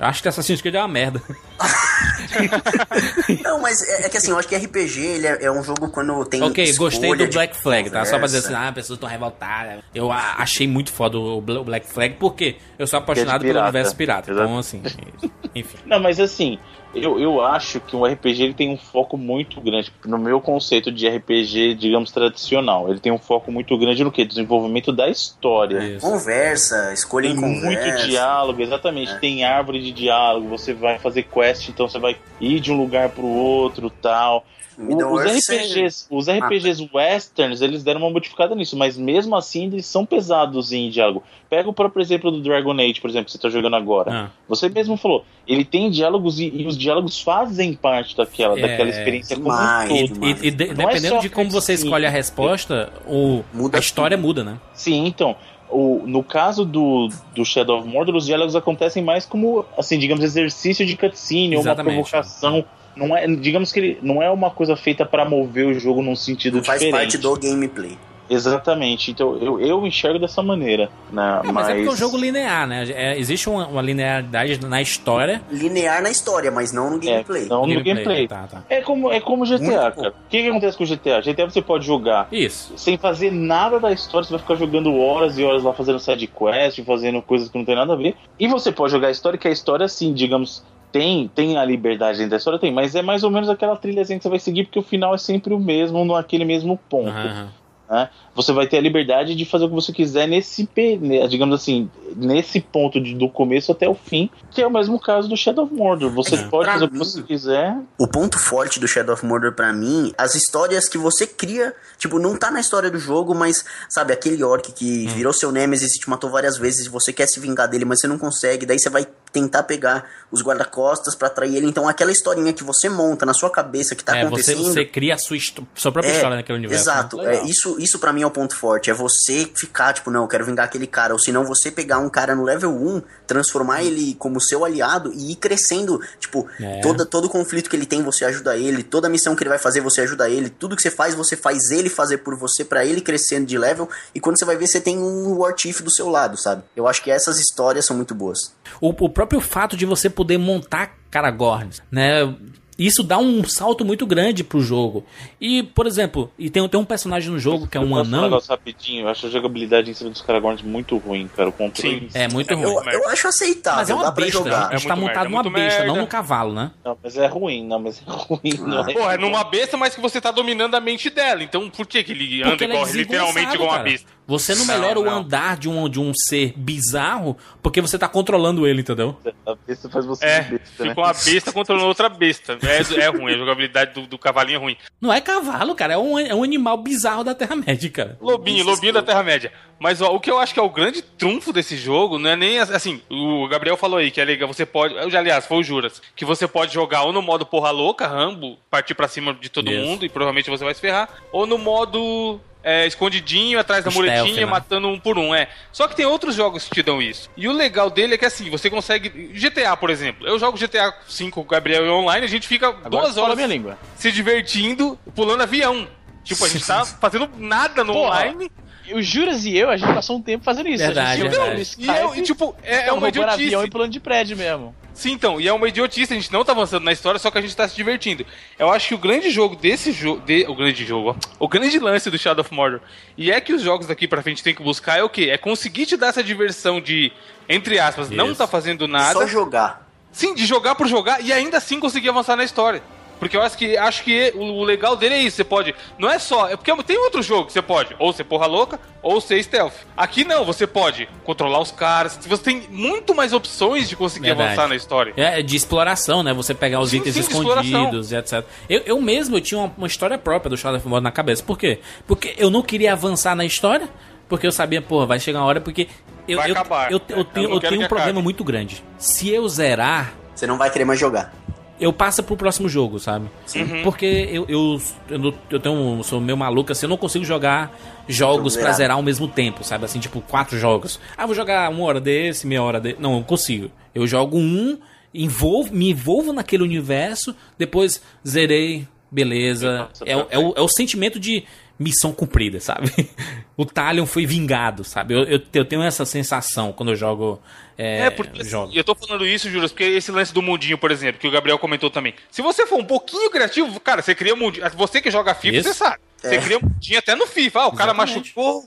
[0.00, 1.22] Acho que Assassin's Creed é uma merda.
[3.44, 5.88] Não, mas é, é que assim, eu acho que RPG ele é, é um jogo
[5.90, 6.42] quando tem.
[6.42, 8.04] ok, gostei do Black Flag, tá?
[8.04, 9.82] Só pra dizer assim, ah, as pessoas estão revoltadas.
[9.94, 13.60] Eu a- achei muito foda o Bla- o Black Flag, porque eu sou apaixonado pelo
[13.60, 14.30] universo pirata.
[14.32, 14.58] Então, Exato.
[14.58, 14.82] assim,
[15.54, 15.78] enfim.
[15.86, 16.58] Não, mas assim,
[16.94, 19.92] eu, eu acho que um RPG ele tem um foco muito grande.
[20.04, 24.24] No meu conceito de RPG, digamos, tradicional, ele tem um foco muito grande no que?
[24.24, 25.78] Desenvolvimento da história.
[25.96, 26.06] Isso.
[26.06, 28.06] Conversa, escolha Tem em muito conversa.
[28.06, 29.18] diálogo, exatamente.
[29.18, 33.10] Tem árvore de diálogo, você vai fazer quest, então você vai ir de um lugar
[33.10, 34.44] pro outro tal.
[34.78, 36.26] O- os RPGs, os.
[36.26, 41.22] RPGs westerns, eles deram uma modificada nisso, mas mesmo assim eles são pesados em diálogo.
[41.50, 44.10] Pega o próprio exemplo do Dragon Age, por exemplo, que você tá jogando agora.
[44.10, 44.30] Ah.
[44.48, 48.88] Você mesmo falou, ele tem diálogos e, e os diálogos fazem parte daquela, É, daquela
[48.90, 50.14] experiência como um todo.
[50.14, 50.42] demais.
[50.42, 51.88] E, e de- é dependendo só de como você cutscene.
[51.88, 54.58] escolhe a resposta, o, Muda a história muda, né?
[54.74, 55.36] Sim, então.
[55.68, 60.24] O, no caso do, do Shadow of Mordor, os diálogos acontecem mais como, assim, digamos,
[60.24, 61.94] exercício de cutscene ou uma Exatamente.
[62.10, 62.64] provocação.
[62.96, 66.16] Não é, digamos que ele não é uma coisa feita para mover o jogo num
[66.16, 67.16] sentido Não faz diferente.
[67.16, 67.96] parte do gameplay.
[68.30, 69.10] Exatamente.
[69.10, 70.88] Então eu, eu enxergo dessa maneira.
[71.10, 71.40] Né?
[71.44, 72.88] É, mas, é porque é um jogo linear, né?
[72.90, 75.42] É, existe uma, uma linearidade na história.
[75.50, 77.44] Linear na história, mas não no gameplay.
[77.44, 78.28] É, não no gameplay.
[78.28, 78.64] Tá, tá.
[78.68, 80.08] É como, é como GTA, Muito cara.
[80.10, 81.20] O que, que acontece com o GTA?
[81.20, 82.78] GTA você pode jogar Isso.
[82.78, 86.28] sem fazer nada da história, você vai ficar jogando horas e horas lá fazendo side
[86.28, 88.14] quest, fazendo coisas que não tem nada a ver.
[88.38, 90.62] E você pode jogar a história, que a história, assim, digamos,
[90.92, 94.18] tem, tem a liberdade dentro da história, tem, mas é mais ou menos aquela trilhazinha
[94.18, 97.10] que você vai seguir, porque o final é sempre o mesmo, naquele mesmo ponto.
[97.10, 97.59] Aham.
[97.90, 98.08] Né?
[98.34, 100.68] Você vai ter a liberdade de fazer o que você quiser nesse,
[101.00, 104.98] né, digamos assim, nesse ponto de- do começo até o fim, que é o mesmo
[105.00, 106.10] caso do Shadow of Mordor.
[106.12, 107.76] Você É, pode fazer o que mim- você quiser.
[107.98, 112.18] O ponto forte do Shadow of Mordor pra mim, as histórias que você cria, tipo,
[112.20, 115.12] não tá na história do jogo, mas, sabe, aquele orc que Hum.
[115.12, 118.00] virou seu Nemesis e te matou várias vezes e você quer se vingar dele, mas
[118.00, 121.66] você não consegue, daí você vai tentar pegar os guarda-costas pra atrair ele.
[121.66, 124.62] Então, aquela historinha que você monta na sua cabeça que tá É, você, acontecendo.
[124.64, 125.36] você cria a sua,
[125.74, 126.84] sua própria É, história naquele universo.
[126.86, 126.92] né?
[126.92, 127.16] Exato.
[127.16, 127.32] Legal.
[127.34, 128.90] É, isso, isso para mim é o ponto forte.
[128.90, 131.12] É você ficar, tipo, não, eu quero vingar aquele cara.
[131.12, 135.12] Ou se não, você pegar um cara no level 1, transformar ele como seu aliado
[135.14, 136.00] e ir crescendo.
[136.18, 136.80] Tipo, É.
[136.80, 138.82] toda, todo conflito que ele tem, você ajuda ele.
[138.82, 140.50] Toda missão que ele vai fazer, você ajuda ele.
[140.50, 143.88] Tudo que você faz, você faz ele fazer por você, para ele crescendo de level.
[144.14, 146.62] E quando você vai ver, você tem um War Chief do seu lado, sabe?
[146.76, 148.52] Eu acho que essas histórias são muito boas.
[148.80, 152.34] O, o próprio fato de você poder montar Caragorns, né?
[152.82, 155.04] Isso dá um salto muito grande pro jogo.
[155.38, 158.22] E, por exemplo, e tem, tem um personagem no jogo que é um um anão.
[158.22, 161.50] negócio rapidinho, eu acho a jogabilidade em cima dos Caragorns muito ruim, cara.
[161.50, 162.08] O controle.
[162.14, 162.64] É muito ruim.
[162.64, 164.32] Eu, eu acho aceitável, Mas é uma besta.
[164.32, 164.68] jogar.
[164.68, 165.92] A gente tá muito montado merda, numa muito besta, merda.
[165.94, 166.70] não num cavalo, né?
[166.84, 168.40] Não, mas é ruim, não, mas é ruim.
[168.60, 168.92] Não é.
[168.94, 171.42] Pô, é numa besta, mas que você tá dominando a mente dela.
[171.42, 174.08] Então por que, que ele anda Porque ele é literalmente igual uma besta?
[174.26, 175.18] Você não Não, melhora o não.
[175.18, 179.18] andar de um, de um ser bizarro porque você tá controlando ele, entendeu?
[179.44, 180.90] A besta faz você É, besta, né?
[180.90, 182.56] fica uma besta controlando outra besta.
[182.70, 184.76] É, é ruim, a jogabilidade do, do cavalinho é ruim.
[185.00, 185.94] Não é cavalo, cara.
[185.94, 188.18] É um, é um animal bizarro da Terra-média, cara.
[188.20, 189.52] Lobinho, lobinho da Terra-média.
[189.78, 192.36] Mas ó, o que eu acho que é o grande trunfo desse jogo não é
[192.36, 193.00] nem as- assim.
[193.10, 194.46] O Gabriel falou aí que é legal.
[194.48, 194.94] Você pode.
[194.94, 196.02] eu Aliás, foi o Juras.
[196.14, 199.70] Que você pode jogar ou no modo porra louca, Rambo, partir pra cima de todo
[199.70, 199.80] Isso.
[199.86, 201.08] mundo e provavelmente você vai se ferrar.
[201.32, 202.40] Ou no modo.
[202.62, 204.50] É, escondidinho atrás da Stealth, muletinha, né?
[204.50, 205.48] matando um por um, é.
[205.72, 207.30] Só que tem outros jogos que te dão isso.
[207.36, 209.08] E o legal dele é que assim, você consegue.
[209.08, 210.26] GTA, por exemplo.
[210.26, 213.48] Eu jogo GTA V com o Gabriel online, a gente fica Agora duas horas minha
[213.48, 213.78] língua.
[213.96, 215.88] se divertindo, pulando avião.
[216.22, 218.50] Tipo, a gente tá fazendo nada no Porra, online.
[218.92, 220.84] O Juras e eu, a gente passou um tempo fazendo isso.
[220.84, 221.76] Verdade, a gente verdade.
[221.78, 223.66] no E, eu, e, tipo, é, é uma roubando avião idiotice.
[223.66, 224.74] e pulando de prédio mesmo.
[224.92, 227.38] Sim, então, e é uma idiotice, a gente não tá avançando na história, só que
[227.38, 228.26] a gente tá se divertindo.
[228.58, 230.20] Eu acho que o grande jogo desse jogo.
[230.20, 231.14] De, o grande jogo, ó.
[231.38, 232.80] O grande lance do Shadow of Mordor.
[233.16, 235.30] E é que os jogos daqui pra frente tem que buscar é o quê?
[235.30, 237.12] É conseguir te dar essa diversão de,
[237.48, 238.36] entre aspas, não Isso.
[238.36, 239.12] tá fazendo nada.
[239.20, 239.88] Só jogar.
[240.12, 242.82] Sim, de jogar por jogar e ainda assim conseguir avançar na história.
[243.20, 245.36] Porque eu acho que, acho que o, o legal dele é isso.
[245.36, 245.74] Você pode.
[245.98, 246.48] Não é só.
[246.48, 247.94] É porque tem outro jogo que você pode.
[247.98, 249.74] Ou ser porra louca, ou ser stealth.
[249.96, 252.18] Aqui não, você pode controlar os caras.
[252.26, 254.48] Você tem muito mais opções de conseguir Verdade.
[254.52, 255.12] avançar na história.
[255.16, 256.32] É de exploração, né?
[256.32, 258.42] Você pegar os Sim, itens sim, escondidos e etc.
[258.68, 261.42] Eu, eu mesmo eu tinha uma, uma história própria do Shadow of Mordor na cabeça.
[261.44, 261.78] Por quê?
[262.06, 263.88] Porque eu não queria avançar na história,
[264.30, 265.86] porque eu sabia, pô, vai chegar uma hora porque
[266.26, 266.90] eu, Vai eu, acabar.
[266.90, 268.24] eu, eu Eu tenho, não eu quero tenho um problema acabe.
[268.24, 268.82] muito grande.
[268.96, 271.34] Se eu zerar, Você não vai querer mais jogar.
[271.80, 273.26] Eu passo pro próximo jogo, sabe?
[273.56, 273.82] Uhum.
[273.82, 277.74] Porque eu, eu, eu, eu tenho um- sou meio maluco assim, eu não consigo jogar
[278.08, 279.84] jogos Jogo pra zerar ao mesmo tempo, sabe?
[279.84, 281.00] Assim, tipo, quatro jogos.
[281.16, 283.00] Ah, vou jogar uma hora desse, meia hora desse.
[283.00, 283.70] Não, eu consigo.
[283.94, 284.78] Eu jogo um,
[285.14, 289.88] envolvo, me envolvo naquele universo, depois zerei, beleza.
[290.04, 291.44] É, o- é, o, é o sentimento de
[291.80, 292.92] missão cumprida, sabe?
[293.56, 295.12] O Talion foi vingado, sabe?
[295.12, 297.42] Eu, eu, eu tenho essa sensação quando eu jogo.
[297.76, 298.72] É, É, porque jogo.
[298.74, 301.58] eu tô falando isso, Júlio, porque esse lance do mundinho, por exemplo, que o Gabriel
[301.58, 302.14] comentou também.
[302.30, 304.64] Se você for um pouquinho criativo, cara, você cria um mundinho.
[304.76, 305.68] Você que joga FIFA, Isso.
[305.68, 305.98] você sabe.
[306.16, 306.38] Você É.
[306.40, 307.60] cria um mundinho até no FIFA.
[307.60, 308.18] Ah, o cara Exatamente.
[308.18, 308.66] machucou,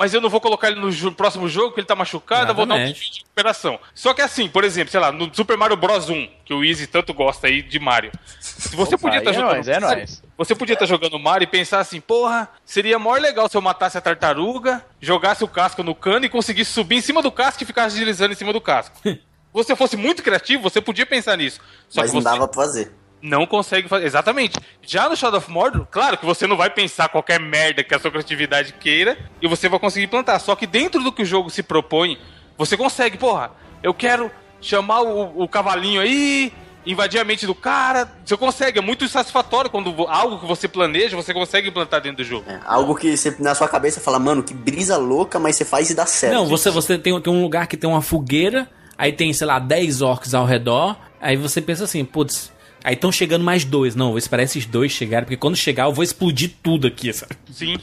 [0.00, 2.64] mas eu não vou colocar ele no próximo jogo porque ele tá machucado, eu vou
[2.64, 3.78] dar um pouquinho de recuperação.
[3.94, 6.86] Só que assim, por exemplo, sei lá, no Super Mario Bros 1, que o Easy
[6.86, 8.10] tanto gosta aí de Mario.
[8.40, 9.54] Se você Opa, podia estar aí é jogando.
[9.56, 10.22] nóis, é nóis.
[10.38, 13.98] Você podia estar jogando Mario e pensar assim, porra, seria maior legal se eu matasse
[13.98, 17.66] a tartaruga, jogasse o casco no cano e conseguisse subir em cima do casco e
[17.66, 18.96] ficasse deslizando em cima do casco.
[19.50, 21.60] Se você fosse muito criativo, você podia pensar nisso.
[21.88, 22.92] Só mas que não você dava pra fazer.
[23.22, 24.06] Não consegue fazer.
[24.06, 24.58] Exatamente.
[24.82, 27.98] Já no Shadow of Mordor, claro que você não vai pensar qualquer merda que a
[27.98, 30.38] sua criatividade queira e você vai conseguir plantar.
[30.38, 32.18] Só que dentro do que o jogo se propõe,
[32.56, 33.52] você consegue, porra,
[33.82, 36.52] eu quero chamar o, o cavalinho aí,
[36.84, 38.10] invadir a mente do cara.
[38.24, 42.24] Você consegue, é muito satisfatório quando algo que você planeja, você consegue implantar dentro do
[42.24, 42.44] jogo.
[42.48, 45.90] É, algo que você, na sua cabeça fala, mano, que brisa louca, mas você faz
[45.90, 46.34] e dá certo.
[46.34, 49.58] Não, você, você tem, tem um lugar que tem uma fogueira, aí tem, sei lá,
[49.58, 52.52] 10 orcs ao redor, aí você pensa assim, putz,
[52.84, 53.94] aí estão chegando mais dois.
[53.94, 57.36] Não, vou esperar esses dois chegarem, porque quando chegar eu vou explodir tudo aqui, sabe?
[57.52, 57.76] Sim.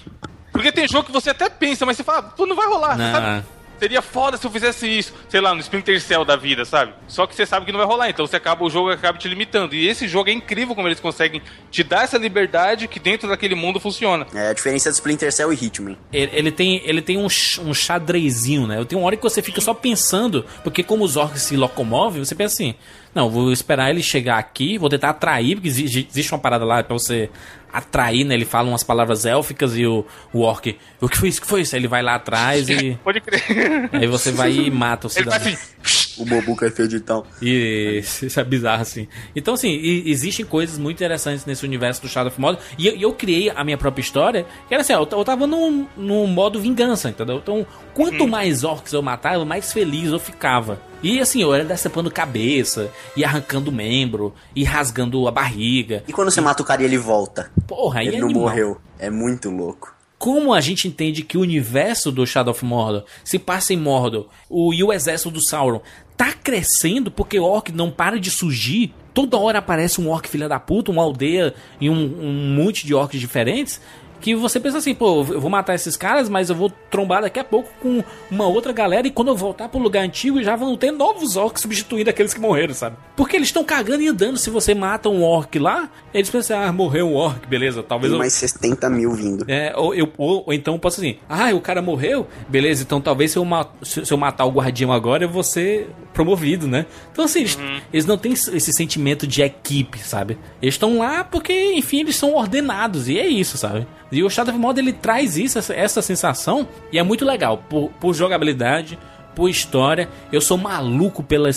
[0.52, 3.12] Porque tem jogo que você até pensa, mas você fala, pô, não vai rolar, Não.
[3.12, 3.45] sabe?
[3.80, 6.93] Seria foda se eu fizesse isso, sei lá, no Splinter Cell da vida, sabe?
[7.08, 9.28] Só que você sabe que não vai rolar, então você acaba o jogo acaba te
[9.28, 9.76] limitando.
[9.76, 13.54] E esse jogo é incrível como eles conseguem te dar essa liberdade que dentro daquele
[13.54, 14.26] mundo funciona.
[14.34, 15.95] É a diferença de Splinter Cell e Hitman.
[16.12, 18.84] Ele, ele tem, ele tem um, um xadrezinho, né?
[18.84, 22.34] Tem uma hora que você fica só pensando, porque como os orcs se locomovem, você
[22.34, 22.74] pensa assim,
[23.18, 26.84] não, vou esperar ele chegar aqui, vou tentar atrair, porque existe, existe uma parada lá
[26.84, 27.30] pra você
[27.74, 28.34] atrair, né?
[28.36, 31.61] Ele fala umas palavras élficas e o, o orc, o que foi isso, que foi
[31.61, 31.76] isso?
[31.76, 33.43] Aí ele vai lá atrás e Pode crer.
[33.91, 35.39] aí você vai e mata o Ele cidadão.
[35.43, 37.26] vai assim, O Bobuca é feio de tal.
[37.41, 39.07] E isso é bizarro, assim.
[39.36, 42.61] Então, assim, e- existem coisas muito interessantes nesse universo do Shadow of Mordor.
[42.78, 45.24] E eu, e eu criei a minha própria história, que era assim, ó, eu, eu
[45.26, 47.38] tava num, num modo vingança, entendeu?
[47.38, 50.82] Então, quanto mais orcs eu matava, mais feliz eu ficava.
[51.03, 56.03] E assim, eu era decepando cabeça, e arrancando membro, e rasgando a barriga.
[56.07, 57.51] E quando você mata o cara e ele volta?
[57.68, 58.43] Porra, aí ele é não animal.
[58.49, 58.78] morreu.
[58.97, 59.95] É muito louco.
[60.18, 64.28] Como a gente entende que o universo do Shadow of Mordor se passa em Mordor
[64.49, 65.80] o, e o exército do Sauron
[66.18, 68.93] tá crescendo porque o orc não para de surgir?
[69.13, 72.93] Toda hora aparece um orc filha da puta, uma aldeia e um, um monte de
[72.93, 73.80] orcs diferentes.
[74.20, 77.39] Que você pensa assim, pô, eu vou matar esses caras, mas eu vou trombar daqui
[77.39, 80.76] a pouco com uma outra galera e quando eu voltar pro lugar antigo já vão
[80.76, 82.95] ter novos orcs substituindo aqueles que morreram, sabe?
[83.15, 84.39] Porque eles estão cagando e andando.
[84.39, 88.15] Se você mata um orc lá, eles pensam, ah, morreu um orc, beleza, talvez Tem
[88.15, 88.20] eu.
[88.20, 89.45] mais 60 mil vindo.
[89.47, 92.99] É, ou, eu, ou, ou então eu posso assim, ah, o cara morreu, beleza, então
[92.99, 96.88] talvez se eu, ma- se eu matar o guardião agora eu vou ser promovido, né?
[97.11, 97.59] Então assim, eles,
[97.93, 100.36] eles não têm esse sentimento de equipe, sabe?
[100.59, 103.86] Eles estão lá porque, enfim, eles são ordenados, e é isso, sabe?
[104.11, 107.63] E o Shadow of Mordor, ele traz isso, essa, essa sensação, e é muito legal,
[107.70, 108.97] por, por jogabilidade,
[109.36, 110.09] por história.
[110.32, 111.49] Eu sou maluco pela,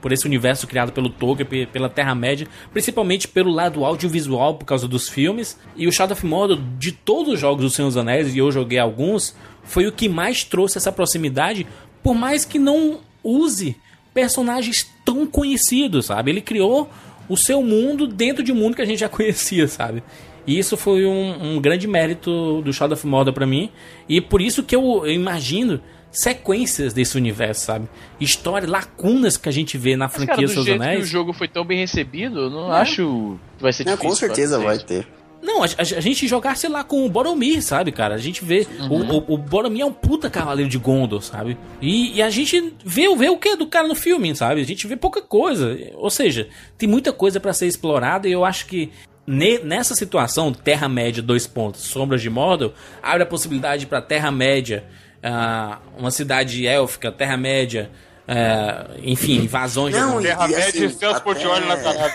[0.00, 4.86] por esse universo criado pelo Tolkien, pe- pela Terra-média, principalmente pelo lado audiovisual por causa
[4.86, 5.58] dos filmes.
[5.74, 8.52] E o Shadow of Mordor, de todos os jogos do Senhor dos Anéis, e eu
[8.52, 9.34] joguei alguns,
[9.64, 11.66] foi o que mais trouxe essa proximidade,
[12.00, 13.74] por mais que não use
[14.20, 16.30] personagens tão conhecidos, sabe?
[16.30, 16.88] Ele criou
[17.28, 20.02] o seu mundo dentro de um mundo que a gente já conhecia, sabe?
[20.46, 23.68] E isso foi um, um grande mérito do Shadow of Mordor pra mim.
[24.08, 27.88] E por isso que eu, eu imagino sequências desse universo, sabe?
[28.18, 30.88] História, lacunas que a gente vê na Mas, cara, franquia do Seus jeito que o
[30.90, 31.08] Anéis.
[31.08, 32.80] jogo foi tão bem recebido, eu não É.
[32.80, 34.10] acho que vai ser Não, difícil.
[34.10, 35.06] com certeza vai ter.
[35.46, 38.14] Não, a, a- a gente jogasse lá com o Boromir, sabe, cara?
[38.16, 38.66] A gente vê.
[38.90, 38.96] O,
[39.32, 41.56] o, o Boromir é um puta cavaleiro de Gondor, sabe?
[41.80, 44.60] E, e a gente vê, vê o que do cara no filme, sabe?
[44.60, 45.78] A gente vê pouca coisa.
[45.94, 48.90] Ou seja, tem muita coisa pra ser explorada e eu acho que.
[49.26, 52.72] ne- Nessa situação, Terra-média, dois pontos, Sombras de Mordor,
[53.02, 54.84] abre a possibilidade pra Terra-média,
[55.22, 57.90] ah, uma cidade élfica, Terra-média,
[58.28, 59.94] é, enfim, invasões.
[59.94, 60.26] Não, de...
[60.26, 61.22] e, e assim, Celso
[61.66, 62.14] na parada.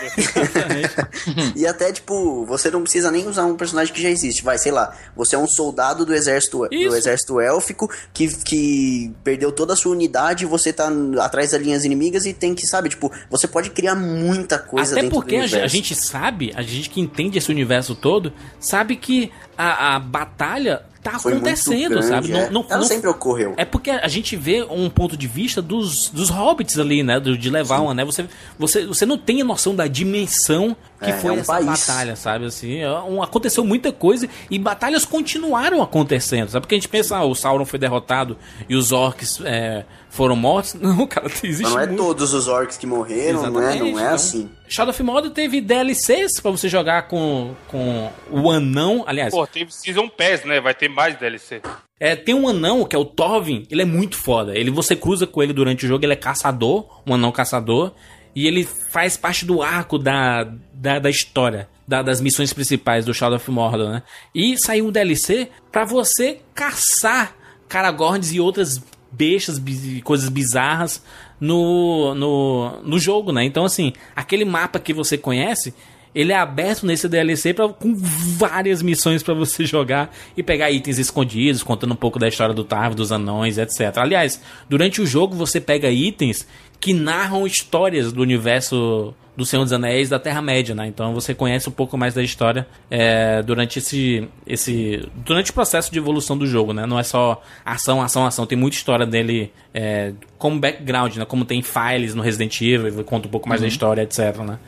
[1.56, 4.44] e até, tipo, você não precisa nem usar um personagem que já existe.
[4.44, 9.50] Vai, sei lá, você é um soldado do exército, do exército élfico que, que perdeu
[9.50, 10.90] toda a sua unidade e você tá
[11.20, 15.02] atrás das linhas inimigas e tem que, sabe, tipo, você pode criar muita coisa Até
[15.02, 15.64] dentro porque do a, universo.
[15.64, 20.82] a gente sabe, a gente que entende esse universo todo, sabe que a, a batalha
[21.02, 22.32] tá Foi acontecendo, grande, sabe?
[22.32, 22.50] é.
[22.70, 23.54] Ela sempre ocorreu.
[23.56, 27.18] É porque a gente vê um ponto de vista dos, dos hobbits ali, né?
[27.18, 28.04] Do, de levar uma, né?
[28.04, 28.26] Você,
[28.58, 31.66] você, você não tem a noção da dimensão que É, foi é um essa país.
[31.66, 32.46] batalha, sabe?
[32.46, 36.62] Assim, é um- aconteceu muita coisa e batalhas continuaram acontecendo, sabe?
[36.62, 38.36] Porque a gente pensa, ah, o Sauron foi derrotado
[38.68, 40.74] e os orcs é, foram mortos.
[40.80, 42.02] Não, cara, existe Mas não é muito.
[42.02, 44.50] todos os orcs que morreram, não é, não é Então, assim.
[44.68, 49.04] Shadow of Mordor teve DLCs pra você jogar com, com o anão.
[49.06, 50.60] Aliás, Pô, tem Season Pass, né?
[50.60, 51.60] Vai ter mais DLC.
[52.00, 53.66] é, tem um anão que é o Torvin.
[53.70, 54.56] Ele é muito foda.
[54.56, 56.04] Ele você cruza com ele durante o jogo.
[56.04, 57.92] Ele é caçador, um anão caçador.
[58.34, 63.12] E ele faz parte do arco da, da, da história, da- das missões principais do
[63.12, 64.02] Shadow of Mordor, né?
[64.34, 67.36] E saiu um DLC pra você caçar
[67.68, 69.60] Caragorns e outras bestas,
[70.02, 71.02] coisas bizarras
[71.40, 73.44] no, no, no jogo, né?
[73.44, 75.74] Então, assim, aquele mapa que você conhece,
[76.14, 80.98] ele é aberto nesse DLC pra, com várias missões pra você jogar e pegar itens
[80.98, 83.96] escondidos, contando um pouco da história do Tarv, dos anões, etc.
[83.98, 86.46] Aliás, durante o jogo você pega itens
[86.82, 90.86] que narram histórias do universo do Senhor dos Anéis da Terra-média, né?
[90.88, 95.08] Então você conhece um pouco mais da história é, durante esse, esse.
[95.24, 96.84] durante o processo de evolução do jogo, né?
[96.84, 98.44] Não é só ação, ação, ação.
[98.46, 101.24] Tem muita história dele é, como background, né?
[101.24, 103.68] Como tem files no Resident Evil, conta um pouco mais da Uhum.
[103.72, 104.58] história, etc, né?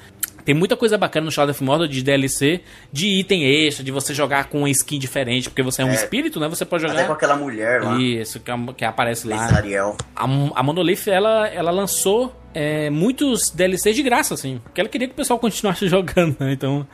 [0.44, 2.60] Tem muita coisa bacana no Shadow of Mordor de DLC,
[2.92, 5.94] de item extra, de você jogar com uma skin diferente, porque você é um É.
[5.94, 6.48] espírito, né?
[6.48, 6.94] Você pode jogar.
[6.94, 7.98] Até com aquela mulher lá.
[8.00, 9.36] Isso, que, é- que aparece lá.
[9.56, 9.96] Ariel.
[10.14, 14.60] A, a Monolith, ela, ela lançou é, muitos DLCs de graça, assim.
[14.62, 16.52] Porque ela queria que o pessoal continuasse jogando, né?
[16.52, 16.86] Então,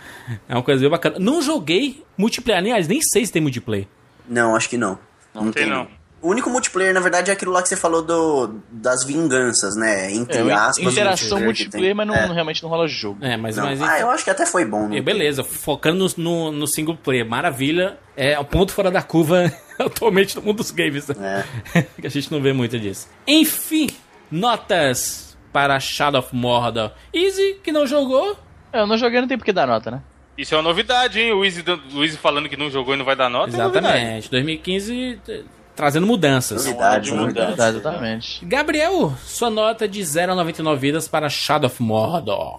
[0.48, 1.16] é uma coisa bem bacana.
[1.18, 3.86] Não joguei multiplayer, aliás, nem sei se tem multiplayer.
[4.28, 4.98] Não, acho que não.
[5.34, 5.86] Não, tem, não.
[6.22, 10.12] O único multiplayer, na verdade, é aquilo lá que você falou do, das vinganças, né?
[10.12, 10.92] Entre É, aspas.
[10.92, 12.26] interação que multiplayer, mas não, É.
[12.32, 13.24] realmente não rola jogo.
[13.24, 13.56] É, mas...
[13.56, 13.64] Não.
[13.64, 14.86] mas Ah, eu acho que até foi bom.
[14.86, 15.00] E Né?
[15.00, 17.98] beleza, focando no, no, no single player, maravilha.
[18.16, 21.08] É o ponto fora da curva atualmente no mundo dos games.
[21.08, 21.44] né?
[21.98, 23.08] que a gente não vê muito disso.
[23.26, 23.88] Enfim,
[24.30, 26.92] notas para Shadow of Mordor.
[27.12, 28.36] Easy, que não jogou.
[28.72, 30.02] É, eu não joguei, não tem porque dar nota, né?
[30.38, 31.32] Isso é uma novidade, hein?
[31.32, 31.62] O Easy,
[31.94, 33.50] o Easy falando que não jogou e não vai dar nota.
[33.50, 33.54] é.
[33.54, 34.30] Exatamente.
[34.30, 35.44] 2015 t-
[35.80, 36.66] trazendo mudanças.
[36.66, 37.78] Novidade, novidade.
[37.78, 38.44] Exatamente.
[38.44, 42.58] Gabriel, sua nota de 0 a 99 vidas para Shadow of Mordor.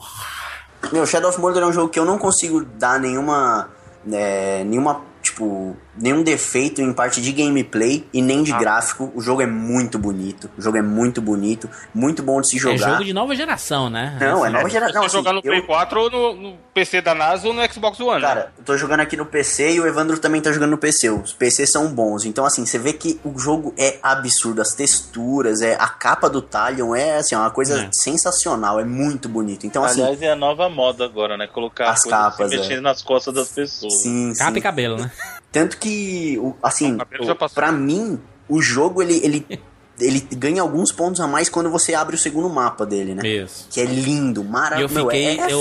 [0.91, 3.69] Meu, Shadow of Mordor é um jogo que eu não consigo dar nenhuma.
[4.11, 5.02] é, nenhuma.
[5.22, 8.43] Tipo, nenhum defeito em parte de gameplay e nem Ah.
[8.43, 9.11] de gráfico.
[9.15, 10.49] O jogo é muito bonito.
[10.57, 11.69] O jogo é muito bonito.
[11.93, 12.76] Muito bom de se jogar.
[12.76, 14.18] É jogo de nova geração, né?
[14.19, 15.03] Não, é Assim, nova geração.
[15.03, 18.22] Você jogar no Play 4 ou no, no PC da NASA ou no Xbox One.
[18.22, 18.27] né?
[18.27, 21.09] Cara, eu tô jogando aqui no PC e o Evandro também tá jogando no PC.
[21.09, 22.26] Os PCs são bons.
[22.26, 24.61] Então, assim, você vê que o jogo é absurdo.
[24.61, 27.89] As texturas, é, a capa do Talion é assim, uma coisa É.
[27.91, 28.80] sensacional.
[28.80, 29.65] É muito bonito.
[29.68, 30.01] Então, assim.
[30.01, 31.47] Aliás, é a nova moda agora, né?
[31.47, 32.81] Colocar As coisas capas, se mexendo é.
[32.81, 34.01] nas costas das pessoas.
[34.01, 34.57] Sim, Capa sim.
[34.57, 35.11] e cabelo, né?
[35.52, 39.45] Tanto que, o- assim, o- pra mim, o jogo ele, ele,
[39.99, 43.28] ele ganha alguns pontos a mais quando você abre o segundo mapa dele, né?
[43.28, 43.68] Isso.
[43.69, 44.95] Que é lindo, E eu maravilhoso.
[45.10, 45.26] fiquei.
[45.40, 45.60] é, é eu,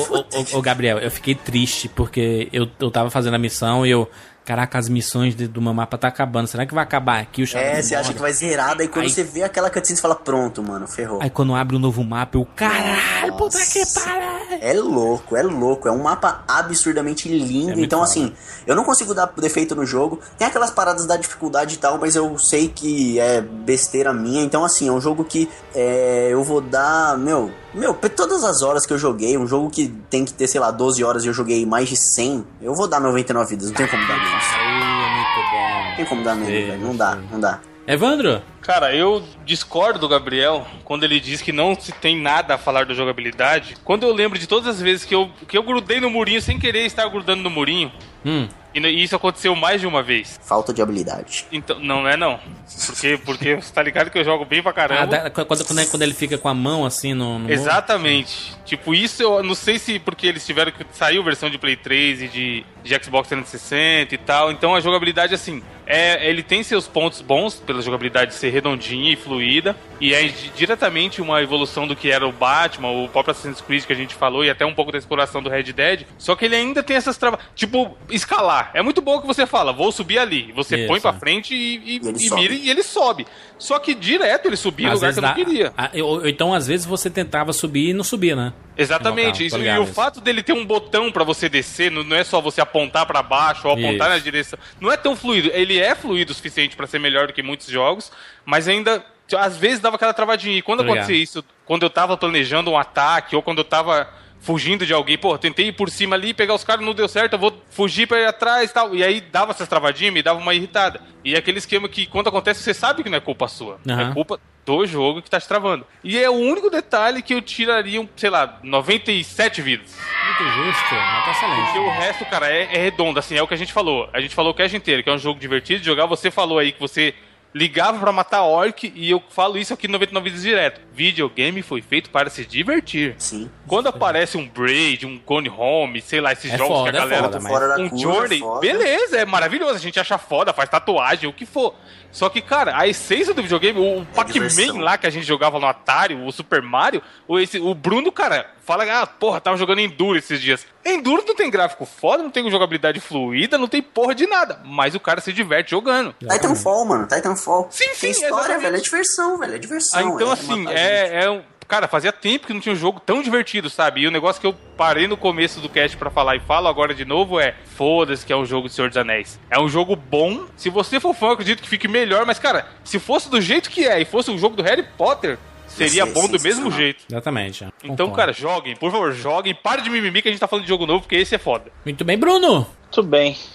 [0.54, 4.08] ô, ô, Gabriel, eu fiquei triste porque eu, eu tava fazendo a missão e eu.
[4.50, 6.48] Caraca, as missões de- do meu mapa tá acabando.
[6.48, 9.10] Será que vai acabar aqui o É, você acha que vai zerar, daí quando Aí-
[9.10, 11.20] você vê aquela cutscene, você fala, pronto, mano, ferrou.
[11.22, 12.44] Aí quando abre um novo mapa, eu.
[12.56, 14.58] Caralho, puta que pariu!
[14.60, 15.86] É louco, é louco.
[15.86, 17.78] É um mapa absurdamente lindo.
[17.78, 18.10] É então, foda.
[18.10, 18.34] assim,
[18.66, 20.18] eu não consigo dar defeito no jogo.
[20.36, 24.42] Tem aquelas paradas da dificuldade e tal, mas eu sei que é besteira minha.
[24.42, 27.16] Então, assim, é um jogo que é, eu vou dar.
[27.16, 30.46] Meu, meu, por todas as horas que eu joguei, um jogo que tem que ter,
[30.46, 33.68] sei lá, 12 horas e eu joguei mais de 100, eu vou dar 99 vidas.
[33.68, 34.44] Não tem como dar menos.
[34.54, 35.88] Aí, muito bom.
[35.88, 36.80] Não tem como dar menos, velho.
[36.80, 37.60] Não dá, não dá.
[37.86, 38.42] Evandro?
[38.62, 42.84] Cara, eu discordo do Gabriel quando ele diz que não se tem nada a falar
[42.86, 43.76] da jogabilidade.
[43.84, 46.58] Quando eu lembro de todas as vezes que eu, que eu grudei no murinho sem
[46.58, 47.90] querer estar grudando no murinho,
[48.22, 48.46] Hum.
[48.74, 50.38] e isso aconteceu mais de uma vez.
[50.44, 51.46] Falta de habilidade.
[51.50, 52.38] Então, não é não.
[52.86, 55.06] Porque, porque você tá ligado que eu jogo bem pra Ah, caramba.
[55.06, 57.38] da- quando, quando, quando ele fica com a mão assim no.
[57.38, 58.54] no Exatamente.
[58.66, 62.20] Tipo, isso eu não sei se porque eles tiveram que saiu versão de Play 3
[62.22, 64.52] e de, de Xbox 360 e tal.
[64.52, 69.16] Então a jogabilidade, assim, é, ele tem seus pontos bons pela jogabilidade ser redondinha e
[69.16, 73.60] fluida, e é di- diretamente uma evolução do que era o Batman, o próprio Assassin's
[73.60, 76.02] Creed que a gente falou, e até um pouco da exploração do Red Dead.
[76.18, 77.40] Só que ele ainda tem essas travas.
[77.54, 78.70] Tipo, escalar.
[78.74, 80.52] É muito bom que você fala, vou subir ali.
[80.52, 80.88] Você Isso.
[80.88, 82.40] põe pra frente e, e, E ele e sobe.
[82.42, 83.26] mira e ele sobe.
[83.58, 85.72] Só que direto ele subia Às lugar que eu não queria.
[86.02, 88.52] Ou então, às vezes, você tentava subir e não subia, né?
[88.82, 89.44] Exatamente.
[89.44, 92.24] Local, Isso, e o fato dele ter um botão pra você descer, não, não é
[92.24, 94.16] só você apontar pra baixo ou apontar Isso.
[94.16, 94.58] na direção.
[94.80, 95.50] Não é tão fluido.
[95.52, 98.10] Ele é fluido o suficiente pra ser melhor do que muitos jogos,
[98.44, 99.04] mas ainda
[99.36, 100.58] às vezes dava aquela travadinha.
[100.58, 104.08] E quando acontecia isso, quando eu tava planejando um ataque ou quando eu tava
[104.40, 107.34] fugindo de alguém, pô, tentei ir por cima ali, pegar os caras, não deu certo,
[107.34, 108.94] eu vou fugir pra ir atrás e tal.
[108.94, 111.00] E aí dava essas travadinhas, me dava uma irritada.
[111.24, 113.78] E é aquele esquema que quando acontece, você sabe que não é culpa sua.
[113.86, 114.10] Aham.
[114.10, 115.86] É culpa do jogo que tá te travando.
[116.02, 119.96] E é o único detalhe que eu tiraria, um, sei lá, 97 vidas.
[120.26, 121.64] Muito justo, mas tá excelente.
[121.64, 124.08] Porque o resto, cara, é, é redondo, assim, é o que a gente falou.
[124.12, 126.06] A gente falou o cast inteiro, que é um jogo divertido de jogar.
[126.06, 127.14] Você falou aí que você
[127.54, 130.80] ligava pra matar orc, e eu falo isso aqui no 99 Vidas direto.
[130.92, 133.14] Videogame foi feito para se divertir.
[133.18, 133.50] Sim.
[133.66, 137.00] Quando aparece um Braid, um Gone Home, sei lá, esses É jogos foda, que a
[137.00, 137.22] é galera...
[137.24, 138.60] foda, mas- Fora da um curva, Journey, foda.
[138.60, 141.74] beleza, é maravilhoso, a gente acha foda, faz tatuagem, o que for.
[142.12, 144.66] Só que, cara, a essência do videogame, o diversão.
[144.66, 148.10] Pac-Man lá que a gente jogava no Atari, o Super Mario, o, esse, o Bruno,
[148.12, 150.64] cara, fala, ah, porra, tava jogando Enduro esses dias.
[150.84, 154.94] Enduro não tem gráfico foda, não tem jogabilidade fluida, não tem porra de nada, mas
[154.94, 156.14] o cara se diverte jogando.
[156.20, 157.66] Titanfall, mano, Titanfall.
[157.70, 158.62] Sim, sim, Tem história, exatamente.
[158.62, 159.98] velho, é diversão, velho, é diversão.
[159.98, 160.78] Ah, então, é assim, matar gente.
[160.78, 161.42] é, é um.
[161.66, 164.00] Cara, fazia tempo que não tinha um jogo tão divertido, sabe?
[164.00, 166.92] E o negócio que eu parei no começo do cast pra falar e falo agora
[166.92, 169.38] de novo é: foda-se que é um jogo de Senhor dos Anéis.
[169.48, 170.46] É um jogo bom.
[170.56, 172.26] Se você for fã, eu acredito que fique melhor.
[172.26, 175.38] Mas, cara, se fosse do jeito que é e fosse um jogo do Harry Potter,
[175.70, 177.04] seria Sim, bom do mesmo jeito.
[177.10, 177.64] Exatamente.
[177.64, 177.68] é.
[177.84, 178.16] Então, Concordo.
[178.16, 179.54] cara, joguem, por favor, joguem.
[179.54, 181.70] Pare de mimimi que a gente tá falando de jogo novo, porque esse é foda.
[181.84, 182.66] Muito bem, Bruno.
[182.90, 183.36] Tudo bem.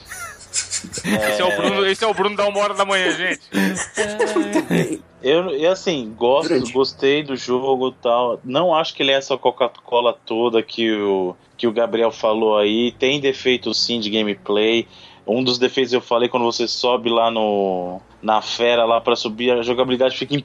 [0.56, 3.42] Esse, é o Bruno, esse é o Bruno da uma hora da manhã, gente.
[5.22, 6.72] Eu, eu assim, gosto, Grande.
[6.72, 8.40] gostei do jogo e tal.
[8.44, 12.92] Não acho que ele é essa Coca-Cola toda que o, que o Gabriel falou aí.
[12.92, 14.88] Tem defeitos sim de gameplay.
[15.26, 19.52] Um dos defeitos eu falei quando você sobe lá no na fera lá pra subir,
[19.52, 20.36] a jogabilidade fica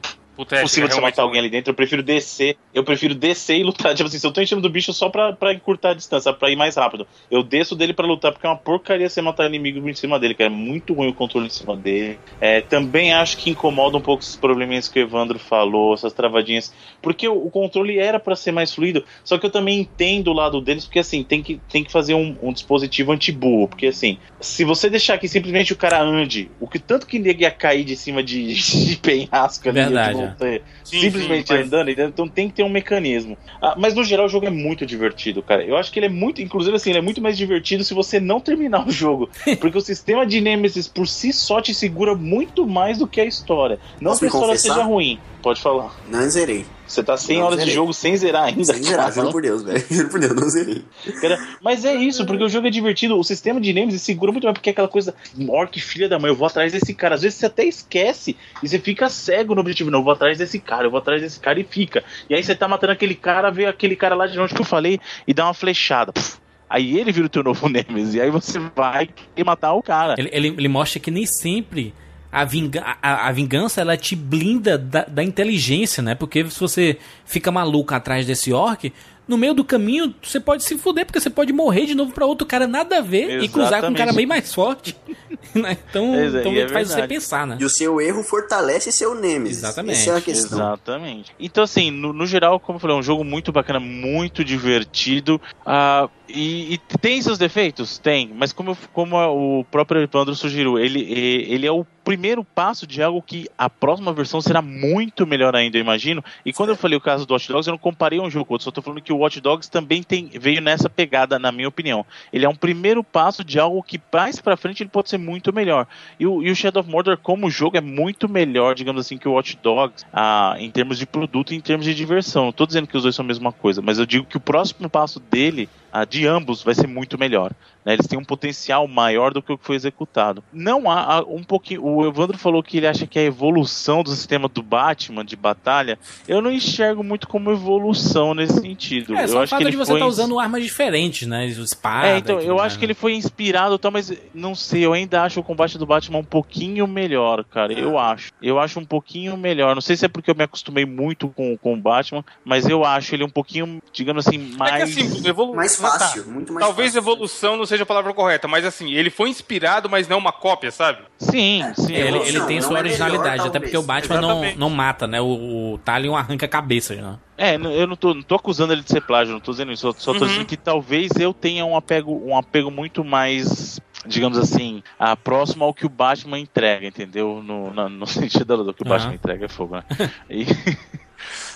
[0.41, 1.71] Puta, é, impossível de realmente matar alguém ali dentro.
[1.71, 2.57] Eu prefiro descer.
[2.73, 3.93] Eu prefiro descer e lutar.
[3.95, 6.49] Tipo assim, se eu tô enchendo do bicho só pra, pra encurtar a distância, pra
[6.49, 7.07] ir mais rápido.
[7.31, 10.35] Eu desço dele pra lutar, porque é uma porcaria você matar inimigo em cima dele,
[10.35, 10.49] cara.
[10.49, 12.19] É muito ruim o controle em cima dele.
[12.41, 16.73] É, também acho que incomoda um pouco esses probleminhas que o Evandro falou, essas travadinhas.
[17.03, 19.05] Porque o, o controle era pra ser mais fluido.
[19.23, 22.15] Só que eu também entendo o lado deles, porque assim, tem que, tem que fazer
[22.15, 23.69] um, um dispositivo anti-burro.
[23.69, 27.43] Porque assim, se você deixar que simplesmente o cara ande, o que tanto que nego
[27.43, 30.33] ia cair de cima de, de penhasco ali, Verdade, de é.
[30.33, 33.37] montanha, Sim, simplesmente sim, mas- andando, então tem que ter um mecanismo.
[33.61, 35.63] Ah, mas no geral o jogo é muito divertido, cara.
[35.65, 38.19] Eu acho que ele é muito, inclusive assim, ele é muito mais divertido se você
[38.21, 39.29] não terminar o jogo.
[39.61, 43.25] Porque o sistema de Nemesis por si só te segura muito mais do que a
[43.25, 43.79] história.
[44.01, 44.75] Não Posso que a história confessar?
[44.75, 45.19] seja ruim.
[45.43, 45.95] Pode falar.
[46.09, 46.65] Não zerei.
[46.91, 47.75] Você tá 100 Não horas de zerei.
[47.75, 48.65] jogo sem zerar ainda.
[48.65, 49.85] Sem zerar, juro por Deus, velho.
[49.89, 50.85] Juro por Deus, não zerei.
[51.21, 53.17] Cara, mas é isso, porque o jogo é divertido.
[53.17, 55.15] O sistema de Nemesis segura muito mais, porque é aquela coisa,
[55.49, 57.15] orc filha da mãe, eu vou atrás desse cara.
[57.15, 59.91] Às vezes você até esquece e você fica cego no objetivo.
[59.91, 62.03] Não, eu vou atrás desse cara, eu vou atrás desse cara e fica.
[62.29, 64.67] E aí você tá matando aquele cara, vê aquele cara lá de longe que eu
[64.67, 64.99] falei
[65.29, 66.13] e dá uma flechada.
[66.13, 66.39] Puf.
[66.69, 68.15] Aí ele vira o teu novo Nemesis.
[68.15, 69.09] E aí você vai
[69.45, 70.15] matar o cara.
[70.19, 71.95] Ele, ele, ele mostra que nem sempre
[72.33, 76.15] a, vinga, a, a vingança ela te blinda da, da inteligência, né?
[76.15, 78.93] Porque se você fica maluco atrás desse orc,
[79.27, 82.27] no meio do caminho você pode se fuder, porque você pode morrer de novo pra
[82.27, 84.17] outro cara nada a ver e cruzar com um cara Exatamente.
[84.17, 84.97] bem mais forte.
[85.55, 85.77] né?
[85.89, 87.57] Então, Exa- então e é faz você pensar, né?
[87.61, 89.59] E o seu erro fortalece seu Nemesis.
[89.59, 89.99] Exatamente.
[90.01, 90.59] Essa é a questão.
[90.59, 91.33] Exatamente.
[91.39, 95.41] Então, assim, no, no geral, como eu falei, é um jogo muito bacana, muito divertido.
[95.65, 97.99] ah, e, e tem seus defeitos?
[97.99, 98.31] Tem.
[98.35, 99.17] Mas como, como
[99.61, 104.13] o próprio Evandro sugeriu, ele, ele é o primeiro passo de algo que a próxima
[104.13, 106.25] versão será muito melhor ainda, eu imagino.
[106.45, 108.55] E quando eu falei o caso do Watch Dogs, eu não comparei um jogo com
[108.55, 111.69] outro, só tô falando que o Watch Dogs também tem, veio nessa pegada, na minha
[111.69, 112.05] opinião.
[112.33, 115.53] Ele é um primeiro passo de algo que mais pra frente ele pode ser muito
[115.53, 115.87] melhor.
[116.19, 119.29] E o, e o Shadow of Mordor, como jogo, é muito melhor, digamos assim, que
[119.29, 122.47] o Watch Dogs, ah, em termos de produto e em termos de diversão.
[122.47, 124.41] Não tô dizendo que os dois são a mesma coisa, mas eu digo que o
[124.41, 125.69] próximo passo dele,
[126.09, 127.53] de ambos, vai ser muito melhor.
[127.85, 127.95] né?
[127.95, 130.43] Eles têm um potencial maior do que o que foi executado.
[130.53, 131.85] Não há, há um pouquinho.
[131.85, 135.35] O Evandro falou que ele acha que é a evolução do sistema do Batman de
[135.37, 135.99] batalha.
[136.29, 139.15] Eu não enxergo muito como evolução nesse sentido.
[139.17, 141.27] É, eu só o acho que fato ele de você estar ins- usando armas diferentes,
[141.27, 141.47] né?
[141.47, 142.07] Espada.
[142.09, 142.87] é, então, eu tudo acho que né?
[142.87, 146.25] ele foi inspirado, tal, mas não sei, eu ainda acho o combate do Batman um
[146.25, 147.73] pouquinho melhor, cara.
[147.73, 148.31] Eu acho.
[148.43, 149.75] Eu acho um pouquinho melhor.
[149.75, 152.85] Não sei se é porque eu me acostumei muito com, com o Batman, mas eu
[152.85, 154.95] acho ele um pouquinho, digamos assim, É mais.
[154.95, 156.31] que assim, evolu Mais fácil, tá.
[156.31, 156.99] muito mais Talvez fácil.
[156.99, 160.71] evolução não seja a palavra correta, mas assim, ele foi inspirado, mas não uma cópia,
[160.71, 161.03] sabe?
[161.19, 161.95] Sim, sim.
[161.95, 164.59] Ele, ele tem sua é originalidade, melhor, até porque o Batman não, Exatamente.
[164.59, 165.21] não mata, né?
[165.21, 167.19] O, o Talion arranca cabeças, né?
[167.37, 169.81] É, eu não tô, não tô acusando ele de ser plágio, não tô dizendo isso.
[169.93, 170.27] Só, só tô Uhum.
[170.27, 175.65] dizendo que talvez eu tenha um apego, um apego muito mais, digamos assim, a próximo
[175.65, 177.43] ao que o Batman entrega, entendeu?
[177.43, 178.97] No, na- no sentido do que o Aham.
[178.99, 179.83] Batman entrega é fogo, né?
[180.29, 180.45] E-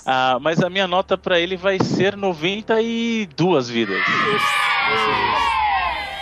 [0.07, 4.03] Ah, mas a minha nota pra ele vai ser 92 vidas.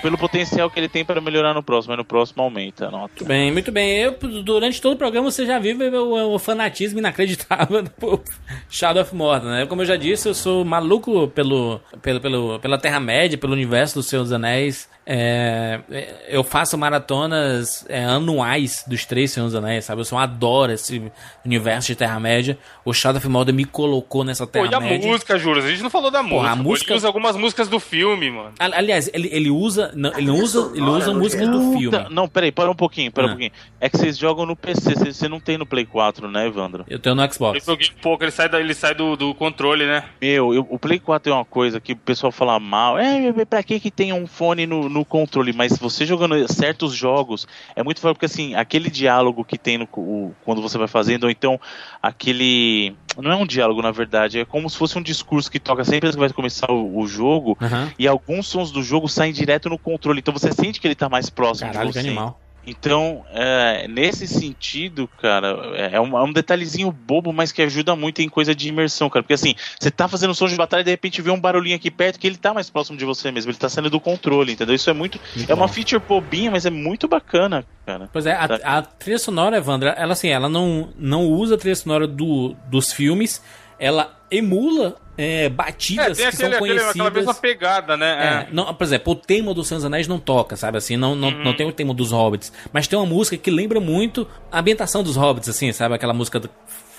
[0.03, 3.07] Pelo potencial que ele tem para melhorar no próximo, mas no próximo aumenta a nota.
[3.09, 3.99] Muito bem, muito bem.
[3.99, 8.21] Eu, durante todo o programa, você já viu o, o fanatismo inacreditável por
[8.69, 9.67] Shadow of Mordor, né?
[9.67, 14.07] Como eu já disse, eu sou maluco pelo, pelo, pelo, pela Terra-média, pelo universo dos
[14.07, 14.91] Seus Anéis.
[15.05, 20.01] É, é, eu faço maratonas é, anuais dos três Senhores dos Anéis, sabe?
[20.01, 21.11] Eu só adoro esse
[21.45, 22.57] universo de Terra-média.
[22.85, 25.11] O Shadow of Mordor me colocou nessa Pô, e a Terra-média.
[25.11, 25.65] música, Juras?
[25.65, 26.51] A gente não falou da música.
[26.53, 28.53] a Pô, música- Ele usa algumas músicas do filme, mano.
[28.59, 29.91] Ali- Aliás, ele, ele usa.
[29.95, 32.07] Não, ele não usa, ele usa músicas do filme.
[32.11, 33.27] Não, peraí, para um pouquinho, para Ah.
[33.27, 33.53] um pouquinho.
[33.81, 36.85] É que vocês jogam no PC, você você não tem no Play 4, né, Evandro?
[36.89, 37.65] Eu tenho no Eu Xbox.
[37.65, 40.05] joguei um pouco, ele sai, da- ele sai do, do controle, né?
[40.21, 42.99] Meu, eu- o Play 4 é uma coisa que o pessoal fala mal.
[42.99, 45.53] É, pra que que tem um fone no, no controle?
[45.53, 49.89] Mas você jogando certos jogos, é muito foda, porque assim, aquele diálogo que tem no,
[49.97, 51.59] o- quando você vai fazendo, ou então
[52.01, 52.95] aquele.
[53.17, 56.11] Não é um diálogo, na verdade, é como se fosse um discurso que toca sempre
[56.11, 57.91] que vai começar o, o jogo, Aham.
[57.99, 60.21] e alguns sons do jogo saem direto no controle.
[60.21, 62.09] Então você sente que ele tá mais próximo Caralho, de que você.
[62.09, 62.39] animal.
[62.67, 68.23] Então, é, nesse sentido, cara, é um, é um detalhezinho bobo, mas que ajuda muito
[68.23, 69.23] em coisa de imersão, cara.
[69.25, 71.91] Porque assim, você tá fazendo som de batalha e de repente vê um barulhinho aqui
[71.91, 74.75] perto que ele tá mais próximo de você mesmo, ele tá saindo do controle, entendeu?
[74.75, 75.19] Isso é muito.
[75.35, 75.73] Muito é uma bom.
[75.73, 78.09] feature bobinha, mas é muito bacana, cara.
[78.13, 78.59] Pois é, a, Tá.
[78.63, 82.93] a trilha sonora, Evandra, ela assim, ela não, não usa a trilha sonora do, dos
[82.93, 83.43] filmes,
[83.79, 87.39] ela emula é, É, batidas tem que são aquele, aquele, aquela mesma conhecidas.
[87.41, 88.47] pegada, né?
[88.51, 91.15] É, não, por exemplo, o tema do Senhor dos Anéis não toca, sabe assim, não,
[91.15, 91.45] não, Uhum.
[91.45, 95.03] não tem o tema dos Hobbits, mas tem uma música que lembra muito a ambientação
[95.03, 95.95] dos Hobbits, assim, sabe?
[95.95, 96.51] Aquela música do-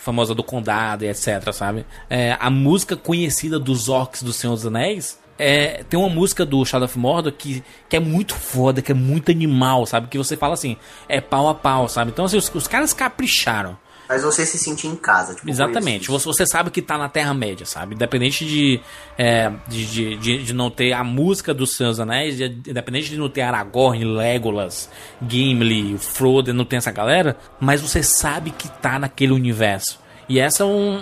[0.02, 1.86] famosa do Condado e etc, sabe?
[2.10, 6.64] É, a música conhecida dos orcs do Senhor dos Anéis é, tem uma música do
[6.64, 10.08] Shadow of Mordor que, que é muito foda, que é muito animal, sabe?
[10.08, 10.78] Que você fala assim,
[11.10, 12.12] é pau a pau, sabe?
[12.12, 13.78] Então, assim, os, os caras capricharam.
[14.08, 15.34] Faz você se sentir em casa.
[15.34, 16.10] Tipo, Exatamente.
[16.10, 17.96] Você, você sabe que tá na Terra-média, sabe?
[17.96, 18.80] Independente de,
[19.18, 23.18] é, de, de, de, de não ter a música dos Seus Anéis, de- independente de
[23.18, 24.90] não ter Aragorn, Legolas,
[25.28, 30.00] Gimli, Frodo, não tem essa galera, mas você sabe que tá naquele universo.
[30.28, 31.02] E essa é um,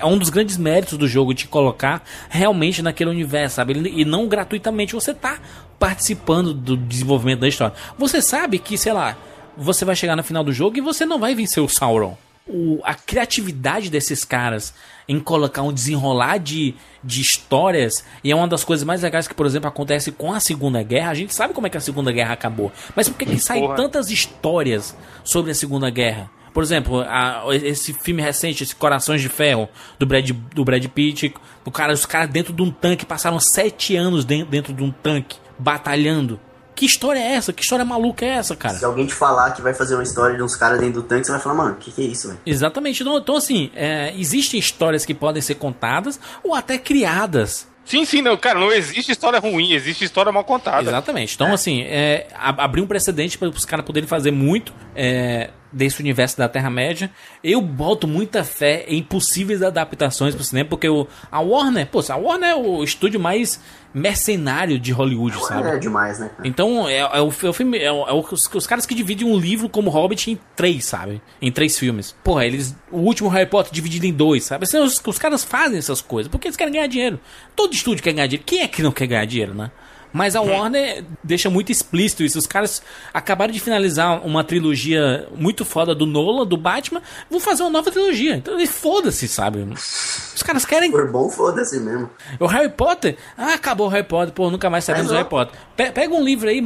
[0.00, 3.72] é um dos grandes méritos do jogo, te colocar realmente naquele universo, sabe?
[3.94, 5.38] E não gratuitamente, você tá
[5.78, 7.74] participando do desenvolvimento da história.
[7.98, 9.16] Você sabe que, sei lá,
[9.56, 12.16] você vai chegar no final do jogo e você não vai vencer o Sauron.
[12.46, 14.74] O- a criatividade desses caras
[15.08, 19.34] em colocar um desenrolar de, de histórias, e é uma das coisas mais legais que,
[19.34, 21.10] por exemplo, acontece com a Segunda Guerra.
[21.10, 23.62] A gente sabe como é que a Segunda Guerra acabou, mas por que, que saem
[23.76, 26.30] tantas histórias sobre a Segunda Guerra?
[26.52, 29.68] Por exemplo, a- esse filme recente, esse Corações de Ferro,
[29.98, 31.32] do Brad, do Brad Pitt,
[31.64, 34.90] o cara, os caras dentro de um tanque passaram sete anos dentro, dentro de um
[34.90, 36.38] tanque, batalhando.
[36.82, 37.52] Que história é essa?
[37.52, 38.76] Que história maluca é essa, cara?
[38.76, 41.24] Se alguém te falar que vai fazer uma história de uns caras dentro do tanque,
[41.24, 42.40] você vai falar, mano, o que, que é isso, velho?
[42.44, 43.04] Exatamente.
[43.04, 47.68] Então, então assim, é, existem histórias que podem ser contadas ou até criadas.
[47.84, 50.88] Sim, sim, não, cara, não existe história ruim, existe história mal contada.
[50.88, 51.36] Exatamente.
[51.36, 56.36] Então, assim, é, abrir um precedente para os caras poderem fazer muito é, desse universo
[56.36, 57.10] da Terra-média.
[57.42, 62.16] Eu boto muita fé em possíveis adaptações pro cinema, porque o, a Warner, pô, a
[62.16, 63.60] Warner é o estúdio mais
[63.94, 65.68] mercenário de Hollywood, sabe?
[65.68, 66.30] É demais, né?
[66.34, 66.48] cara?
[66.48, 67.78] Então, é, é o, é o filme.
[67.78, 71.20] É, é os, os caras que dividem um livro como Hobbit em três, sabe?
[71.40, 72.14] Em três filmes.
[72.24, 72.74] Porra, eles.
[72.90, 74.64] O último Harry Potter dividido em dois, sabe?
[74.64, 77.20] Assim, os, os caras fazem essas coisas porque eles querem ganhar dinheiro.
[77.54, 78.44] Todo estúdio quer ganhar dinheiro.
[78.46, 79.70] Quem é que não quer ganhar dinheiro, né?
[80.12, 82.38] Mas a Warner deixa muito explícito isso.
[82.38, 82.82] Os caras
[83.14, 87.00] acabaram de finalizar uma trilogia muito foda do Nolan, do Batman.
[87.30, 88.36] Vão fazer uma nova trilogia.
[88.36, 89.60] Então, e foda-se, sabe?
[89.72, 92.10] Os caras querem Por bom, foda-se mesmo.
[92.38, 95.16] o Harry Potter, ah, acabou o Harry Potter, pô, nunca mais sabemos É, o.
[95.18, 95.58] Harry Potter.
[95.76, 96.62] Pe- pega um livro aí,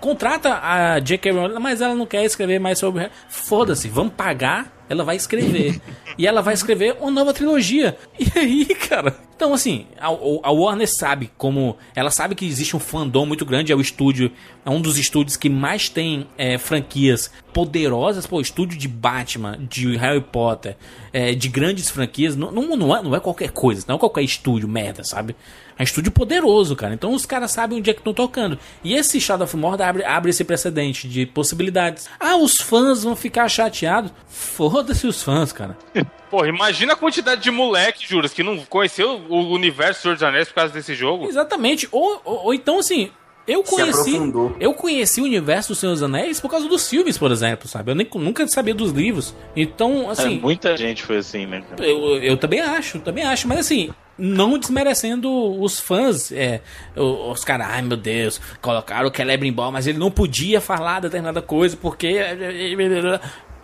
[0.00, 1.30] contrata a J.K.
[1.32, 3.12] Rowling, mas ela não quer escrever mais sobre o Harry.
[3.28, 5.80] Foda-se, vamos pagar, ela vai escrever.
[6.16, 7.96] e ela vai escrever uma nova trilogia.
[8.18, 9.16] E aí, cara?
[9.36, 11.76] Então, assim, a, a Warner sabe como.
[11.94, 14.32] Ela sabe que existe um fandom muito grande, é o estúdio,
[14.64, 19.96] é um dos estúdios que mais tem é, franquias poderosas, pô, estúdio de Batman, de
[19.96, 20.76] Harry Potter,
[21.12, 24.22] é, de grandes franquias, não, não, não, é, não é qualquer coisa, não é qualquer
[24.22, 25.34] estúdio merda, sabe?
[25.76, 26.94] É um estúdio poderoso, cara.
[26.94, 28.56] Então os caras sabem onde é que estão tocando.
[28.84, 32.08] E esse Shadow of Mordor abre, abre esse precedente de possibilidades.
[32.20, 34.12] Ah, os fãs vão ficar chateados.
[34.28, 35.76] Foda-se os fãs, cara.
[36.30, 40.22] Porra, imagina a quantidade de moleque, juras, que não conheceu o universo do Senhor dos
[40.22, 41.26] Anéis por causa desse jogo.
[41.26, 41.88] Exatamente.
[41.90, 43.10] Ou, ou, ou então, assim,
[43.48, 44.12] eu conheci.
[44.60, 47.90] Eu conheci o universo do Senhor dos Anéis por causa dos filmes, por exemplo, sabe?
[47.90, 49.34] Eu nem, nunca sabia dos livros.
[49.56, 50.38] Então, É, assim.
[50.38, 51.62] muita gente foi assim, né?
[51.78, 55.30] Eu, eu também acho, também acho, mas assim, não desmerecendo
[55.60, 56.60] os fãs, é,
[56.94, 61.76] os caras, ai meu Deus, colocaram o Celebrimbor, mas ele não podia falar determinada coisa
[61.76, 62.18] porque.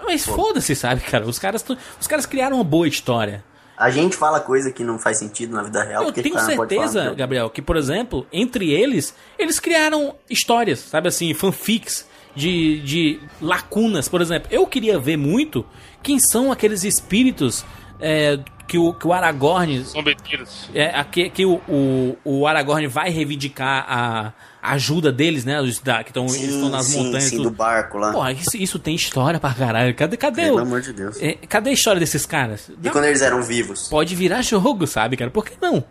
[0.07, 1.25] Mas foda-se, sabe, cara?
[1.25, 1.65] Os caras,
[1.99, 3.43] os caras criaram uma boa história.
[3.77, 6.03] A gente fala coisa que não faz sentido na vida real.
[6.03, 7.13] Eu porque tenho tá, certeza.
[7.15, 14.09] Gabriel, que, por exemplo, entre eles, eles criaram histórias, sabe assim, fanfics de, de lacunas.
[14.09, 15.67] Por exemplo, eu queria ver muito
[16.03, 17.65] quem são aqueles espíritos
[18.01, 19.85] é, que, o, que o Aragorn.
[20.75, 24.33] É, que, que o, o, o Aragorn vai reivindicar a,
[24.65, 25.61] ajuda deles, né?
[25.61, 27.25] Os da, que tão, eles estão nas sim, montanhas.
[27.25, 27.51] sim, tudo.
[27.51, 28.13] do barco lá.
[28.13, 29.95] Porra, isso, isso tem história pra caralho.
[29.95, 30.61] Cadê, cadê Pelo o.
[30.61, 31.21] amor de Deus.
[31.21, 32.71] é, cadê a história desses caras?
[32.83, 33.89] E quando eles eram vivos?
[33.89, 35.31] Pode virar jogo, sabe, cara?
[35.31, 35.85] Por que não?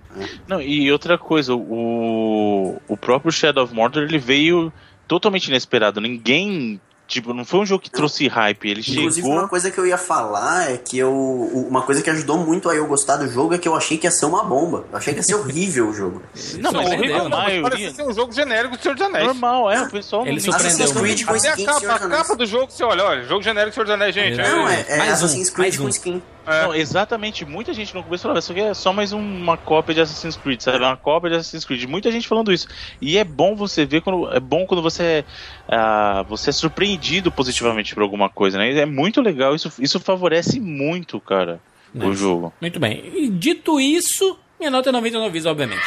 [0.48, 4.74] Não, e outra coisa, o, o próprio Shadow of Mordor ele veio
[5.08, 6.02] totalmente inesperado.
[6.02, 6.82] Ninguém.
[7.06, 8.70] Tipo, não foi um jogo que trouxe hype.
[8.70, 9.32] Ele Inclusive, chegou.
[9.32, 11.12] uma coisa que eu ia falar é que eu.
[11.12, 14.08] Uma coisa que ajudou muito a eu gostar do jogo é que eu achei que
[14.08, 14.86] ia ser uma bomba.
[14.92, 16.24] Eu achei que ia ser horrível o jogo.
[16.60, 19.26] Não, mas horrível a não, mas parece ser um jogo genérico do Senhor dos Anéis.
[19.26, 22.46] Normal, é, o pessoal Ele Assassin's Creed com Até a skin, capa, a capa do
[22.46, 24.38] jogo, você olha, olha, jogo genérico do Senhor dos Anéis, gente.
[24.38, 26.22] Não, Não, é, é, é Mais um, Assassin's Creed mais com um.
[26.52, 26.62] Skin.
[26.64, 27.46] Não, exatamente.
[27.46, 30.36] Muita gente no começo falava, isso aqui é só mais um- uma cópia de Assassin's
[30.36, 30.78] Creed, sabe?
[30.78, 31.84] É Uma cópia de Assassin's Creed.
[31.86, 32.68] Muita gente falando isso.
[33.02, 34.32] E é bom você ver quando.
[34.34, 35.24] É bom quando você é,
[35.70, 38.72] ah, você é surpreendido positivamente por alguma coisa, né?
[38.78, 41.60] É muito legal, isso, isso favorece muito, cara,
[41.96, 42.54] o jogo.
[42.60, 43.04] Muito bem.
[43.16, 45.82] E dito isso, minha nota é 99 vis, obviamente.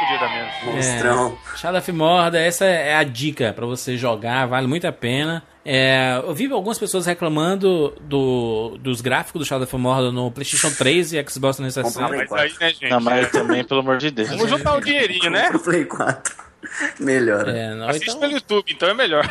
[0.00, 0.54] podia dar menos.
[0.74, 1.38] Monstrão.
[1.54, 5.42] É, Shadow of Mordor, essa é a dica pra você jogar, vale muito a pena.
[5.68, 10.70] É, eu vi algumas pessoas reclamando do, dos gráficos do Shadow of Mordor no PlayStation
[10.70, 12.08] 3 e Xbox 360.
[12.08, 12.88] Mas aí, né, gente?
[12.88, 14.28] Não, mas também, pelo amor de Deus.
[14.28, 15.48] Vamos juntar um dinheirinho, né?
[15.48, 16.34] Pro Play 4.
[17.00, 17.48] Melhor.
[17.48, 19.28] É, não, Assiste então, pelo YouTube, então é melhor.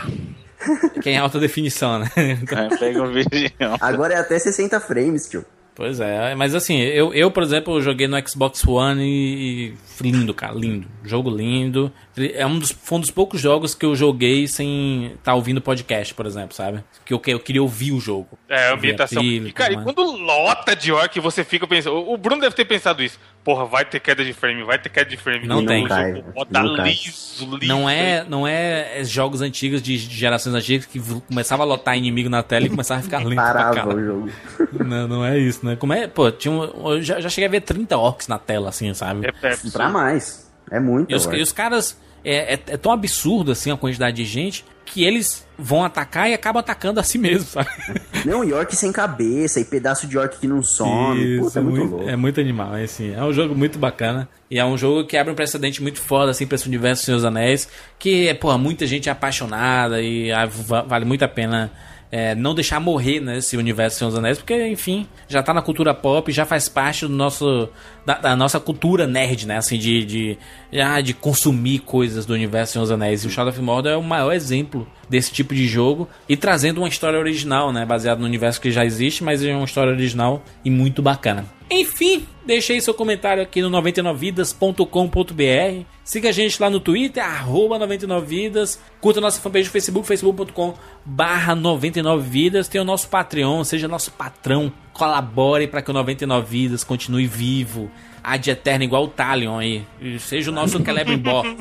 [1.01, 2.11] que é em alta definição, né?
[2.17, 3.51] Então, É, pega um vídeo.
[3.79, 5.45] Agora é até 60 frames, tio.
[5.75, 9.73] Pois é, mas assim, eu, eu, por exemplo, joguei no Xbox One e.
[10.01, 10.87] e lindo, cara, lindo.
[11.03, 11.91] Jogo lindo.
[12.17, 16.13] É um dos, foi um dos poucos jogos que eu joguei sem estar ouvindo podcast,
[16.13, 16.81] por exemplo, sabe?
[17.03, 18.39] Que eu, que eu queria ouvir o jogo.
[18.47, 19.21] É, a ambientação.
[19.21, 22.09] trilha E, cara, e quando lota de orc, você fica pensando.
[22.09, 23.19] O Bruno deve ter pensado isso.
[23.43, 25.45] Porra, vai ter queda de frame, vai ter queda de frame.
[25.45, 25.81] Não no tem.
[25.81, 25.89] jogo.
[25.89, 27.67] Cai, Ó, tá não liso, liso.
[27.67, 32.41] Não é, não é jogos antigos de gerações antigas que começava a lotar inimigo na
[32.41, 33.95] tela e começava a ficar lento pra Parava cara.
[33.95, 34.31] o jogo.
[34.83, 35.75] Não, não é isso, né?
[35.75, 36.07] Como é?
[36.07, 39.27] Pô, tinha um, eu já, já cheguei a ver 30 orcs na tela, assim, sabe?
[39.27, 40.49] É, é, Pra mais.
[40.71, 41.11] É muito.
[41.11, 41.97] E os, e os caras.
[42.27, 46.33] É, é- é tão absurdo assim a quantidade de gente que eles vão atacar e
[46.33, 47.69] acabam atacando a si mesmo, sabe?
[48.25, 51.37] Não, e orc sem cabeça, e pedaço de orc que não some.
[51.39, 52.09] Puta, é muito, louco.
[52.09, 55.15] é muito animal, é assim, é um jogo muito bacana e é um jogo que
[55.15, 57.69] abre um precedente muito foda assim para esse universo dos Senhor dos Anéis,
[57.99, 61.71] que pô, muita gente é apaixonada e ah, va- vale muito a pena
[62.11, 65.61] é, não deixar morrer nesse universo dos Senhor dos Anéis, porque enfim, já tá na
[65.61, 67.69] cultura pop, já faz parte do nosso
[68.05, 70.37] da, da nossa cultura nerd, né, assim de de,
[70.81, 73.23] ah, de consumir coisas do universo Senhor dos Anéis.
[73.23, 76.79] E o Shadow of Mordor é o maior exemplo desse tipo de jogo e trazendo
[76.79, 80.43] uma história original, né, baseado no universo que já existe, mas é uma história original
[80.63, 81.45] e muito bacana.
[81.69, 85.85] Enfim, deixei seu comentário aqui no 99vidas.com.br.
[86.03, 88.77] Siga a gente lá no Twitter, arroba 99vidas.
[89.01, 92.67] Curta nossa fanpage no Facebook, facebook.com barra 99vidas.
[92.67, 94.71] Tem o nosso Patreon, seja nosso patrão.
[94.93, 97.89] Colabore para que o 99 Vidas continue vivo.
[98.27, 99.85] Ad eterno igual o Talion aí.
[100.19, 101.45] Seja o nosso Celebrimbor.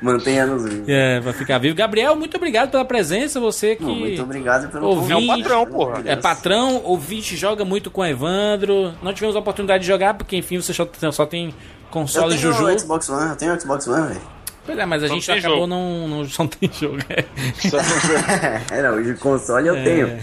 [0.00, 0.88] Mantenha-nos vivos.
[0.88, 1.74] É, pra ficar vivo.
[1.74, 3.38] Gabriel, muito obrigado pela presença.
[3.38, 3.82] Você que.
[3.82, 6.02] Não, muito obrigado pelo Ouvinte, É um patrão, porra.
[6.06, 8.94] É patrão, ouvinte, joga muito com o Evandro.
[9.02, 11.54] Não tivemos a oportunidade de jogar, porque enfim, você só, só tem Eu
[11.90, 12.78] console tenho Juju.
[12.78, 14.20] Xbox One, eu tenho o Xbox One, velho.
[14.64, 15.66] Pois é, mas a Só gente tem acabou jogo.
[15.66, 16.24] não, não.
[16.28, 16.96] Só não tem jogo.
[17.10, 17.24] é.
[18.78, 19.84] é, não, o console eu É.
[19.84, 20.18] tenho.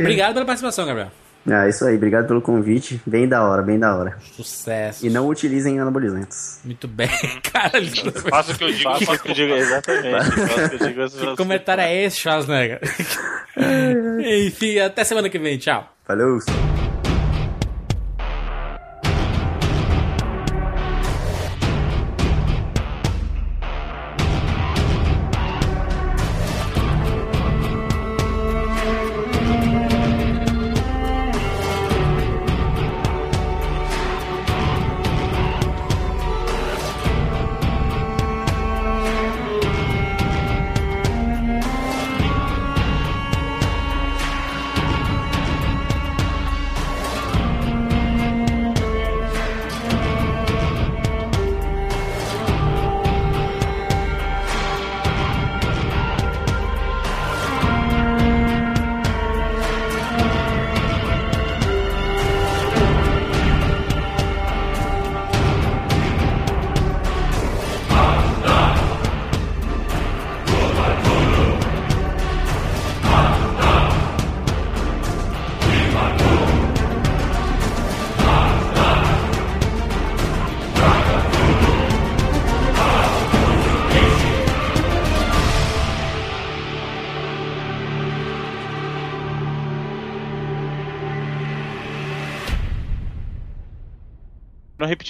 [0.00, 1.10] Obrigado pela participação, Gabriel.
[1.50, 3.00] Ah, isso aí, obrigado pelo convite.
[3.06, 4.16] Bem da hora, bem da hora.
[4.36, 5.04] Sucesso.
[5.04, 6.60] E não utilizem anabolizantes.
[6.64, 7.08] Muito bem.
[7.52, 8.12] Caralho.
[8.28, 10.30] Faça o que eu digo, Faça o que eu digo, exatamente.
[10.48, 12.80] Faça o que eu digo, Que comentário é esse, Schwarzenegger?
[14.46, 15.58] Enfim, até semana que vem.
[15.58, 15.92] Tchau.
[16.04, 16.38] Falou!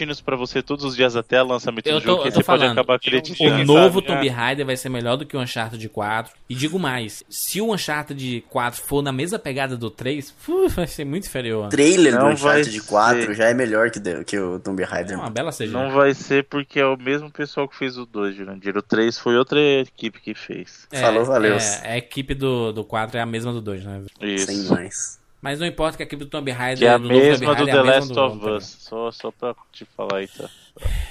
[0.01, 2.29] Repetindo isso pra você todos os dias até o lançamento Eu do jogo, tô, que
[2.29, 2.73] eu você tô pode falando.
[2.79, 3.65] acabar O acreditando.
[3.65, 4.31] novo sabe, Tomb é.
[4.31, 6.33] Raider vai ser melhor do que o Uncharted 4.
[6.49, 10.87] E digo mais, se o Uncharted 4 for na mesma pegada do 3, uf, vai
[10.87, 11.67] ser muito inferior.
[11.67, 13.35] O trailer Não do Uncharted vai 4 ser.
[13.35, 15.19] já é melhor que, de- que o Tomb É Raider.
[15.19, 15.67] uma bela CG.
[15.69, 18.77] Não vai ser porque é o mesmo pessoal que fez o 2, Jurandir.
[18.77, 20.87] O 3 foi outra equipe que fez.
[20.91, 21.57] É, Falou, valeu.
[21.57, 24.03] É, a equipe do, do 4 é a mesma do 2, né?
[24.21, 24.47] Isso.
[24.47, 25.20] Sem mais.
[25.43, 27.65] Mas não importa que a equipe do Tomb Raider Que é a do mesma do
[27.65, 28.65] Raider The é a mesma Last do- of Us.
[28.81, 30.49] Só, só pra te falar aí, tá?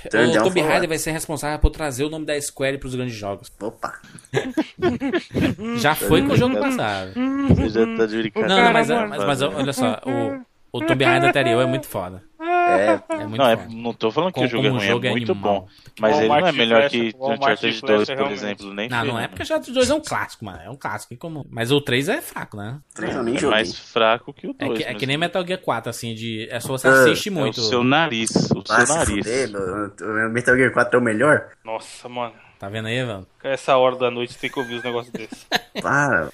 [0.10, 3.16] Turn O Tomb Raider vai ser responsável por trazer o nome da Square pros grandes
[3.16, 3.52] jogos.
[3.62, 4.00] Opa.
[5.78, 7.12] Já foi com o jogo passado.
[7.50, 8.56] Você já tá de brincadeira.
[8.56, 10.42] Não, não, mas, mas, mas olha só, o,
[10.72, 12.24] o Tomb Raider anterior é muito foda.
[12.42, 13.70] É, É muito Não, é, foda.
[13.74, 15.62] não tô falando que Como- o jogo é ruim, jogo é é muito animal.
[15.62, 15.68] bom.
[16.00, 18.38] Mas ele não é melhor que Uncharted Flash 2, por realmente.
[18.38, 18.74] exemplo.
[18.74, 19.30] Nem Não, não é ferrando.
[19.30, 20.60] porque Uncharted 2 é um clássico, mano.
[20.64, 21.14] É um clássico.
[21.14, 21.46] é Como...
[21.50, 22.80] Mas o 3 é fraco, né?
[22.94, 23.56] três eu nem É joguei.
[23.58, 24.78] mais fraco que o É 2.
[24.78, 26.48] que, é que nem Metal Gear 4, assim, de.
[26.50, 27.60] É só você Ah, assiste É o muito.
[27.62, 28.30] seu nariz.
[28.52, 29.26] O Ah, seu se nariz.
[29.26, 31.48] fuder, Metal Gear 4 é o melhor?
[31.66, 32.34] Nossa, mano.
[32.60, 33.26] Tá vendo aí, velho?
[33.42, 35.48] Essa hora da noite tem que ouvir os negócios desses.
[35.82, 36.26] Para.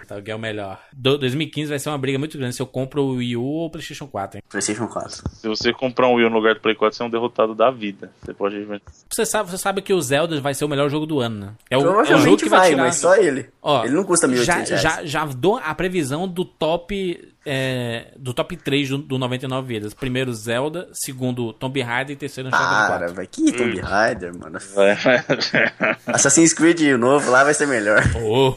[0.00, 0.80] Metal Gear é o melhor.
[0.92, 3.66] Do- 2015 vai ser uma briga muito grande se eu compro o Wii U ou
[3.66, 4.42] o PlayStation 4, hein?
[4.48, 5.22] PlayStation 4.
[5.34, 7.54] Se você comprar um Wii U no lugar do Play 4, você é um derrotado
[7.54, 8.10] da vida.
[8.20, 8.82] Você pode ver.
[9.08, 11.54] Você sabe, você sabe que o Zelda vai ser o melhor jogo do ano, né?
[11.70, 12.82] É o, é o jogo que vai, vai, tirar.
[12.82, 13.48] mas só ele.
[13.62, 18.34] Ó, ele não custa 1.800 já, já, já dou a previsão do top é, do
[18.34, 19.94] top 3 do, do 99 vidas.
[19.94, 23.14] Primeiro Zelda, segundo Tomb Raider e terceiro Uncharted Para, 4.
[23.14, 23.26] vai.
[23.26, 24.58] Que Tomb Raider, mano.
[26.06, 28.02] Assassin's Creed novo lá vai ser melhor.
[28.20, 28.54] Oh.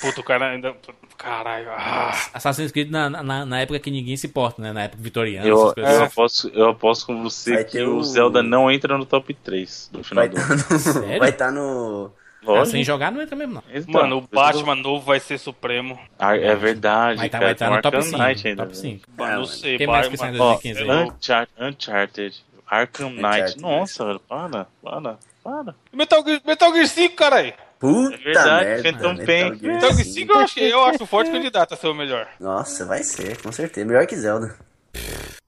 [0.00, 0.74] Puta, o cara ainda.
[1.16, 1.70] Caralho.
[1.70, 2.12] Ah.
[2.34, 4.72] Assassin's Creed na, na, na época que ninguém se importa, né?
[4.72, 7.96] Na época vitoriana, Eu, essas coisas eu, aposto, eu aposto com você Vai que o
[7.96, 10.62] o- Zelda não entra no top 3 do final Vai do estar ano.
[10.70, 10.78] no.
[10.78, 11.18] Sério?
[11.18, 12.10] Vai tá no.
[12.52, 12.66] Lógico.
[12.72, 13.62] sem jogar não entra mesmo, não.
[13.72, 15.98] Então, Mano, o Batman novo vai ser supremo.
[16.18, 17.46] Ah, É verdade, Vai estar cara.
[17.50, 18.22] vai tá tem no top Arkham 5.
[18.22, 18.62] Knight ainda.
[18.64, 19.08] top 5.
[19.16, 19.46] Mano, É, não mano.
[19.52, 20.90] sei, Quem mais Batman- que sai em Ó, 2015 aí?
[21.08, 23.26] Uncharted, Uncharted, Arkham Knight.
[23.26, 25.74] Uncharted, Nossa, velho, para, para, para.
[25.92, 27.52] Metal Gear, Metal Gear 5, caralho.
[27.78, 28.82] Puta É verdade, merda.
[28.92, 29.58] Phantom Metal Pain.
[29.58, 30.12] Gear Metal Gear 5.
[30.14, 32.26] 5 eu acho, eu acho o forte candidato a ser o melhor.
[32.40, 33.86] Nossa, vai ser, com certeza.
[33.86, 34.56] Melhor que Zelda.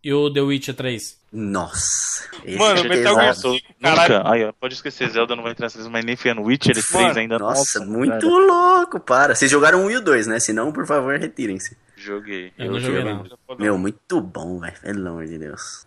[0.09, 1.19] E o The Witcher 3?
[1.31, 2.25] Nossa.
[2.57, 3.53] Mano, é Metal Gear pesado.
[3.53, 4.15] 5, caralho.
[4.15, 4.33] Nunca.
[4.33, 7.19] Aí, ó, pode esquecer, Zelda não vai entrar nessas, mas nem Fiano Witcher 3 Mano,
[7.19, 7.39] ainda.
[7.39, 7.91] Nossa, cara.
[7.91, 9.35] muito louco, para.
[9.35, 10.41] Vocês jogaram o Wii 2, né?
[10.41, 11.77] Se não, por favor, retirem-se.
[11.95, 12.55] Joguei.
[12.57, 13.23] Eu não joguei, não.
[13.59, 14.81] Meu, muito bom, velho.
[14.81, 15.85] Pelo amor de Deus.